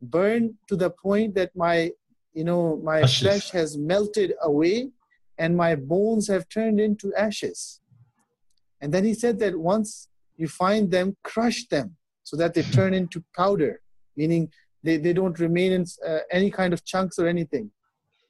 Burn 0.00 0.54
to 0.68 0.76
the 0.76 0.90
point 0.90 1.34
that 1.36 1.54
my, 1.54 1.92
you 2.34 2.44
know, 2.44 2.80
my 2.82 3.02
ashes. 3.02 3.20
flesh 3.20 3.50
has 3.50 3.78
melted 3.78 4.34
away 4.42 4.90
and 5.38 5.56
my 5.56 5.74
bones 5.76 6.28
have 6.28 6.48
turned 6.48 6.80
into 6.80 7.14
ashes. 7.14 7.80
And 8.80 8.92
then 8.92 9.04
he 9.04 9.14
said 9.14 9.38
that 9.38 9.56
once 9.56 10.08
you 10.36 10.48
find 10.48 10.90
them, 10.90 11.16
crush 11.22 11.66
them 11.66 11.96
so 12.24 12.36
that 12.36 12.54
they 12.54 12.62
turn 12.62 12.94
into 12.94 13.22
powder, 13.36 13.80
meaning 14.16 14.50
they, 14.82 14.96
they 14.96 15.12
don't 15.12 15.38
remain 15.38 15.72
in 15.72 15.86
uh, 16.06 16.18
any 16.30 16.50
kind 16.50 16.72
of 16.72 16.84
chunks 16.84 17.18
or 17.18 17.28
anything. 17.28 17.70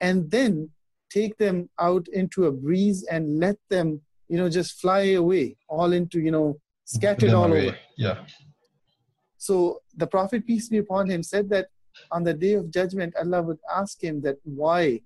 And 0.02 0.30
then 0.30 0.68
take 1.08 1.36
them 1.38 1.68
out 1.78 2.06
into 2.12 2.46
a 2.46 2.52
breeze 2.52 3.04
and 3.10 3.38
let 3.38 3.56
them 3.70 4.00
you 4.28 4.38
know 4.38 4.48
just 4.48 4.80
fly 4.80 5.12
away 5.22 5.56
all 5.68 5.92
into 5.92 6.20
you 6.20 6.30
know 6.30 6.58
scattered 6.84 7.34
all 7.34 7.50
away. 7.50 7.68
over. 7.68 7.78
Yeah. 7.96 8.24
So 9.36 9.80
the 9.96 10.06
Prophet, 10.06 10.46
peace 10.46 10.68
be 10.68 10.78
upon 10.78 11.10
him, 11.10 11.22
said 11.22 11.48
that 11.50 11.66
on 12.10 12.22
the 12.22 12.32
day 12.32 12.54
of 12.54 12.70
judgment, 12.70 13.14
Allah 13.18 13.42
would 13.42 13.58
ask 13.74 14.02
him 14.02 14.20
that 14.22 14.36
why 14.44 15.00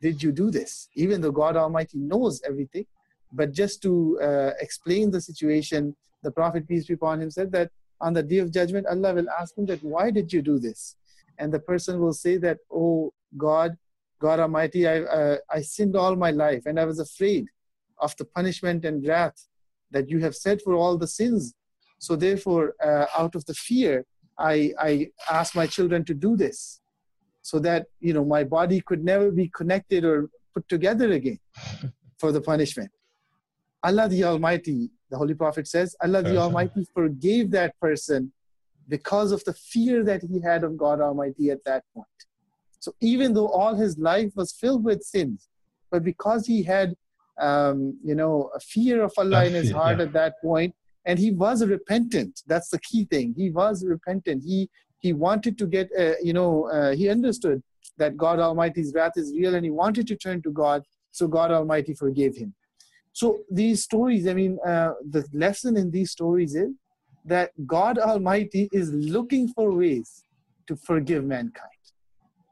did 0.00 0.22
you 0.22 0.32
do 0.32 0.50
this? 0.50 0.88
Even 0.94 1.20
though 1.20 1.30
God 1.30 1.56
Almighty 1.56 1.98
knows 1.98 2.40
everything, 2.46 2.86
but 3.32 3.52
just 3.52 3.82
to 3.82 4.18
uh, 4.22 4.52
explain 4.60 5.10
the 5.10 5.20
situation, 5.20 5.94
the 6.22 6.30
Prophet, 6.30 6.66
peace 6.66 6.86
be 6.86 6.94
upon 6.94 7.20
him, 7.20 7.30
said 7.30 7.52
that 7.52 7.70
on 8.00 8.14
the 8.14 8.22
day 8.22 8.38
of 8.38 8.50
judgment, 8.50 8.86
Allah 8.86 9.14
will 9.14 9.30
ask 9.38 9.56
him 9.56 9.66
that 9.66 9.84
why 9.84 10.10
did 10.10 10.32
you 10.32 10.42
do 10.42 10.58
this? 10.58 10.96
And 11.38 11.52
the 11.52 11.60
person 11.60 12.00
will 12.00 12.14
say 12.14 12.38
that, 12.38 12.58
oh 12.72 13.12
God, 13.36 13.76
God 14.20 14.38
Almighty, 14.38 14.86
I, 14.86 15.00
uh, 15.00 15.36
I 15.50 15.62
sinned 15.62 15.96
all 15.96 16.14
my 16.14 16.30
life 16.30 16.66
and 16.66 16.78
I 16.78 16.84
was 16.84 17.00
afraid 17.00 17.46
of 17.98 18.16
the 18.16 18.24
punishment 18.24 18.84
and 18.84 19.06
wrath 19.06 19.46
that 19.90 20.08
you 20.08 20.18
have 20.20 20.36
said 20.36 20.60
for 20.62 20.74
all 20.74 20.96
the 20.96 21.08
sins. 21.08 21.54
So 21.98 22.16
therefore, 22.16 22.74
uh, 22.82 23.06
out 23.16 23.34
of 23.34 23.44
the 23.46 23.54
fear, 23.54 24.04
I, 24.38 24.72
I 24.78 25.08
ask 25.30 25.54
my 25.54 25.66
children 25.66 26.04
to 26.04 26.14
do 26.14 26.36
this 26.36 26.80
so 27.42 27.58
that, 27.60 27.86
you 28.00 28.12
know, 28.12 28.24
my 28.24 28.44
body 28.44 28.80
could 28.80 29.04
never 29.04 29.30
be 29.30 29.50
connected 29.54 30.04
or 30.04 30.28
put 30.54 30.68
together 30.68 31.12
again 31.12 31.38
for 32.18 32.32
the 32.32 32.40
punishment. 32.40 32.90
Allah 33.82 34.08
the 34.08 34.24
Almighty, 34.24 34.90
the 35.10 35.16
Holy 35.16 35.34
Prophet 35.34 35.66
says, 35.66 35.96
Allah 36.02 36.22
the 36.22 36.36
Almighty 36.36 36.86
forgave 36.94 37.50
that 37.52 37.78
person 37.80 38.32
because 38.88 39.32
of 39.32 39.42
the 39.44 39.54
fear 39.54 40.04
that 40.04 40.22
he 40.22 40.40
had 40.40 40.64
of 40.64 40.76
God 40.76 41.00
Almighty 41.00 41.50
at 41.50 41.64
that 41.64 41.84
point. 41.94 42.06
So 42.80 42.92
even 43.00 43.34
though 43.34 43.48
all 43.48 43.74
his 43.74 43.98
life 43.98 44.32
was 44.34 44.52
filled 44.52 44.84
with 44.84 45.02
sins, 45.02 45.48
but 45.90 46.02
because 46.02 46.46
he 46.46 46.62
had 46.62 46.96
um, 47.40 47.98
you 48.04 48.14
know, 48.14 48.50
a 48.54 48.60
fear 48.60 49.02
of 49.02 49.12
Allah 49.16 49.46
in 49.46 49.54
his 49.54 49.70
heart 49.70 49.98
yeah. 49.98 50.04
at 50.04 50.12
that 50.12 50.34
point, 50.42 50.74
and 51.06 51.18
he 51.18 51.30
was 51.30 51.64
repentant. 51.64 52.42
That's 52.46 52.68
the 52.68 52.78
key 52.78 53.04
thing. 53.06 53.34
He 53.36 53.50
was 53.50 53.84
repentant. 53.84 54.44
He 54.44 54.68
he 55.00 55.14
wanted 55.14 55.56
to 55.56 55.66
get, 55.66 55.88
uh, 55.98 56.12
you 56.22 56.34
know, 56.34 56.68
uh, 56.70 56.94
he 56.94 57.08
understood 57.08 57.62
that 57.96 58.18
God 58.18 58.38
Almighty's 58.38 58.92
wrath 58.94 59.12
is 59.16 59.32
real 59.34 59.54
and 59.54 59.64
he 59.64 59.70
wanted 59.70 60.06
to 60.08 60.16
turn 60.16 60.42
to 60.42 60.50
God, 60.50 60.82
so 61.10 61.26
God 61.26 61.50
Almighty 61.50 61.94
forgave 61.94 62.36
him. 62.36 62.54
So 63.14 63.38
these 63.50 63.82
stories, 63.82 64.28
I 64.28 64.34
mean, 64.34 64.58
uh, 64.64 64.92
the 65.08 65.26
lesson 65.32 65.78
in 65.78 65.90
these 65.90 66.10
stories 66.10 66.54
is 66.54 66.72
that 67.24 67.50
God 67.66 67.96
Almighty 67.98 68.68
is 68.72 68.92
looking 68.92 69.48
for 69.48 69.72
ways 69.72 70.24
to 70.66 70.76
forgive 70.76 71.24
mankind. 71.24 71.79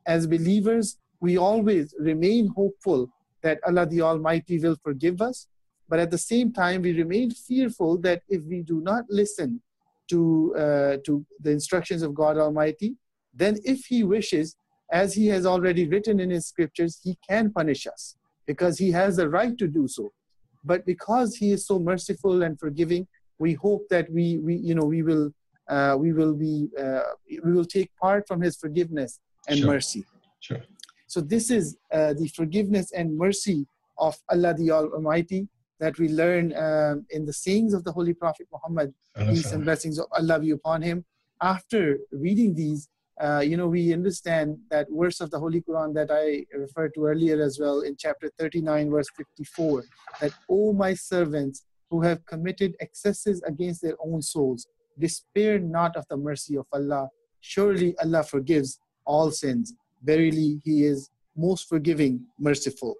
As 0.08 0.26
believers, 0.26 0.96
we 1.20 1.36
always 1.36 1.94
remain 2.00 2.48
hopeful 2.56 3.10
that 3.42 3.60
Allah 3.66 3.84
the 3.86 4.00
Almighty 4.00 4.58
will 4.58 4.76
forgive 4.82 5.20
us, 5.20 5.46
but 5.86 5.98
at 5.98 6.10
the 6.10 6.18
same 6.18 6.50
time, 6.50 6.80
we 6.80 6.92
remain 6.92 7.30
fearful 7.30 7.98
that 7.98 8.22
if 8.28 8.42
we 8.44 8.62
do 8.62 8.80
not 8.80 9.04
listen 9.10 9.60
to, 10.08 10.54
uh, 10.56 10.96
to 11.04 11.26
the 11.40 11.50
instructions 11.50 12.02
of 12.02 12.14
God 12.14 12.38
Almighty, 12.38 12.96
then 13.34 13.58
if 13.64 13.84
He 13.84 14.02
wishes, 14.02 14.56
as 14.90 15.12
He 15.12 15.26
has 15.26 15.44
already 15.44 15.86
written 15.86 16.20
in 16.20 16.30
His 16.30 16.46
scriptures, 16.46 16.98
He 17.04 17.18
can 17.28 17.52
punish 17.52 17.86
us 17.86 18.16
because 18.46 18.78
He 18.78 18.90
has 18.92 19.16
the 19.16 19.28
right 19.28 19.58
to 19.58 19.68
do 19.68 19.86
so. 19.86 20.10
But 20.64 20.86
because 20.86 21.36
He 21.36 21.52
is 21.52 21.66
so 21.66 21.78
merciful 21.78 22.42
and 22.42 22.58
forgiving, 22.58 23.06
we 23.38 23.52
hope 23.52 23.86
that 23.90 24.10
we, 24.10 24.38
we 24.38 24.56
you 24.56 24.74
know, 24.74 24.86
we 24.86 25.02
will, 25.02 25.32
uh, 25.68 25.96
we 25.98 26.14
will 26.14 26.34
be, 26.34 26.68
uh, 26.82 27.02
we 27.44 27.52
will 27.52 27.66
take 27.66 27.94
part 28.00 28.26
from 28.26 28.40
His 28.40 28.56
forgiveness 28.56 29.20
and 29.48 29.58
Sure. 29.58 29.68
mercy. 29.68 30.04
Sure. 30.40 30.62
So 31.06 31.20
this 31.20 31.50
is 31.50 31.76
uh, 31.92 32.12
the 32.14 32.28
forgiveness 32.28 32.92
and 32.92 33.16
mercy 33.16 33.66
of 33.98 34.16
Allah 34.30 34.54
the 34.54 34.70
Almighty 34.70 35.48
that 35.80 35.98
we 35.98 36.08
learn 36.08 36.54
um, 36.56 37.06
in 37.10 37.24
the 37.24 37.32
sayings 37.32 37.72
of 37.72 37.84
the 37.84 37.92
Holy 37.92 38.12
Prophet 38.14 38.46
Muhammad, 38.52 38.92
peace 39.16 39.52
and 39.52 39.64
blessings 39.64 39.98
of 39.98 40.06
Allah 40.12 40.38
be 40.40 40.50
upon 40.50 40.82
him. 40.82 41.04
After 41.40 41.98
reading 42.10 42.54
these, 42.54 42.88
uh, 43.20 43.40
you 43.40 43.56
know, 43.56 43.68
we 43.68 43.92
understand 43.92 44.58
that 44.70 44.86
verse 44.90 45.20
of 45.20 45.30
the 45.30 45.38
Holy 45.38 45.60
Quran 45.60 45.94
that 45.94 46.10
I 46.10 46.44
referred 46.56 46.94
to 46.94 47.06
earlier 47.06 47.40
as 47.42 47.58
well 47.60 47.80
in 47.80 47.96
chapter 47.96 48.30
39, 48.38 48.90
verse 48.90 49.08
54, 49.16 49.84
that, 50.20 50.32
O 50.48 50.72
my 50.72 50.94
servants 50.94 51.64
who 51.90 52.02
have 52.02 52.24
committed 52.26 52.74
excesses 52.80 53.42
against 53.44 53.82
their 53.82 53.96
own 54.04 54.20
souls, 54.20 54.66
despair 54.98 55.58
not 55.58 55.96
of 55.96 56.04
the 56.10 56.16
mercy 56.16 56.56
of 56.56 56.66
Allah. 56.72 57.08
Surely 57.40 57.96
Allah 58.02 58.24
forgives 58.24 58.80
all 59.08 59.30
sins. 59.32 59.74
Verily, 60.04 60.60
He 60.64 60.84
is 60.84 61.10
most 61.36 61.68
forgiving, 61.68 62.20
merciful. 62.38 62.94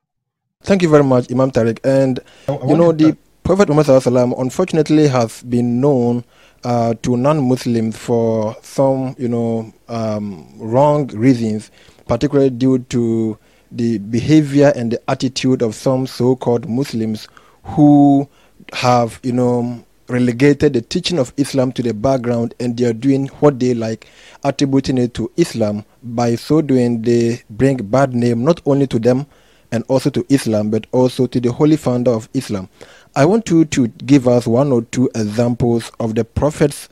Thank 0.63 0.83
you 0.83 0.89
very 0.89 1.05
much, 1.05 1.31
Imam 1.31 1.53
Tariq. 1.53 1.79
And 1.85 2.19
you 2.49 2.77
know, 2.77 2.91
the 2.93 3.17
Prophet 3.45 3.69
Muhammad 3.69 4.03
SAW 4.03 4.35
unfortunately 4.41 5.07
has 5.07 5.43
been 5.45 5.81
known 5.81 6.25
uh, 6.65 6.95
to 7.03 7.17
non-Muslims 7.17 7.97
for 7.97 8.57
some, 8.63 9.15
you 9.19 9.29
know, 9.29 9.73
um, 9.89 10.47
wrong 10.59 11.07
reasons, 11.09 11.71
particularly 12.09 12.51
due 12.51 12.81
to 12.91 13.39
the 13.71 13.99
behavior 13.99 14.73
and 14.75 14.93
the 14.93 15.11
attitude 15.11 15.63
of 15.63 15.75
some 15.75 16.07
so-called 16.07 16.69
Muslims 16.69 17.29
who 17.63 18.29
have, 18.73 19.21
you 19.23 19.33
know, 19.33 19.85
relegated 20.09 20.73
the 20.73 20.81
teaching 20.81 21.19
of 21.19 21.33
Islam 21.37 21.73
to 21.73 21.83
the 21.83 21.95
background 21.95 22.55
and 22.61 22.77
they 22.77 22.85
are 22.85 22.93
doing 22.93 23.27
what 23.41 23.59
they 23.61 23.75
like, 23.75 24.07
attributing 24.45 24.99
it 24.99 25.15
to 25.15 25.31
Islam. 25.37 25.85
By 26.03 26.35
so 26.37 26.63
doing, 26.63 27.03
they 27.03 27.43
bring 27.51 27.77
bad 27.77 28.15
name 28.15 28.45
not 28.45 28.61
only 28.67 28.87
to 28.89 28.99
them 28.99 29.27
and 29.71 29.85
also 29.89 30.11
to 30.11 30.25
Islam, 30.29 30.71
but 30.71 30.87
also 30.93 31.27
to 31.27 31.41
the 31.41 31.53
holy 31.53 31.77
founder 31.77 32.11
of 32.11 32.29
Islam. 32.35 32.69
I 33.15 33.25
want 33.25 33.51
you 33.51 33.65
to 33.67 33.89
give 33.89 34.27
us 34.29 34.47
one 34.47 34.73
or 34.73 34.83
two 34.83 35.11
examples 35.15 35.91
of 36.01 36.15
the 36.15 36.25
Prophet's 36.25 36.89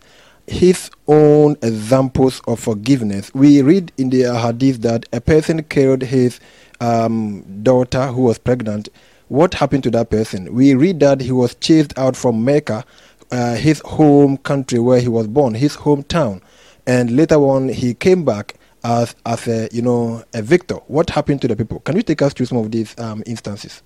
his 0.47 0.91
own 1.09 1.57
examples 1.63 2.41
of 2.47 2.61
forgiveness. 2.61 3.33
We 3.35 3.63
read 3.63 3.93
in 3.99 4.11
the 4.11 4.33
hadith 4.39 4.83
that 4.83 5.07
a 5.13 5.21
person 5.21 5.65
killed 5.65 6.03
his 6.03 6.39
um, 6.81 7.63
daughter 7.63 8.07
who 8.09 8.23
was 8.23 8.39
pregnant. 8.39 8.89
What 9.29 9.55
happened 9.55 9.83
to 9.85 9.91
that 9.91 10.11
person? 10.11 10.55
We 10.55 10.75
read 10.75 11.01
that 11.01 11.21
he 11.21 11.33
was 11.33 11.57
chased 11.57 11.99
out 11.99 12.17
from 12.17 12.45
Mecca, 12.45 12.85
uh, 13.33 13.57
his 13.57 13.81
home 13.81 14.37
country 14.37 14.79
where 14.79 15.01
he 15.01 15.09
was 15.09 15.27
born, 15.27 15.55
his 15.55 15.77
hometown, 15.77 16.41
and 16.87 17.17
later 17.17 17.37
on 17.37 17.69
he 17.69 17.93
came 17.95 18.25
back 18.25 18.55
as 18.85 19.17
as 19.27 19.49
a 19.49 19.69
you 19.73 19.83
know 19.83 20.23
a 20.33 20.43
victor. 20.43 20.77
What 20.87 21.11
happened 21.11 21.43
to 21.43 21.49
the 21.49 21.57
people? 21.57 21.81
Can 21.81 21.97
you 21.97 22.03
take 22.03 22.23
us 22.23 22.35
through 22.35 22.47
some 22.47 22.59
of 22.59 22.71
these 22.71 22.97
um, 23.01 23.25
instances? 23.27 23.83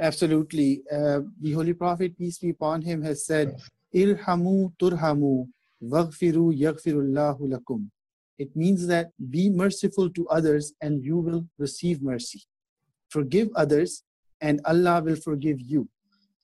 Absolutely. 0.00 0.82
Uh, 0.90 1.20
the 1.40 1.52
Holy 1.52 1.74
Prophet, 1.74 2.16
peace 2.16 2.38
be 2.38 2.50
upon 2.50 2.80
him, 2.82 3.02
has 3.02 3.26
said, 3.26 3.54
Irhamu 3.94 4.72
turhamu 4.80 5.48
waghfiru 5.82 6.58
yaghfirullahu 6.58 7.40
lakum. 7.40 7.88
It 8.38 8.54
means 8.56 8.86
that 8.86 9.08
be 9.30 9.50
merciful 9.50 10.08
to 10.10 10.26
others 10.28 10.72
and 10.80 11.04
you 11.04 11.18
will 11.18 11.46
receive 11.58 12.00
mercy. 12.00 12.44
Forgive 13.08 13.48
others 13.54 14.04
and 14.40 14.60
Allah 14.64 15.02
will 15.02 15.16
forgive 15.16 15.60
you. 15.60 15.88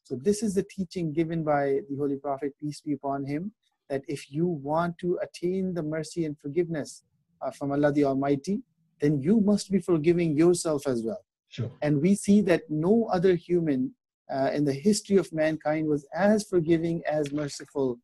So 0.02 0.16
this 0.16 0.42
is 0.42 0.54
the 0.54 0.64
teaching 0.64 1.12
given 1.12 1.44
by 1.44 1.80
the 1.88 1.96
Holy 1.96 2.16
Prophet, 2.16 2.52
peace 2.60 2.80
be 2.80 2.92
upon 2.92 3.24
him, 3.24 3.52
that 3.88 4.02
if 4.06 4.30
you 4.30 4.46
want 4.46 4.98
to 4.98 5.18
attain 5.22 5.74
the 5.74 5.82
mercy 5.82 6.24
and 6.24 6.38
forgiveness 6.38 7.02
uh, 7.40 7.50
from 7.50 7.72
Allah 7.72 7.92
the 7.92 8.04
Almighty, 8.04 8.62
then 9.00 9.20
you 9.20 9.40
must 9.40 9.70
be 9.70 9.78
forgiving 9.78 10.36
yourself 10.36 10.86
as 10.86 11.02
well. 11.02 11.24
Sure. 11.48 11.70
And 11.82 12.00
we 12.00 12.14
see 12.14 12.40
that 12.42 12.62
no 12.68 13.08
other 13.12 13.34
human 13.34 13.94
uh, 14.30 14.50
in 14.52 14.64
the 14.64 14.72
history 14.72 15.16
of 15.16 15.32
mankind 15.32 15.86
was 15.86 16.06
as 16.14 16.44
forgiving, 16.44 17.02
as 17.06 17.32
merciful, 17.32 17.98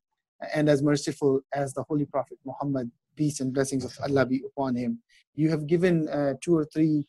and 0.54 0.68
as 0.68 0.82
merciful 0.82 1.40
as 1.52 1.74
the 1.74 1.82
Holy 1.82 2.04
Prophet 2.06 2.38
Muhammad, 2.44 2.90
peace 3.16 3.40
and 3.40 3.52
blessings 3.52 3.84
of 3.84 3.96
Allah 4.02 4.26
be 4.26 4.42
upon 4.46 4.74
him. 4.74 5.00
You 5.34 5.50
have 5.50 5.66
given 5.66 6.08
uh, 6.08 6.34
two 6.40 6.56
or 6.56 6.64
three 6.64 7.06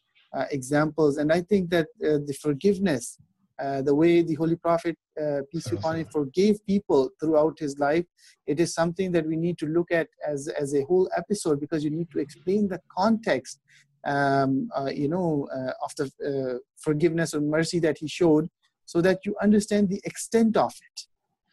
examples, 0.52 1.18
and 1.18 1.32
I 1.32 1.42
think 1.42 1.70
that 1.72 1.88
uh, 2.04 2.20
the 2.30 2.36
forgiveness, 2.42 3.18
uh, 3.64 3.82
the 3.82 3.94
way 3.94 4.22
the 4.22 4.36
Holy 4.36 4.56
Prophet, 4.56 4.96
uh, 5.22 5.42
peace 5.52 5.68
be 5.68 5.76
upon 5.78 5.98
him, 5.98 6.08
forgave 6.12 6.56
people 6.66 7.10
throughout 7.20 7.60
his 7.60 7.78
life, 7.80 8.06
it 8.48 8.60
is 8.60 8.74
something 8.74 9.12
that 9.12 9.26
we 9.28 9.36
need 9.36 9.58
to 9.60 9.68
look 9.68 9.92
at 9.92 10.08
as, 10.28 10.48
as 10.48 10.74
a 10.74 10.84
whole 10.86 11.10
episode 11.18 11.60
because 11.60 11.84
you 11.84 11.90
need 11.92 12.10
to 12.12 12.20
explain 12.20 12.68
the 12.68 12.80
context 13.00 13.60
um, 14.04 14.68
uh, 14.76 14.90
you 15.02 15.08
know, 15.08 15.48
uh, 15.54 15.74
of 15.86 15.92
the 15.96 16.06
uh, 16.30 16.58
forgiveness 16.78 17.34
or 17.36 17.42
mercy 17.42 17.78
that 17.80 17.98
he 18.00 18.08
showed, 18.08 18.50
so 18.86 19.00
that 19.02 19.20
you 19.26 19.36
understand 19.42 19.90
the 19.90 20.02
extent 20.06 20.58
of 20.58 20.74
it. 20.90 20.98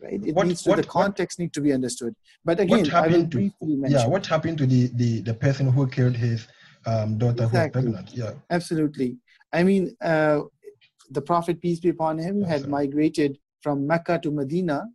Right? 0.00 0.24
It 0.28 0.34
What- 0.34 0.46
needs 0.46 0.62
to 0.62 0.70
what- 0.70 0.76
the 0.76 0.82
what- 0.82 0.88
context 0.88 1.38
need 1.38 1.52
to 1.52 1.60
be 1.60 1.72
understood. 1.74 2.14
But 2.44 2.58
again, 2.60 2.78
what 2.78 2.94
I 2.94 3.00
will 3.02 3.08
happened 3.10 3.30
to 3.32 3.36
briefly 3.36 3.76
mention. 3.76 3.98
yeah? 4.00 4.06
What 4.06 4.24
happened 4.26 4.56
to 4.58 4.66
the 4.66 4.86
the, 4.94 5.10
the 5.22 5.34
person 5.34 5.66
who 5.74 5.86
killed 5.88 6.16
his 6.16 6.46
um, 6.86 7.18
daughter 7.18 7.44
Exactly. 7.44 7.82
who 7.82 7.88
was 7.90 8.02
pregnant? 8.04 8.14
Yeah. 8.14 8.32
Absolutely. 8.50 9.16
I 9.52 9.62
mean, 9.62 9.96
uh, 10.02 10.40
the 11.10 11.22
Prophet, 11.22 11.60
peace 11.60 11.80
be 11.80 11.88
upon 11.88 12.18
him, 12.18 12.40
Yes, 12.40 12.48
had 12.48 12.62
sir. 12.62 12.68
migrated 12.68 13.38
from 13.62 13.86
Mecca 13.86 14.18
to 14.22 14.30
Medina 14.30 14.86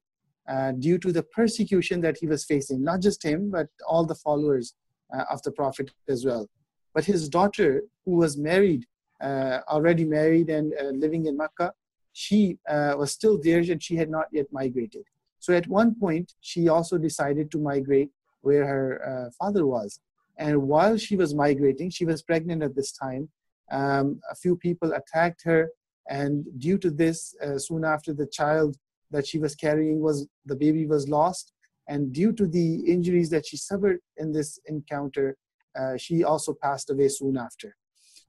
uh, 0.47 0.71
due 0.73 0.97
to 0.99 1.11
the 1.11 1.23
persecution 1.23 2.01
that 2.01 2.17
he 2.17 2.27
was 2.27 2.45
facing, 2.45 2.83
not 2.83 3.01
just 3.01 3.23
him, 3.23 3.49
but 3.49 3.67
all 3.87 4.05
the 4.05 4.15
followers 4.15 4.73
uh, 5.13 5.23
of 5.31 5.41
the 5.43 5.51
Prophet 5.51 5.91
as 6.07 6.25
well. 6.25 6.47
But 6.93 7.05
his 7.05 7.27
daughter, 7.29 7.81
who 8.05 8.15
was 8.17 8.37
married, 8.37 8.85
uh, 9.21 9.59
already 9.69 10.05
married 10.05 10.49
and 10.49 10.73
uh, 10.79 10.89
living 10.89 11.25
in 11.25 11.37
Mecca, 11.37 11.73
she 12.11 12.57
uh, 12.69 12.93
was 12.97 13.11
still 13.11 13.39
there 13.41 13.59
and 13.59 13.81
she 13.81 13.95
had 13.95 14.09
not 14.09 14.27
yet 14.31 14.45
migrated. 14.51 15.03
So 15.39 15.53
at 15.53 15.67
one 15.67 15.95
point, 15.95 16.33
she 16.41 16.67
also 16.69 16.97
decided 16.97 17.49
to 17.51 17.57
migrate 17.57 18.11
where 18.41 18.65
her 18.67 19.25
uh, 19.27 19.31
father 19.39 19.65
was. 19.65 19.99
And 20.37 20.63
while 20.63 20.97
she 20.97 21.15
was 21.15 21.33
migrating, 21.33 21.89
she 21.89 22.05
was 22.05 22.21
pregnant 22.23 22.63
at 22.63 22.75
this 22.75 22.91
time. 22.91 23.29
Um, 23.71 24.19
a 24.31 24.35
few 24.35 24.55
people 24.55 24.93
attacked 24.93 25.41
her, 25.45 25.69
and 26.09 26.45
due 26.57 26.77
to 26.79 26.89
this, 26.91 27.35
uh, 27.43 27.57
soon 27.57 27.85
after 27.85 28.13
the 28.13 28.27
child 28.27 28.77
that 29.11 29.25
she 29.27 29.39
was 29.39 29.55
carrying 29.55 30.01
was 30.01 30.27
the 30.45 30.55
baby 30.55 30.85
was 30.85 31.07
lost, 31.07 31.53
and 31.87 32.11
due 32.11 32.31
to 32.33 32.47
the 32.47 32.75
injuries 32.91 33.29
that 33.29 33.45
she 33.45 33.57
suffered 33.57 33.99
in 34.17 34.31
this 34.31 34.59
encounter, 34.67 35.37
uh, 35.79 35.97
she 35.97 36.23
also 36.23 36.53
passed 36.61 36.89
away 36.89 37.07
soon 37.09 37.37
after. 37.37 37.75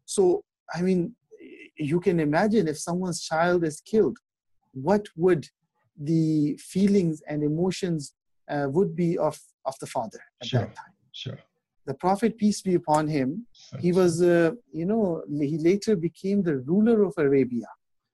So, 0.05 0.45
I 0.75 0.83
mean, 0.83 1.15
you 1.77 2.01
can 2.01 2.21
imagine 2.21 2.69
if 2.69 2.79
someone's 2.79 3.23
child 3.23 3.65
is 3.65 3.81
killed, 3.81 4.19
what 4.73 5.07
would 5.17 5.47
the 5.97 6.57
feelings 6.59 7.23
and 7.29 7.43
emotions 7.43 8.15
uh, 8.51 8.67
would 8.71 8.95
be 8.95 9.17
of, 9.19 9.39
of 9.65 9.75
the 9.81 9.87
father 9.87 10.21
at 10.41 10.47
Sure. 10.49 10.61
that 10.61 10.75
time? 10.77 10.93
Sure. 11.13 11.39
The 11.87 11.95
Prophet, 11.95 12.39
peace 12.39 12.63
be 12.63 12.75
upon 12.75 13.09
him, 13.09 13.47
he 13.81 13.93
was, 13.93 14.23
uh, 14.23 14.53
you 14.73 14.87
know, 14.87 15.23
he 15.53 15.59
later 15.59 15.95
became 15.97 16.43
the 16.43 16.57
ruler 16.59 17.03
of 17.05 17.13
Arabia. 17.19 17.67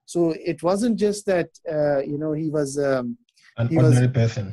So 0.05 0.31
it 0.31 0.61
wasn't 0.61 0.97
just 0.99 1.25
that, 1.27 1.49
uh, 1.75 1.99
you 1.99 2.17
know, 2.17 2.33
he 2.33 2.49
was 2.49 2.77
um, 2.77 3.17
an 3.57 3.67
he 3.69 3.77
was- 3.77 3.85
ordinary 3.85 4.11
person. 4.21 4.45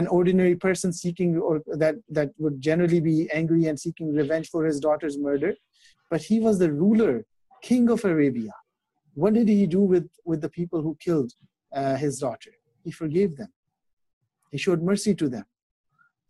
an 0.00 0.06
ordinary 0.18 0.56
person 0.66 0.90
seeking, 0.92 1.30
or 1.48 1.54
that 1.82 1.96
that 2.16 2.28
would 2.42 2.56
generally 2.70 3.00
be 3.12 3.16
angry 3.40 3.62
and 3.70 3.76
seeking 3.84 4.08
revenge 4.22 4.48
for 4.54 4.64
his 4.70 4.78
daughter's 4.86 5.16
murder, 5.18 5.52
but 6.10 6.20
he 6.30 6.36
was 6.46 6.56
the 6.64 6.70
ruler, 6.84 7.14
king 7.70 7.84
of 7.94 8.00
Arabia. 8.14 8.52
What 9.22 9.32
did 9.38 9.48
he 9.48 9.66
do 9.66 9.82
with 9.92 10.08
with 10.30 10.40
the 10.44 10.52
people 10.58 10.80
who 10.84 10.92
killed 11.06 11.30
uh, 11.78 11.96
his 12.04 12.14
daughter? 12.24 12.52
He 12.84 12.90
forgave 13.02 13.32
them. 13.40 13.52
He 14.52 14.58
showed 14.64 14.80
mercy 14.90 15.14
to 15.22 15.26
them, 15.34 15.44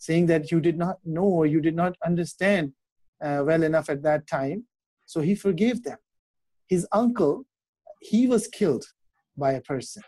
saying 0.07 0.27
that 0.27 0.51
you 0.51 0.59
did 0.61 0.77
not 0.77 0.97
know 1.05 1.29
or 1.41 1.47
you 1.47 1.61
did 1.61 1.77
not 1.77 1.95
understand 2.05 2.73
uh, 3.25 3.41
well 3.47 3.63
enough 3.63 3.89
at 3.89 4.03
that 4.03 4.27
time. 4.27 4.65
So 5.07 5.21
he 5.21 5.37
forgave 5.37 5.85
them. 5.85 5.99
His 6.69 6.89
uncle, 6.91 7.45
he 8.01 8.27
was 8.27 8.49
killed 8.49 8.85
by 9.37 9.53
a 9.53 9.61
person. 9.61 10.03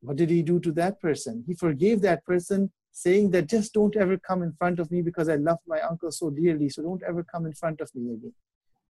What 0.00 0.16
did 0.16 0.30
he 0.30 0.42
do 0.42 0.58
to 0.58 0.72
that 0.72 1.00
person? 1.00 1.44
He 1.46 1.54
forgave 1.54 2.00
that 2.02 2.24
person, 2.24 2.72
saying 2.90 3.30
that 3.30 3.48
just 3.48 3.72
don't 3.72 3.94
ever 3.94 4.18
come 4.18 4.42
in 4.42 4.52
front 4.58 4.80
of 4.80 4.90
me 4.90 5.02
because 5.02 5.28
I 5.28 5.36
love 5.36 5.58
my 5.64 5.80
uncle 5.82 6.10
so 6.10 6.28
dearly, 6.30 6.68
so 6.68 6.82
don't 6.82 7.04
ever 7.08 7.22
come 7.22 7.46
in 7.46 7.52
front 7.52 7.80
of 7.80 7.88
me 7.94 8.12
again. 8.14 8.34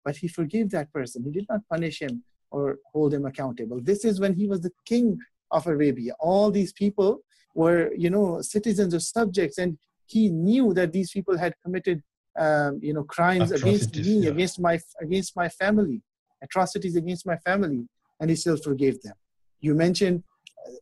But 0.05 0.17
he 0.17 0.27
forgave 0.27 0.69
that 0.71 0.93
person. 0.93 1.23
He 1.23 1.31
did 1.31 1.47
not 1.49 1.61
punish 1.71 1.99
him 2.03 2.23
or 2.51 2.77
hold 2.93 3.15
him 3.15 3.25
accountable. 3.25 3.79
This 3.81 4.05
is 4.05 4.19
when 4.19 4.35
he 4.35 4.45
was 4.47 4.61
the 4.61 4.73
king 4.85 5.17
of 5.49 5.65
Arabia. 5.65 6.13
All 6.19 6.51
these 6.51 6.73
people 6.73 7.23
were, 7.53 7.93
you 7.93 8.09
know, 8.09 8.41
citizens 8.41 8.93
or 8.93 8.99
subjects, 8.99 9.57
and 9.57 9.77
he 10.05 10.29
knew 10.29 10.73
that 10.73 10.91
these 10.91 11.11
people 11.11 11.37
had 11.37 11.53
committed, 11.63 12.01
um, 12.37 12.79
you 12.81 12.93
know, 12.93 13.03
crimes 13.03 13.51
against 13.51 13.95
me, 13.95 14.19
yeah. 14.19 14.29
against 14.31 14.59
my 14.59 14.79
against 15.01 15.35
my 15.35 15.49
family, 15.49 16.01
atrocities 16.41 16.95
against 16.95 17.25
my 17.25 17.37
family, 17.37 17.87
and 18.19 18.29
he 18.29 18.35
still 18.35 18.57
forgave 18.57 19.01
them. 19.01 19.15
You 19.59 19.75
mentioned, 19.75 20.23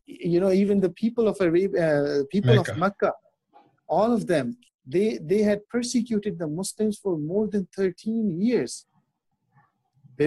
you 0.06 0.40
know, 0.40 0.50
even 0.50 0.80
the 0.80 0.90
people 0.90 1.28
of 1.28 1.40
Arabia, 1.40 2.20
uh, 2.20 2.22
people 2.30 2.54
Mecca. 2.54 2.72
of 2.72 2.78
Mecca, 2.78 3.12
all 3.88 4.12
of 4.12 4.26
them, 4.26 4.56
they 4.86 5.18
they 5.18 5.42
had 5.42 5.60
persecuted 5.68 6.38
the 6.38 6.48
Muslims 6.48 6.98
for 6.98 7.18
more 7.18 7.46
than 7.48 7.68
13 7.76 8.40
years 8.40 8.86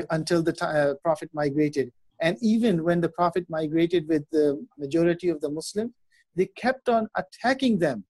until 0.10 0.42
the 0.44 0.54
uh, 0.66 0.96
Prophet 1.04 1.30
migrated. 1.34 1.92
And 2.22 2.38
even 2.42 2.84
when 2.84 3.02
the 3.02 3.10
Prophet 3.10 3.46
migrated 3.50 4.08
with 4.08 4.24
the 4.32 4.66
majority 4.78 5.30
of 5.30 5.42
the 5.42 5.50
Muslims, 5.50 5.92
they 6.36 6.48
kept 6.48 6.90
on 6.90 7.08
attacking 7.16 7.80
them 7.80 8.06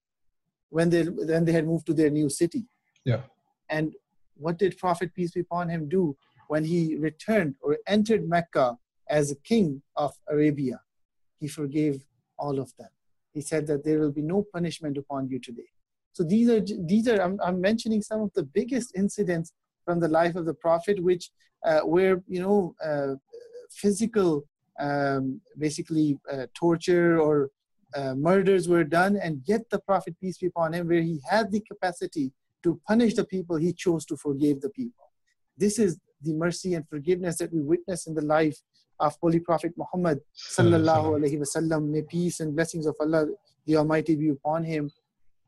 when 0.70 0.90
they 0.90 1.04
when 1.04 1.44
they 1.44 1.52
had 1.52 1.66
moved 1.66 1.86
to 1.86 1.94
their 1.94 2.10
new 2.10 2.28
city. 2.28 2.64
Yeah. 3.04 3.22
And 3.68 3.94
what 4.36 4.58
did 4.58 4.78
Prophet 4.78 5.14
peace 5.14 5.32
be 5.32 5.40
upon 5.40 5.68
him 5.68 5.88
do 5.88 6.16
when 6.48 6.64
he 6.64 6.96
returned 6.96 7.54
or 7.60 7.78
entered 7.86 8.28
Mecca 8.28 8.76
as 9.08 9.30
a 9.30 9.36
king 9.36 9.82
of 9.96 10.12
Arabia? 10.28 10.80
He 11.40 11.48
forgave 11.48 12.04
all 12.38 12.58
of 12.58 12.72
them. 12.76 12.88
He 13.32 13.40
said 13.40 13.66
that 13.68 13.84
there 13.84 13.98
will 14.00 14.12
be 14.12 14.22
no 14.22 14.44
punishment 14.52 14.96
upon 14.96 15.28
you 15.28 15.38
today. 15.38 15.70
So 16.12 16.24
these 16.24 16.48
are 16.48 16.60
these 16.60 17.08
are 17.08 17.20
I'm, 17.20 17.38
I'm 17.42 17.60
mentioning 17.60 18.02
some 18.02 18.22
of 18.22 18.32
the 18.34 18.42
biggest 18.42 18.96
incidents 18.96 19.52
from 19.84 20.00
the 20.00 20.08
life 20.08 20.34
of 20.36 20.46
the 20.46 20.54
Prophet, 20.54 21.02
which 21.02 21.30
uh, 21.64 21.80
where 21.80 22.22
you 22.26 22.40
know 22.40 22.74
uh, 22.82 23.14
physical 23.70 24.44
um, 24.80 25.40
basically 25.58 26.18
uh, 26.32 26.46
torture 26.54 27.20
or 27.20 27.50
uh, 27.94 28.14
murders 28.14 28.68
were 28.68 28.84
done, 28.84 29.16
and 29.16 29.42
yet 29.46 29.62
the 29.70 29.78
Prophet, 29.80 30.16
peace 30.20 30.38
be 30.38 30.46
upon 30.46 30.74
him, 30.74 30.88
where 30.88 31.02
he 31.02 31.20
had 31.28 31.50
the 31.50 31.60
capacity 31.60 32.32
to 32.62 32.80
punish 32.86 33.14
the 33.14 33.24
people, 33.24 33.56
he 33.56 33.72
chose 33.72 34.04
to 34.06 34.16
forgive 34.16 34.60
the 34.60 34.70
people. 34.70 35.12
This 35.56 35.78
is 35.78 35.98
the 36.22 36.34
mercy 36.34 36.74
and 36.74 36.86
forgiveness 36.88 37.38
that 37.38 37.52
we 37.52 37.60
witness 37.60 38.06
in 38.06 38.14
the 38.14 38.22
life 38.22 38.58
of 38.98 39.16
Holy 39.20 39.40
Prophet 39.40 39.72
Muhammad 39.76 40.20
sallallahu 40.36 41.18
alaihi 41.18 41.38
wasallam. 41.38 41.90
May 41.90 42.02
peace 42.02 42.40
and 42.40 42.54
blessings 42.54 42.86
of 42.86 42.96
Allah, 43.00 43.26
the 43.66 43.76
Almighty, 43.76 44.16
be 44.16 44.30
upon 44.30 44.64
him. 44.64 44.90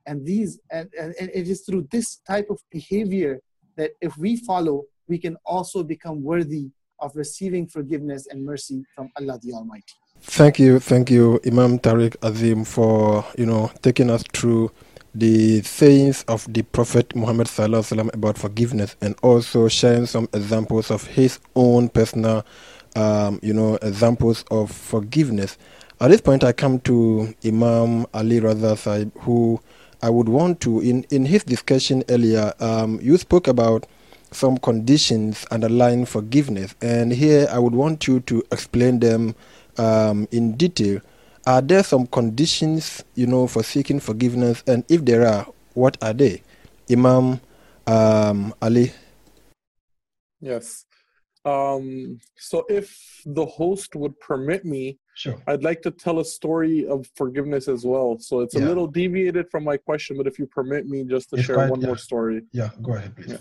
And 0.06 0.24
these, 0.24 0.58
and, 0.70 0.88
and, 0.98 1.14
and 1.20 1.30
it 1.34 1.48
is 1.48 1.62
through 1.62 1.88
this 1.90 2.16
type 2.16 2.48
of 2.50 2.60
behavior 2.70 3.40
that 3.76 3.92
if 4.00 4.16
we 4.16 4.36
follow, 4.36 4.84
we 5.08 5.18
can 5.18 5.36
also 5.44 5.82
become 5.82 6.22
worthy 6.22 6.70
of 7.00 7.12
receiving 7.14 7.66
forgiveness 7.66 8.26
and 8.30 8.44
mercy 8.44 8.82
from 8.94 9.10
Allah 9.18 9.38
the 9.42 9.52
Almighty. 9.52 9.94
Thank 10.22 10.58
you, 10.58 10.78
thank 10.78 11.10
you, 11.10 11.40
Imam 11.46 11.78
Tariq 11.78 12.16
Azim, 12.22 12.64
for 12.64 13.24
you 13.36 13.46
know 13.46 13.70
taking 13.82 14.10
us 14.10 14.22
through 14.32 14.70
the 15.14 15.62
sayings 15.62 16.22
of 16.28 16.46
the 16.52 16.62
Prophet 16.62 17.14
Muhammad 17.16 17.46
Sallallahu 17.46 18.12
about 18.14 18.38
forgiveness, 18.38 18.94
and 19.00 19.16
also 19.22 19.68
sharing 19.68 20.06
some 20.06 20.28
examples 20.34 20.90
of 20.90 21.06
his 21.06 21.38
own 21.56 21.88
personal, 21.88 22.44
um, 22.94 23.40
you 23.42 23.52
know, 23.54 23.76
examples 23.82 24.44
of 24.50 24.70
forgiveness. 24.70 25.56
At 26.00 26.10
this 26.10 26.20
point, 26.20 26.44
I 26.44 26.52
come 26.52 26.78
to 26.80 27.34
Imam 27.44 28.06
Ali 28.14 28.40
Raza 28.40 28.76
Sahib, 28.76 29.10
who 29.20 29.60
I 30.02 30.10
would 30.10 30.28
want 30.28 30.60
to, 30.60 30.80
in 30.80 31.04
in 31.10 31.24
his 31.26 31.42
discussion 31.44 32.04
earlier, 32.08 32.52
um, 32.60 33.00
you 33.02 33.16
spoke 33.18 33.48
about 33.48 33.86
some 34.30 34.58
conditions 34.58 35.46
underlying 35.50 36.04
forgiveness. 36.04 36.74
And 36.82 37.12
here 37.12 37.48
I 37.50 37.58
would 37.58 37.74
want 37.74 38.06
you 38.06 38.20
to 38.20 38.42
explain 38.52 39.00
them 39.00 39.34
um, 39.78 40.28
in 40.30 40.52
detail. 40.56 41.00
Are 41.46 41.62
there 41.62 41.82
some 41.82 42.06
conditions, 42.06 43.04
you 43.14 43.26
know, 43.26 43.46
for 43.46 43.62
seeking 43.62 44.00
forgiveness? 44.00 44.62
And 44.66 44.84
if 44.88 45.04
there 45.04 45.26
are, 45.26 45.46
what 45.74 45.96
are 46.02 46.12
they? 46.12 46.42
Imam 46.90 47.40
um, 47.86 48.54
Ali. 48.60 48.92
Yes. 50.40 50.84
Um, 51.44 52.20
so 52.36 52.64
if 52.68 53.22
the 53.24 53.46
host 53.46 53.94
would 53.94 54.18
permit 54.20 54.64
me, 54.64 54.98
sure. 55.14 55.42
I'd 55.46 55.62
like 55.62 55.80
to 55.82 55.90
tell 55.90 56.20
a 56.20 56.24
story 56.24 56.86
of 56.86 57.08
forgiveness 57.16 57.68
as 57.68 57.86
well. 57.86 58.18
So 58.18 58.40
it's 58.40 58.54
yeah. 58.54 58.64
a 58.64 58.66
little 58.66 58.86
deviated 58.86 59.50
from 59.50 59.64
my 59.64 59.76
question, 59.76 60.16
but 60.16 60.26
if 60.26 60.38
you 60.38 60.46
permit 60.46 60.86
me 60.86 61.04
just 61.04 61.30
to 61.30 61.36
it's 61.36 61.46
share 61.46 61.56
quite, 61.56 61.70
one 61.70 61.80
yeah. 61.80 61.86
more 61.86 61.96
story. 61.96 62.42
Yeah, 62.52 62.70
go 62.82 62.94
ahead, 62.94 63.16
please. 63.16 63.30
Yeah. 63.30 63.38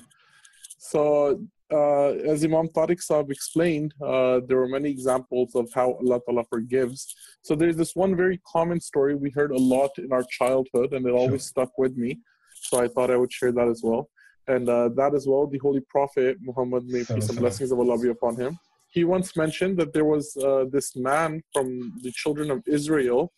So, 0.90 1.42
uh, 1.70 2.12
as 2.32 2.46
Imam 2.46 2.68
Tariq 2.70 3.00
Saab 3.08 3.30
explained, 3.30 3.94
uh, 4.02 4.40
there 4.48 4.58
were 4.58 4.70
many 4.70 4.90
examples 4.90 5.54
of 5.54 5.68
how 5.74 5.88
Allah 6.00 6.22
Ta'ala 6.26 6.46
forgives. 6.46 7.14
So, 7.42 7.56
there's 7.56 7.76
this 7.76 7.94
one 7.94 8.16
very 8.16 8.40
common 8.56 8.80
story 8.80 9.14
we 9.16 9.30
heard 9.32 9.52
a 9.52 9.64
lot 9.76 9.92
in 9.98 10.14
our 10.14 10.24
childhood, 10.40 10.94
and 10.94 11.06
it 11.06 11.10
sure. 11.10 11.18
always 11.18 11.44
stuck 11.44 11.78
with 11.78 11.98
me. 11.98 12.20
So, 12.68 12.82
I 12.82 12.88
thought 12.88 13.12
I 13.12 13.18
would 13.18 13.34
share 13.34 13.52
that 13.52 13.68
as 13.68 13.82
well. 13.84 14.10
And 14.48 14.70
uh, 14.70 14.88
that 15.00 15.14
as 15.14 15.28
well, 15.28 15.46
the 15.46 15.58
Holy 15.58 15.82
Prophet 15.96 16.38
Muhammad, 16.40 16.86
may 16.88 17.04
peace 17.04 17.30
and 17.30 17.38
blessings 17.38 17.72
of 17.74 17.80
Allah 17.80 18.00
be 18.00 18.10
upon 18.10 18.38
him, 18.38 18.58
he 18.88 19.04
once 19.04 19.36
mentioned 19.36 19.78
that 19.80 19.92
there 19.92 20.06
was 20.06 20.26
uh, 20.38 20.66
this 20.72 20.96
man 20.96 21.42
from 21.54 21.68
the 22.02 22.14
children 22.14 22.50
of 22.50 22.64
Israel, 22.66 23.34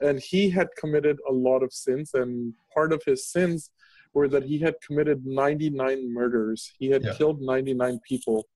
and 0.00 0.20
he 0.20 0.48
had 0.48 0.68
committed 0.78 1.18
a 1.28 1.32
lot 1.32 1.64
of 1.64 1.72
sins, 1.72 2.10
and 2.14 2.54
part 2.72 2.92
of 2.92 3.02
his 3.04 3.26
sins 3.26 3.70
were 4.14 4.28
that 4.28 4.44
he 4.44 4.58
had 4.58 4.74
committed 4.86 5.26
99 5.26 6.12
murders. 6.12 6.72
He 6.78 6.90
had 6.90 7.04
yeah. 7.04 7.14
killed 7.14 7.40
99 7.40 8.00
people. 8.08 8.46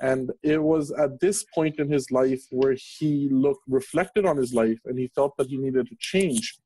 And 0.00 0.30
it 0.42 0.62
was 0.62 0.90
at 0.92 1.20
this 1.20 1.44
point 1.54 1.78
in 1.78 1.90
his 1.90 2.10
life 2.10 2.42
where 2.50 2.74
he 2.74 3.28
looked 3.30 3.64
reflected 3.68 4.24
on 4.24 4.36
his 4.36 4.54
life 4.54 4.78
and 4.86 4.98
he 4.98 5.08
felt 5.14 5.36
that 5.36 5.48
he 5.48 5.58
needed 5.58 5.86
to 5.88 5.96
change. 5.98 6.58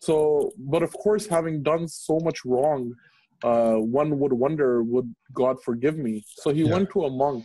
So, 0.00 0.52
but 0.58 0.82
of 0.82 0.92
course, 0.92 1.26
having 1.26 1.62
done 1.62 1.88
so 1.88 2.18
much 2.20 2.44
wrong, 2.44 2.94
uh, 3.44 3.74
one 3.74 4.18
would 4.18 4.32
wonder, 4.32 4.82
would 4.82 5.14
God 5.32 5.62
forgive 5.62 5.96
me? 5.98 6.24
So 6.26 6.50
he 6.50 6.62
yeah. 6.62 6.72
went 6.72 6.90
to 6.90 7.04
a 7.04 7.10
monk 7.10 7.44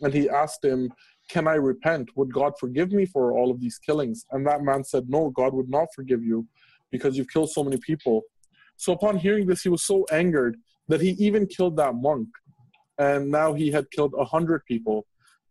and 0.00 0.12
he 0.12 0.28
asked 0.28 0.64
him, 0.64 0.92
Can 1.28 1.46
I 1.46 1.54
repent? 1.54 2.10
Would 2.16 2.32
God 2.32 2.52
forgive 2.58 2.92
me 2.92 3.06
for 3.06 3.32
all 3.32 3.50
of 3.50 3.60
these 3.60 3.78
killings? 3.78 4.26
And 4.32 4.46
that 4.46 4.62
man 4.62 4.84
said, 4.84 5.08
No, 5.08 5.30
God 5.30 5.54
would 5.54 5.70
not 5.70 5.88
forgive 5.94 6.22
you 6.22 6.46
because 6.90 7.16
you've 7.16 7.30
killed 7.30 7.50
so 7.50 7.64
many 7.64 7.78
people. 7.78 8.22
So 8.76 8.92
upon 8.92 9.18
hearing 9.18 9.46
this, 9.46 9.62
he 9.62 9.68
was 9.68 9.82
so 9.82 10.06
angered 10.10 10.56
that 10.88 11.00
he 11.00 11.10
even 11.10 11.46
killed 11.46 11.76
that 11.76 11.94
monk. 11.94 12.28
And 12.98 13.30
now 13.30 13.54
he 13.54 13.70
had 13.70 13.90
killed 13.90 14.14
a 14.18 14.24
hundred 14.24 14.64
people. 14.66 15.06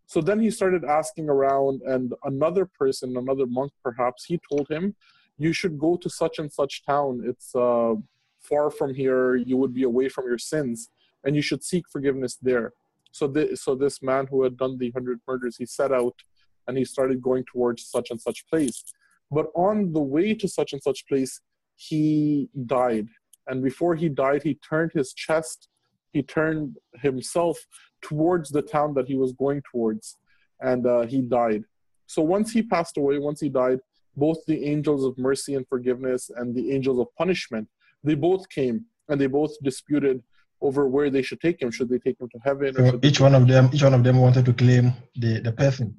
So 0.05 0.22
then 0.22 0.41
he 0.41 0.51
started 0.51 0.84
asking 0.84 1.30
around, 1.30 1.82
and 1.84 2.13
another 2.26 2.65
person, 2.65 3.15
another 3.15 3.45
monk 3.45 3.72
perhaps, 3.84 4.26
he 4.26 4.39
told 4.51 4.67
him, 4.69 4.95
You 5.38 5.53
should 5.53 5.80
go 5.80 5.95
to 5.97 6.09
such 6.09 6.38
and 6.38 6.51
such 6.51 6.86
town. 6.86 7.24
It's 7.26 7.55
uh, 7.55 7.95
far 8.41 8.69
from 8.69 8.93
here. 8.93 9.36
You 9.36 9.57
would 9.57 9.74
be 9.74 9.84
away 9.84 10.09
from 10.09 10.26
your 10.26 10.38
sins, 10.38 10.89
and 11.24 11.36
you 11.36 11.41
should 11.41 11.63
seek 11.63 11.86
forgiveness 11.89 12.38
there. 12.41 12.74
So, 13.11 13.28
th- 13.28 13.57
so 13.57 13.76
this 13.76 14.01
man 14.01 14.28
who 14.28 14.43
had 14.43 14.57
done 14.57 14.78
the 14.78 14.91
hundred 14.91 15.19
murders, 15.28 15.57
he 15.57 15.65
set 15.65 15.91
out 15.91 16.15
and 16.67 16.78
he 16.78 16.86
started 16.86 17.22
going 17.22 17.43
towards 17.45 17.86
such 17.86 18.11
and 18.11 18.22
such 18.22 18.47
place. 18.47 18.84
But 19.30 19.47
on 19.55 19.93
the 19.93 20.01
way 20.01 20.34
to 20.34 20.47
such 20.47 20.74
and 20.74 20.82
such 20.82 21.07
place, 21.07 21.39
he 21.90 22.50
died 22.66 23.08
and 23.48 23.64
before 23.64 23.96
he 23.96 24.10
died, 24.10 24.44
he 24.44 24.56
turned 24.56 24.92
his 24.94 25.14
chest, 25.14 25.70
he 26.14 26.22
turned 26.24 26.78
himself 26.96 27.58
towards 28.02 28.50
the 28.50 28.62
town 28.62 28.94
that 28.96 29.08
he 29.08 29.16
was 29.16 29.34
going 29.34 29.62
towards, 29.72 30.18
and 30.60 30.86
uh, 30.86 31.02
he 31.02 31.22
died. 31.22 31.64
So 32.08 32.22
once 32.22 32.52
he 32.52 32.62
passed 32.62 32.98
away, 32.98 33.18
once 33.20 33.40
he 33.42 33.50
died, 33.50 33.80
both 34.16 34.40
the 34.46 34.66
angels 34.66 35.06
of 35.06 35.18
mercy 35.18 35.56
and 35.56 35.66
forgiveness 35.68 36.30
and 36.36 36.56
the 36.56 36.72
angels 36.72 37.00
of 37.00 37.08
punishment, 37.18 37.68
they 38.04 38.16
both 38.16 38.48
came 38.50 38.86
and 39.08 39.20
they 39.20 39.28
both 39.28 39.52
disputed 39.64 40.22
over 40.62 40.88
where 40.88 41.10
they 41.10 41.22
should 41.22 41.42
take 41.42 41.62
him. 41.62 41.72
Should 41.72 41.90
they 41.90 42.00
take 42.00 42.20
him 42.20 42.30
to 42.30 42.40
heaven? 42.44 42.74
So 42.76 43.00
each 43.02 43.20
one 43.20 43.34
of 43.34 43.48
them, 43.48 43.70
each 43.74 43.84
one 43.84 43.94
of 43.94 44.04
them 44.04 44.18
wanted 44.18 44.46
to 44.46 44.54
claim 44.54 44.94
the, 45.16 45.40
the 45.40 45.52
person. 45.52 45.96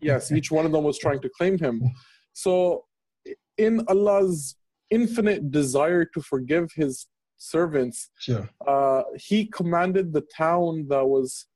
Yes, 0.00 0.32
each 0.32 0.50
one 0.50 0.66
of 0.66 0.72
them 0.72 0.84
was 0.84 0.98
trying 0.98 1.20
to 1.22 1.30
claim 1.30 1.58
him. 1.58 1.82
So 2.36 2.86
in 3.56 3.84
Allah's 3.86 4.56
infinite 4.98 5.42
desire 5.60 6.04
to 6.14 6.20
forgive 6.32 6.66
his 6.82 6.92
servants, 7.36 7.98
sure. 8.26 8.48
uh, 8.72 9.02
he 9.28 9.38
commanded 9.58 10.06
the 10.12 10.24
town 10.44 10.86
that 10.92 11.06
was 11.14 11.46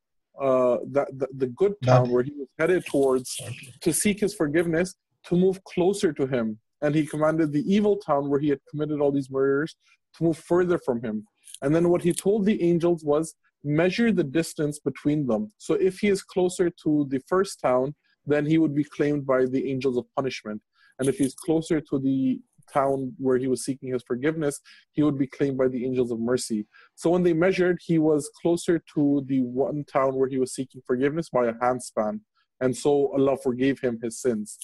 uh, 0.49 0.77
that 0.95 1.09
the, 1.21 1.27
the 1.43 1.51
good 1.63 1.75
town 1.85 2.05
that, 2.05 2.13
where 2.13 2.23
he 2.23 2.33
was 2.41 2.49
headed 2.61 2.83
towards 2.87 3.29
okay. 3.41 3.73
to 3.85 3.91
seek 3.93 4.21
his 4.25 4.35
forgiveness 4.43 4.89
to 5.29 5.35
move 5.45 5.57
closer 5.65 6.11
to 6.13 6.25
him, 6.35 6.47
and 6.83 6.95
he 6.95 7.05
commanded 7.15 7.49
the 7.53 7.65
evil 7.75 7.97
town 7.97 8.23
where 8.29 8.41
he 8.45 8.51
had 8.55 8.61
committed 8.71 9.01
all 9.01 9.13
these 9.19 9.31
murders 9.31 9.71
to 10.15 10.25
move 10.25 10.39
further 10.53 10.79
from 10.87 10.99
him. 11.03 11.17
And 11.63 11.75
then 11.75 11.89
what 11.89 12.03
he 12.03 12.13
told 12.13 12.45
the 12.45 12.63
angels 12.71 13.01
was 13.05 13.35
measure 13.65 14.13
the 14.13 14.25
distance 14.41 14.79
between 14.79 15.27
them. 15.27 15.43
So 15.59 15.75
if 15.75 15.99
he 15.99 16.09
is 16.09 16.23
closer 16.23 16.71
to 16.83 17.07
the 17.11 17.21
first 17.27 17.61
town, 17.61 17.95
then 18.27 18.47
he 18.47 18.59
would 18.59 18.75
be 18.75 18.85
claimed 18.85 19.27
by 19.27 19.41
the 19.47 19.63
angels 19.73 19.97
of 19.97 20.05
punishment. 20.15 20.61
And 20.99 21.09
if 21.09 21.17
he's 21.19 21.35
closer 21.35 21.81
to 21.81 21.99
the 21.99 22.41
town 22.73 23.13
where 23.19 23.39
he 23.39 23.49
was 23.49 23.65
seeking 23.65 23.93
his 23.93 24.03
forgiveness, 24.03 24.61
he 24.93 25.03
would 25.03 25.19
be 25.19 25.27
claimed 25.27 25.59
by 25.59 25.69
the 25.69 25.85
angels 25.85 26.11
of 26.11 26.21
mercy. 26.21 26.67
So 26.95 27.11
when 27.11 27.23
they 27.23 27.33
measured, 27.33 27.79
he 27.85 27.99
was 27.99 28.31
closer 28.41 28.83
to 28.95 29.25
the 29.27 29.41
one 29.41 29.85
town 29.85 30.15
where 30.17 30.29
he 30.29 30.39
was 30.39 30.55
seeking 30.55 30.83
forgiveness 30.87 31.29
by 31.31 31.47
a 31.47 31.53
handspan. 31.55 32.21
And 32.61 32.77
so 32.77 33.13
Allah 33.13 33.37
forgave 33.43 33.81
him 33.81 33.99
his 34.03 34.21
sins. 34.21 34.59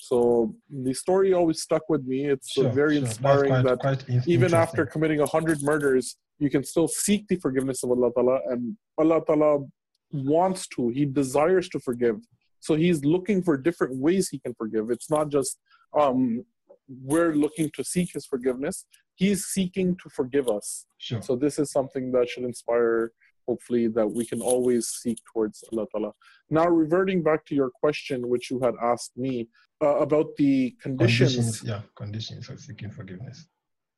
So 0.00 0.54
the 0.70 0.92
story 0.92 1.32
always 1.32 1.62
stuck 1.62 1.88
with 1.88 2.04
me. 2.04 2.26
It's 2.26 2.52
sure, 2.52 2.68
very 2.70 2.96
sure. 2.96 3.06
inspiring 3.06 3.50
quite, 3.50 3.64
that 3.64 3.78
quite 3.78 4.04
even 4.26 4.54
after 4.54 4.84
committing 4.86 5.20
a 5.20 5.26
hundred 5.26 5.62
murders, 5.62 6.16
you 6.38 6.50
can 6.50 6.64
still 6.64 6.88
seek 6.88 7.26
the 7.28 7.36
forgiveness 7.36 7.82
of 7.82 7.90
Allah 7.90 8.10
Ta'ala 8.14 8.40
and 8.50 8.76
Allah 8.98 9.20
Ta'ala 9.26 9.64
wants 10.12 10.66
to, 10.68 10.88
He 10.88 11.04
desires 11.06 11.68
to 11.70 11.80
forgive. 11.80 12.16
So 12.60 12.74
He's 12.74 13.04
looking 13.04 13.42
for 13.42 13.56
different 13.56 13.96
ways 13.96 14.28
He 14.28 14.38
can 14.38 14.54
forgive. 14.54 14.90
It's 14.90 15.10
not 15.10 15.30
just 15.30 15.58
um, 15.98 16.44
we're 16.88 17.34
looking 17.34 17.70
to 17.74 17.84
seek 17.84 18.12
His 18.12 18.26
forgiveness, 18.26 18.86
He's 19.14 19.46
seeking 19.46 19.96
to 19.96 20.08
forgive 20.10 20.48
us. 20.48 20.86
Sure. 20.98 21.22
So 21.22 21.36
this 21.36 21.58
is 21.58 21.70
something 21.70 22.12
that 22.12 22.28
should 22.28 22.44
inspire 22.44 23.12
hopefully 23.46 23.86
that 23.88 24.06
we 24.06 24.24
can 24.26 24.40
always 24.40 24.88
seek 24.88 25.18
towards 25.32 25.62
Allah 25.72 25.86
Ta'ala. 25.92 26.12
Now, 26.50 26.66
reverting 26.66 27.22
back 27.22 27.44
to 27.46 27.54
your 27.54 27.70
question, 27.70 28.28
which 28.28 28.50
you 28.50 28.60
had 28.60 28.74
asked 28.82 29.16
me 29.16 29.48
uh, 29.82 29.96
about 29.98 30.36
the 30.36 30.74
conditions, 30.82 31.34
conditions, 31.34 31.62
yeah, 31.64 31.80
conditions 31.96 32.48
of 32.48 32.60
seeking 32.60 32.90
forgiveness, 32.90 33.46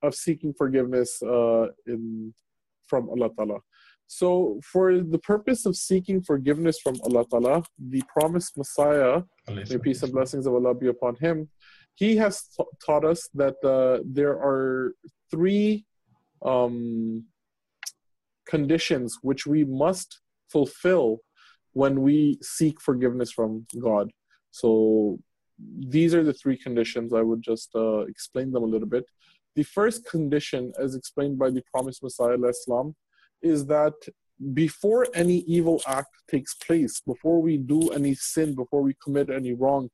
of 0.03 0.15
seeking 0.15 0.53
forgiveness 0.53 1.23
uh, 1.23 1.67
in 1.87 2.35
from 2.87 3.09
Allah 3.11 3.31
Ta'ala. 3.37 3.59
So, 4.07 4.59
for 4.65 5.01
the 5.01 5.19
purpose 5.19 5.67
of 5.67 5.77
seeking 5.77 6.23
forgiveness 6.23 6.79
from 6.81 6.97
Allah 7.05 7.27
Ta'ala, 7.31 7.63
the 7.79 8.03
promised 8.09 8.57
Messiah, 8.57 9.23
may 9.47 9.79
peace 9.79 10.03
and 10.03 10.13
blessings 10.13 10.47
of 10.47 10.55
Allah 10.55 10.75
be 10.75 10.89
upon 10.89 11.17
him, 11.17 11.49
he 11.99 12.17
has 12.17 12.35
taught 12.85 13.05
us 13.05 13.29
that 13.35 13.57
uh, 13.65 14.03
there 14.05 14.37
are 14.51 14.95
three 15.33 15.85
um, 16.43 17.25
conditions 18.47 19.19
which 19.23 19.47
we 19.47 19.65
must 19.65 20.21
fulfill 20.49 21.19
when 21.73 22.01
we 22.03 22.39
seek 22.41 22.81
forgiveness 22.81 23.33
from 23.33 23.67
God. 23.81 24.11
So 24.53 25.19
these 25.97 26.15
are 26.15 26.23
the 26.23 26.33
three 26.33 26.57
conditions. 26.57 27.13
I 27.13 27.23
would 27.23 27.43
just 27.43 27.71
uh, 27.75 28.01
explain 28.15 28.53
them 28.53 28.63
a 28.63 28.73
little 28.75 28.89
bit. 28.89 29.05
The 29.57 29.65
first 29.65 30.09
condition, 30.09 30.73
as 30.79 30.95
explained 30.95 31.37
by 31.37 31.51
the 31.51 31.65
promised 31.73 32.05
Messiah, 32.05 32.39
Islam, 32.49 32.95
is 33.43 33.67
that 33.67 33.95
before 34.55 35.09
any 35.15 35.39
evil 35.57 35.83
act 35.89 36.15
takes 36.31 36.55
place, 36.55 37.01
before 37.01 37.43
we 37.43 37.57
do 37.57 37.89
any 37.91 38.15
sin, 38.15 38.55
before 38.55 38.83
we 38.83 38.95
commit 39.03 39.31
any 39.31 39.53
wrong, 39.53 39.91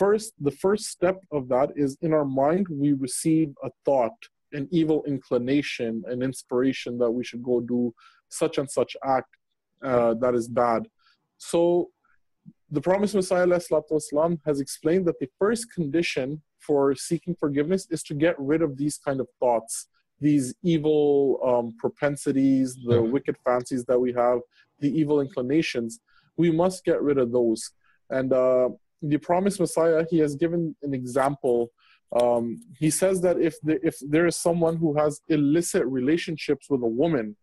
first, 0.00 0.32
the 0.40 0.50
first 0.50 0.86
step 0.86 1.20
of 1.32 1.48
that 1.48 1.70
is 1.76 1.96
in 2.02 2.12
our 2.12 2.24
mind, 2.24 2.66
we 2.68 2.92
receive 2.92 3.54
a 3.62 3.70
thought 3.84 4.16
an 4.52 4.68
evil 4.70 5.04
inclination, 5.06 6.02
an 6.06 6.22
inspiration 6.22 6.98
that 6.98 7.10
we 7.10 7.24
should 7.24 7.42
go 7.42 7.60
do 7.60 7.94
such 8.28 8.58
and 8.58 8.70
such 8.70 8.96
act 9.04 9.28
uh, 9.82 10.14
that 10.14 10.34
is 10.34 10.48
bad. 10.48 10.88
So 11.38 11.90
the 12.70 12.80
promised 12.80 13.14
Messiah 13.14 13.46
والسلام, 13.46 14.40
has 14.44 14.60
explained 14.60 15.06
that 15.06 15.18
the 15.20 15.28
first 15.38 15.72
condition 15.72 16.42
for 16.58 16.94
seeking 16.94 17.34
forgiveness 17.38 17.86
is 17.90 18.02
to 18.04 18.14
get 18.14 18.34
rid 18.38 18.62
of 18.62 18.76
these 18.76 18.98
kind 18.98 19.20
of 19.20 19.28
thoughts, 19.38 19.88
these 20.20 20.54
evil 20.62 21.38
um, 21.44 21.74
propensities, 21.78 22.76
the 22.86 23.00
wicked 23.00 23.36
fancies 23.44 23.84
that 23.84 23.98
we 23.98 24.12
have, 24.12 24.40
the 24.80 24.90
evil 24.98 25.20
inclinations. 25.20 26.00
We 26.36 26.50
must 26.50 26.84
get 26.84 27.00
rid 27.02 27.18
of 27.18 27.30
those. 27.30 27.70
And 28.10 28.32
uh, 28.32 28.70
the 29.01 29.17
promised 29.17 29.59
Messiah, 29.59 30.05
he 30.09 30.19
has 30.19 30.35
given 30.35 30.75
an 30.83 30.93
example 30.93 31.71
um, 32.19 32.61
he 32.77 32.89
says 32.89 33.21
that 33.21 33.39
if 33.39 33.55
the, 33.61 33.79
if 33.85 33.95
there 34.01 34.27
is 34.27 34.35
someone 34.35 34.75
who 34.75 34.97
has 34.97 35.21
illicit 35.29 35.85
relationships 35.85 36.69
with 36.69 36.81
a 36.83 36.87
woman, 36.87 37.37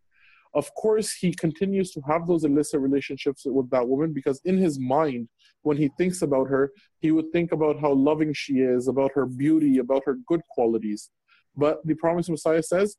of 0.55 0.73
course 0.75 1.13
he 1.13 1.33
continues 1.33 1.91
to 1.93 2.01
have 2.03 2.27
those 2.27 2.45
illicit 2.45 2.81
relationships 2.81 3.43
with 3.47 3.71
that 3.71 3.87
woman 3.87 4.13
because 4.13 4.41
in 4.45 4.59
his 4.59 4.79
mind, 4.79 5.29
when 5.63 5.77
he 5.77 5.91
thinks 5.97 6.23
about 6.23 6.49
her, 6.49 6.73
he 7.01 7.11
would 7.11 7.31
think 7.33 7.53
about 7.53 7.81
how 7.81 7.93
loving 7.93 8.33
she 8.33 8.55
is, 8.55 8.89
about 8.89 9.13
her 9.15 9.27
beauty, 9.27 9.79
about 9.79 10.03
her 10.05 10.19
good 10.27 10.43
qualities. 10.51 11.11
But 11.57 11.85
the 11.87 11.95
promised 11.95 12.31
Messiah 12.31 12.63
says, 12.63 12.97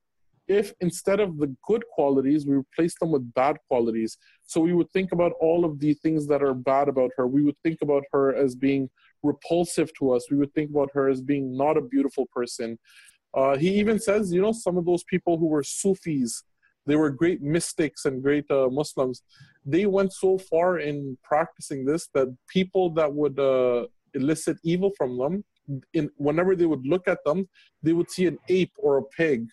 if 0.50 0.74
instead 0.82 1.20
of 1.20 1.38
the 1.38 1.56
good 1.66 1.84
qualities, 1.94 2.46
we 2.46 2.56
replace 2.56 2.96
them 3.00 3.12
with 3.12 3.34
bad 3.34 3.58
qualities. 3.68 4.18
So 4.48 4.60
we 4.60 4.74
would 4.74 4.92
think 4.92 5.12
about 5.12 5.34
all 5.40 5.64
of 5.64 5.80
the 5.80 5.94
things 5.94 6.28
that 6.28 6.42
are 6.42 6.56
bad 6.56 6.90
about 6.90 7.12
her. 7.16 7.28
We 7.28 7.44
would 7.44 7.58
think 7.64 7.80
about 7.82 8.04
her 8.12 8.36
as 8.36 8.56
being 8.56 8.90
repulsive 9.22 9.92
to 10.00 10.12
us. 10.12 10.30
We 10.32 10.38
would 10.38 10.54
think 10.54 10.72
about 10.72 10.90
her 10.94 11.08
as 11.08 11.22
being 11.22 11.56
not 11.56 11.78
a 11.78 11.82
beautiful 11.82 12.26
person. 12.34 12.80
Uh, 13.34 13.58
he 13.58 13.76
even 13.76 14.00
says, 14.00 14.34
you 14.34 14.42
know, 14.42 14.52
some 14.52 14.76
of 14.76 14.86
those 14.86 15.04
people 15.04 15.38
who 15.38 15.46
were 15.46 15.62
Sufis, 15.64 16.44
they 16.88 16.96
were 16.96 17.12
great 17.12 17.44
mystics 17.44 18.06
and 18.06 18.24
great 18.24 18.50
uh, 18.50 18.70
Muslims. 18.70 19.22
They 19.64 19.86
went 19.86 20.14
so 20.14 20.40
far 20.40 20.80
in 20.80 21.16
practicing 21.24 21.86
this 21.86 22.10
that 22.16 22.36
people 22.48 22.90
that 22.92 23.14
would 23.14 23.40
uh, 23.40 23.86
elicit 24.16 24.58
evil 24.64 24.92
from 24.98 25.16
them, 25.20 25.44
in 25.94 26.10
whenever 26.18 26.56
they 26.56 26.66
would 26.66 26.88
look 26.88 27.08
at 27.08 27.24
them, 27.24 27.48
they 27.84 27.94
would 27.94 28.10
see 28.10 28.26
an 28.26 28.40
ape 28.48 28.74
or 28.78 28.98
a 28.98 29.04
pig. 29.04 29.46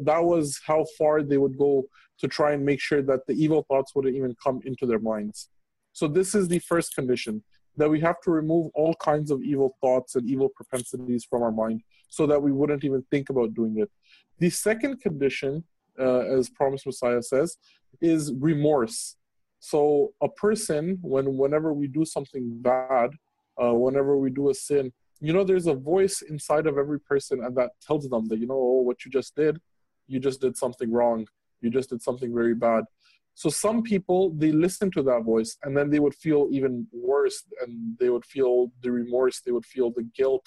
That 0.00 0.24
was 0.24 0.60
how 0.66 0.84
far 0.98 1.22
they 1.22 1.38
would 1.38 1.56
go 1.58 1.84
to 2.18 2.28
try 2.28 2.52
and 2.52 2.64
make 2.64 2.80
sure 2.80 3.02
that 3.02 3.26
the 3.26 3.34
evil 3.34 3.64
thoughts 3.68 3.94
wouldn't 3.94 4.16
even 4.16 4.34
come 4.42 4.60
into 4.64 4.86
their 4.86 4.98
minds. 4.98 5.48
So 5.92 6.08
this 6.08 6.34
is 6.34 6.48
the 6.48 6.58
first 6.60 6.94
condition 6.94 7.42
that 7.76 7.90
we 7.90 8.00
have 8.00 8.20
to 8.22 8.30
remove 8.30 8.70
all 8.74 8.94
kinds 8.94 9.30
of 9.30 9.42
evil 9.42 9.76
thoughts 9.80 10.14
and 10.14 10.28
evil 10.28 10.48
propensities 10.48 11.24
from 11.24 11.42
our 11.42 11.50
mind 11.50 11.82
so 12.08 12.26
that 12.26 12.40
we 12.40 12.52
wouldn't 12.52 12.84
even 12.84 13.04
think 13.10 13.30
about 13.30 13.54
doing 13.54 13.78
it. 13.78 13.90
The 14.38 14.50
second 14.50 15.00
condition, 15.00 15.64
uh, 15.98 16.20
as 16.20 16.48
Promised 16.48 16.86
Messiah 16.86 17.22
says, 17.22 17.56
is 18.00 18.32
remorse. 18.34 19.16
So 19.58 20.12
a 20.22 20.28
person, 20.28 20.98
when 21.02 21.36
whenever 21.36 21.72
we 21.72 21.86
do 21.88 22.04
something 22.04 22.60
bad, 22.60 23.10
uh, 23.60 23.74
whenever 23.74 24.16
we 24.16 24.30
do 24.30 24.50
a 24.50 24.54
sin, 24.54 24.92
you 25.20 25.32
know, 25.32 25.44
there's 25.44 25.66
a 25.66 25.74
voice 25.74 26.22
inside 26.22 26.66
of 26.66 26.78
every 26.78 27.00
person, 27.00 27.42
and 27.44 27.56
that 27.56 27.70
tells 27.86 28.08
them 28.08 28.26
that 28.28 28.38
you 28.38 28.46
know, 28.46 28.54
oh, 28.54 28.82
what 28.82 29.04
you 29.04 29.10
just 29.10 29.34
did, 29.34 29.60
you 30.06 30.20
just 30.20 30.40
did 30.40 30.56
something 30.56 30.90
wrong. 30.92 31.26
You 31.60 31.70
just 31.70 31.90
did 31.90 32.02
something 32.02 32.34
very 32.34 32.54
bad. 32.54 32.84
So 33.34 33.48
some 33.48 33.82
people 33.82 34.30
they 34.30 34.52
listen 34.52 34.90
to 34.92 35.02
that 35.02 35.22
voice 35.24 35.56
and 35.64 35.76
then 35.76 35.90
they 35.90 35.98
would 35.98 36.14
feel 36.14 36.48
even 36.52 36.86
worse 36.92 37.42
and 37.60 37.98
they 37.98 38.08
would 38.08 38.24
feel 38.24 38.70
the 38.82 38.92
remorse, 38.92 39.40
they 39.40 39.50
would 39.50 39.66
feel 39.66 39.90
the 39.90 40.08
guilt, 40.16 40.46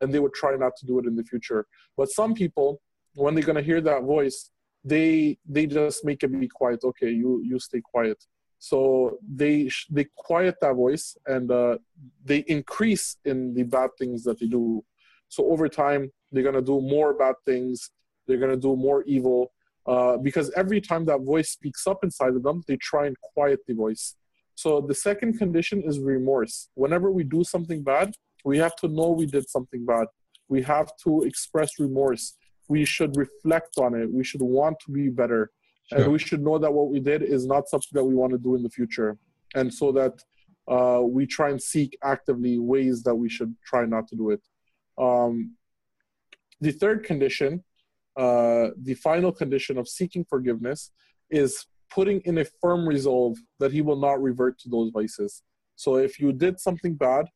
and 0.00 0.12
they 0.12 0.20
would 0.20 0.34
try 0.34 0.54
not 0.56 0.76
to 0.76 0.86
do 0.86 0.98
it 0.98 1.06
in 1.06 1.16
the 1.16 1.24
future. 1.24 1.66
But 1.96 2.10
some 2.10 2.34
people, 2.34 2.80
when 3.14 3.34
they're 3.34 3.42
gonna 3.42 3.62
hear 3.62 3.80
that 3.80 4.04
voice, 4.04 4.50
they 4.84 5.38
they 5.48 5.66
just 5.66 6.04
make 6.04 6.22
it 6.22 6.28
be 6.28 6.48
quiet. 6.48 6.80
Okay, 6.84 7.10
you 7.10 7.42
you 7.44 7.58
stay 7.58 7.80
quiet. 7.80 8.24
So 8.58 9.18
they 9.26 9.70
they 9.90 10.06
quiet 10.16 10.56
that 10.60 10.74
voice 10.74 11.16
and 11.26 11.50
uh, 11.50 11.78
they 12.24 12.38
increase 12.48 13.16
in 13.24 13.54
the 13.54 13.62
bad 13.62 13.90
things 13.98 14.24
that 14.24 14.40
they 14.40 14.46
do. 14.46 14.84
So 15.28 15.50
over 15.50 15.68
time, 15.68 16.10
they're 16.32 16.42
gonna 16.42 16.62
do 16.62 16.80
more 16.80 17.14
bad 17.14 17.36
things. 17.46 17.90
They're 18.26 18.38
gonna 18.38 18.56
do 18.56 18.76
more 18.76 19.04
evil 19.04 19.52
uh, 19.86 20.16
because 20.18 20.50
every 20.56 20.80
time 20.80 21.04
that 21.06 21.20
voice 21.22 21.50
speaks 21.50 21.86
up 21.86 22.02
inside 22.02 22.34
of 22.34 22.42
them, 22.42 22.62
they 22.66 22.76
try 22.76 23.06
and 23.06 23.16
quiet 23.20 23.60
the 23.66 23.74
voice. 23.74 24.16
So 24.54 24.80
the 24.80 24.94
second 24.94 25.38
condition 25.38 25.82
is 25.84 26.00
remorse. 26.00 26.68
Whenever 26.74 27.10
we 27.12 27.22
do 27.22 27.44
something 27.44 27.82
bad, 27.82 28.12
we 28.44 28.58
have 28.58 28.74
to 28.76 28.88
know 28.88 29.10
we 29.10 29.26
did 29.26 29.48
something 29.48 29.86
bad. 29.86 30.06
We 30.48 30.62
have 30.62 30.90
to 31.04 31.22
express 31.22 31.78
remorse. 31.78 32.34
We 32.68 32.84
should 32.84 33.16
reflect 33.16 33.78
on 33.78 33.94
it. 33.94 34.12
We 34.12 34.24
should 34.24 34.42
want 34.42 34.78
to 34.84 34.92
be 34.92 35.08
better. 35.08 35.50
Sure. 35.88 36.02
And 36.02 36.12
we 36.12 36.18
should 36.18 36.42
know 36.42 36.58
that 36.58 36.72
what 36.72 36.88
we 36.88 37.00
did 37.00 37.22
is 37.22 37.46
not 37.46 37.68
something 37.68 37.90
that 37.92 38.04
we 38.04 38.14
want 38.14 38.32
to 38.32 38.38
do 38.38 38.54
in 38.54 38.62
the 38.62 38.70
future. 38.70 39.16
And 39.54 39.72
so 39.72 39.92
that 39.92 40.22
uh, 40.70 41.00
we 41.02 41.26
try 41.26 41.50
and 41.50 41.62
seek 41.62 41.96
actively 42.02 42.58
ways 42.58 43.02
that 43.04 43.14
we 43.14 43.28
should 43.28 43.54
try 43.64 43.86
not 43.86 44.06
to 44.08 44.16
do 44.16 44.30
it. 44.30 44.42
Um, 44.98 45.54
the 46.60 46.72
third 46.72 47.04
condition 47.04 47.64
uh, 48.18 48.70
the 48.82 48.94
final 48.94 49.30
condition 49.30 49.78
of 49.78 49.88
seeking 49.88 50.24
forgiveness 50.28 50.90
is 51.30 51.66
putting 51.88 52.20
in 52.22 52.38
a 52.38 52.44
firm 52.60 52.86
resolve 52.86 53.38
that 53.60 53.72
he 53.72 53.80
will 53.80 53.96
not 53.96 54.20
revert 54.20 54.58
to 54.58 54.68
those 54.68 54.90
vices. 54.90 55.42
So 55.76 55.96
if 55.96 56.18
you 56.18 56.32
did 56.32 56.58
something 56.58 56.94
bad, 56.94 57.26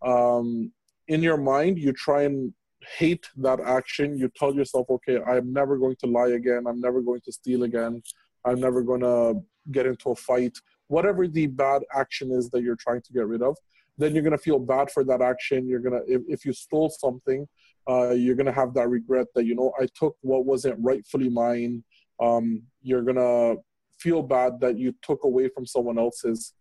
um, 0.00 0.72
in 1.08 1.24
your 1.24 1.38
mind, 1.38 1.78
you 1.80 1.92
try 1.92 2.22
and 2.22 2.54
hate 2.98 3.26
that 3.36 3.60
action. 3.60 4.18
You 4.18 4.30
tell 4.34 4.54
yourself, 4.54 4.86
okay, 4.90 5.20
I'm 5.26 5.52
never 5.52 5.78
going 5.78 5.96
to 6.00 6.06
lie 6.06 6.28
again. 6.28 6.66
I'm 6.66 6.80
never 6.80 7.00
going 7.00 7.20
to 7.24 7.32
steal 7.32 7.64
again. 7.64 8.02
I'm 8.44 8.60
never 8.60 8.82
going 8.82 9.00
to 9.00 9.40
get 9.70 9.86
into 9.86 10.10
a 10.10 10.16
fight. 10.16 10.56
Whatever 10.86 11.28
the 11.28 11.46
bad 11.46 11.82
action 11.94 12.32
is 12.32 12.48
that 12.50 12.62
you're 12.62 12.76
trying 12.76 13.02
to 13.02 13.12
get 13.12 13.26
rid 13.26 13.42
of, 13.42 13.56
then 13.98 14.14
you're 14.14 14.22
going 14.22 14.36
to 14.36 14.38
feel 14.38 14.58
bad 14.58 14.90
for 14.90 15.04
that 15.04 15.20
action. 15.20 15.68
You're 15.68 15.80
going 15.80 16.00
to, 16.00 16.12
if, 16.12 16.22
if 16.28 16.44
you 16.44 16.52
stole 16.52 16.90
something, 16.90 17.46
uh, 17.88 18.10
you're 18.10 18.36
going 18.36 18.46
to 18.46 18.52
have 18.52 18.74
that 18.74 18.88
regret 18.88 19.26
that, 19.34 19.44
you 19.44 19.54
know, 19.54 19.72
I 19.80 19.86
took 19.94 20.16
what 20.20 20.44
wasn't 20.44 20.78
rightfully 20.80 21.28
mine 21.28 21.84
Um, 22.20 22.62
you're 22.82 23.02
gonna 23.02 23.56
feel 23.98 24.22
bad 24.22 24.60
that 24.60 24.78
you 24.78 24.94
took 25.02 25.24
away 25.24 25.48
from 25.48 25.66
someone 25.66 25.98
else's 25.98 26.54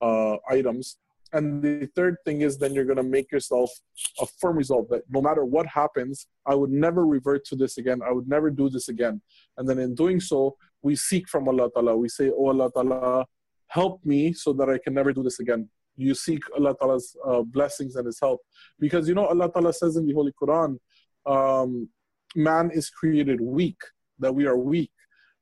uh, 0.00 0.36
items. 0.48 0.98
And 1.36 1.62
the 1.62 1.86
third 1.94 2.16
thing 2.24 2.40
is 2.40 2.56
then 2.56 2.72
you're 2.72 2.86
going 2.86 2.96
to 2.96 3.02
make 3.18 3.30
yourself 3.30 3.70
a 4.20 4.26
firm 4.40 4.56
resolve 4.56 4.88
that 4.88 5.02
no 5.10 5.20
matter 5.20 5.44
what 5.44 5.66
happens, 5.66 6.26
I 6.46 6.54
would 6.54 6.70
never 6.70 7.06
revert 7.06 7.44
to 7.46 7.56
this 7.56 7.76
again. 7.76 8.00
I 8.02 8.10
would 8.10 8.26
never 8.26 8.48
do 8.50 8.70
this 8.70 8.88
again. 8.88 9.20
And 9.58 9.68
then 9.68 9.78
in 9.78 9.94
doing 9.94 10.18
so, 10.18 10.56
we 10.80 10.96
seek 10.96 11.28
from 11.28 11.46
Allah 11.46 11.68
Ta'ala. 11.74 11.94
We 11.94 12.08
say, 12.08 12.30
Oh 12.30 12.48
Allah 12.48 12.70
Ta'ala, 12.72 13.26
help 13.66 14.00
me 14.02 14.32
so 14.32 14.54
that 14.54 14.70
I 14.70 14.78
can 14.82 14.94
never 14.94 15.12
do 15.12 15.22
this 15.22 15.38
again. 15.38 15.68
You 15.96 16.14
seek 16.14 16.42
Allah 16.56 16.74
Ta'ala's 16.78 17.14
uh, 17.26 17.42
blessings 17.42 17.96
and 17.96 18.06
His 18.06 18.18
help. 18.18 18.40
Because 18.80 19.06
you 19.06 19.14
know, 19.14 19.26
Allah 19.26 19.52
Ta'ala 19.52 19.74
says 19.74 19.96
in 19.96 20.06
the 20.06 20.14
Holy 20.14 20.32
Quran, 20.40 20.78
um, 21.26 21.88
man 22.34 22.70
is 22.72 22.88
created 22.88 23.42
weak, 23.42 23.80
that 24.20 24.34
we 24.34 24.46
are 24.46 24.56
weak. 24.56 24.92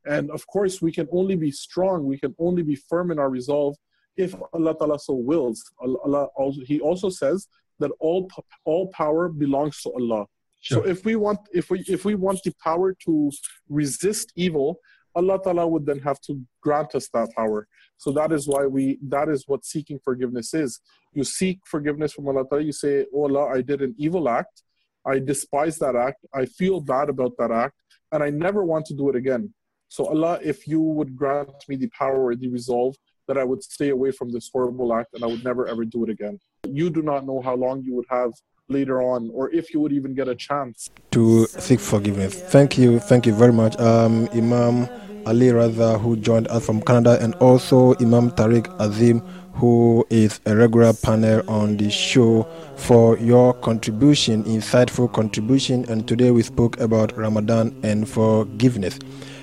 And 0.06 0.28
of 0.32 0.44
course, 0.48 0.82
we 0.82 0.90
can 0.90 1.06
only 1.12 1.36
be 1.36 1.52
strong, 1.52 2.04
we 2.04 2.18
can 2.18 2.34
only 2.40 2.62
be 2.62 2.74
firm 2.74 3.12
in 3.12 3.20
our 3.20 3.30
resolve 3.30 3.76
if 4.16 4.34
Allah 4.52 4.76
Ta'ala 4.78 4.98
so 4.98 5.14
wills. 5.14 5.64
Allah 5.80 6.28
also, 6.36 6.60
he 6.64 6.80
also 6.80 7.08
says 7.08 7.48
that 7.78 7.90
all, 8.00 8.30
all 8.64 8.88
power 8.88 9.28
belongs 9.28 9.80
to 9.82 9.90
Allah. 9.92 10.26
Sure. 10.60 10.82
So 10.82 10.88
if 10.88 11.04
we 11.04 11.16
want 11.16 11.40
if 11.52 11.68
we 11.68 11.80
if 11.80 12.06
we 12.06 12.14
want 12.14 12.42
the 12.42 12.52
power 12.62 12.94
to 13.04 13.30
resist 13.68 14.32
evil, 14.34 14.80
Allah 15.14 15.38
Ta'ala 15.42 15.66
would 15.68 15.84
then 15.84 15.98
have 16.00 16.20
to 16.22 16.40
grant 16.62 16.94
us 16.94 17.08
that 17.12 17.28
power. 17.36 17.68
So 17.98 18.10
that 18.12 18.32
is 18.32 18.48
why 18.48 18.66
we 18.66 18.98
that 19.02 19.28
is 19.28 19.44
what 19.46 19.64
seeking 19.64 19.98
forgiveness 20.02 20.54
is. 20.54 20.80
You 21.12 21.22
seek 21.24 21.60
forgiveness 21.66 22.12
from 22.12 22.28
Allah 22.28 22.44
Ta'ala, 22.48 22.62
you 22.62 22.72
say, 22.72 23.06
Oh 23.14 23.24
Allah, 23.24 23.48
I 23.48 23.60
did 23.60 23.82
an 23.82 23.94
evil 23.98 24.28
act, 24.28 24.62
I 25.04 25.18
despise 25.18 25.78
that 25.78 25.96
act, 25.96 26.24
I 26.34 26.46
feel 26.46 26.80
bad 26.80 27.08
about 27.08 27.32
that 27.38 27.50
act, 27.50 27.76
and 28.10 28.22
I 28.22 28.30
never 28.30 28.64
want 28.64 28.86
to 28.86 28.94
do 28.94 29.10
it 29.10 29.16
again. 29.16 29.52
So 29.88 30.06
Allah, 30.06 30.40
if 30.42 30.66
you 30.66 30.80
would 30.80 31.14
grant 31.14 31.50
me 31.68 31.76
the 31.76 31.90
power 31.90 32.24
or 32.24 32.34
the 32.34 32.48
resolve 32.48 32.96
that 33.28 33.38
I 33.38 33.44
would 33.44 33.62
stay 33.62 33.90
away 33.90 34.10
from 34.10 34.30
this 34.30 34.50
horrible 34.52 34.94
act 34.94 35.14
and 35.14 35.24
I 35.24 35.26
would 35.26 35.44
never 35.44 35.66
ever 35.66 35.84
do 35.84 36.04
it 36.04 36.10
again. 36.10 36.38
You 36.68 36.90
do 36.90 37.02
not 37.02 37.26
know 37.26 37.40
how 37.40 37.54
long 37.54 37.82
you 37.82 37.94
would 37.94 38.06
have 38.10 38.32
later 38.68 39.02
on 39.02 39.30
or 39.32 39.50
if 39.50 39.72
you 39.72 39.80
would 39.80 39.92
even 39.92 40.14
get 40.14 40.28
a 40.28 40.34
chance 40.34 40.90
to 41.10 41.46
seek 41.46 41.80
forgiveness. 41.80 42.34
Thank 42.34 42.78
you, 42.78 42.98
thank 42.98 43.26
you 43.26 43.34
very 43.34 43.52
much. 43.52 43.78
Um, 43.78 44.28
Imam 44.32 44.88
Ali 45.26 45.48
Raza, 45.48 45.98
who 46.00 46.16
joined 46.16 46.48
us 46.48 46.66
from 46.66 46.82
Canada, 46.82 47.18
and 47.20 47.34
also 47.36 47.94
Imam 47.96 48.30
Tariq 48.30 48.68
Azim, 48.78 49.20
who 49.54 50.06
is 50.10 50.40
a 50.44 50.54
regular 50.54 50.92
panel 50.92 51.42
on 51.48 51.76
the 51.76 51.90
show 51.90 52.46
for 52.76 53.16
your 53.18 53.54
contribution, 53.54 54.44
insightful 54.44 55.10
contribution. 55.10 55.84
And 55.88 56.06
today 56.06 56.30
we 56.30 56.42
spoke 56.42 56.78
about 56.80 57.16
Ramadan 57.16 57.74
and 57.82 58.08
forgiveness. 58.08 58.98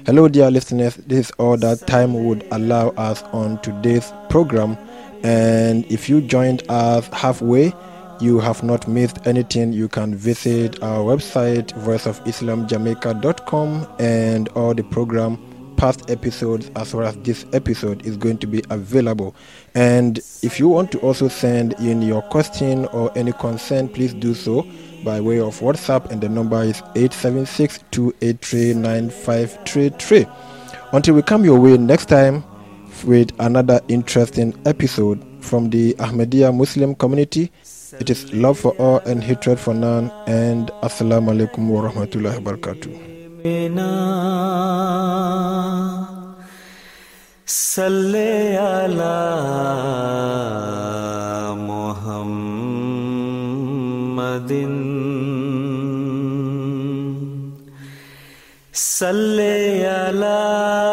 Hello, 0.07 0.27
dear 0.27 0.49
listeners. 0.49 0.95
This 0.95 1.27
is 1.27 1.31
all 1.37 1.57
that 1.57 1.85
time 1.85 2.25
would 2.25 2.43
allow 2.51 2.89
us 2.89 3.21
on 3.33 3.61
today's 3.61 4.11
program. 4.29 4.75
And 5.21 5.85
if 5.91 6.09
you 6.09 6.21
joined 6.21 6.63
us 6.69 7.07
halfway, 7.09 7.71
you 8.19 8.39
have 8.39 8.63
not 8.63 8.87
missed 8.87 9.27
anything. 9.27 9.73
You 9.73 9.87
can 9.87 10.15
visit 10.15 10.81
our 10.81 11.01
website, 11.01 11.67
voiceofislamjamaica.com, 11.85 13.87
and 13.99 14.49
all 14.49 14.73
the 14.73 14.83
program 14.85 15.37
past 15.77 16.09
episodes 16.09 16.71
as 16.75 16.95
well 16.95 17.07
as 17.07 17.15
this 17.17 17.45
episode 17.53 18.03
is 18.03 18.17
going 18.17 18.39
to 18.39 18.47
be 18.47 18.63
available. 18.71 19.35
And 19.75 20.17
if 20.41 20.59
you 20.59 20.67
want 20.67 20.91
to 20.93 20.99
also 21.01 21.27
send 21.27 21.73
in 21.73 22.01
your 22.01 22.23
question 22.23 22.87
or 22.87 23.15
any 23.15 23.33
concern, 23.33 23.87
please 23.87 24.15
do 24.15 24.33
so 24.33 24.65
by 25.03 25.19
way 25.21 25.39
of 25.39 25.59
WhatsApp, 25.59 26.09
and 26.11 26.21
the 26.21 26.29
number 26.29 26.61
is 26.63 26.81
876 26.95 27.79
283 27.91 28.73
9533. 28.75 30.25
Until 30.93 31.15
we 31.15 31.21
come 31.21 31.45
your 31.45 31.59
way 31.59 31.77
next 31.77 32.05
time 32.07 32.43
with 33.05 33.31
another 33.39 33.79
interesting 33.87 34.53
episode 34.65 35.23
from 35.39 35.69
the 35.69 35.93
Ahmadiyya 35.95 36.55
Muslim 36.55 36.95
community, 36.95 37.51
it 37.99 38.09
is 38.09 38.31
love 38.33 38.59
for 38.59 38.71
all 38.73 38.99
and 38.99 39.23
hatred 39.23 39.59
for 39.59 39.73
none, 39.73 40.11
and 40.27 40.69
Assalamu 40.83 41.31
alaikum 41.33 41.67
wa 41.69 41.89
rahmatullahi 41.89 42.43
wa 42.43 42.51
barakatuh. 42.51 43.11
Salli 59.01 59.81
ala 59.81 60.90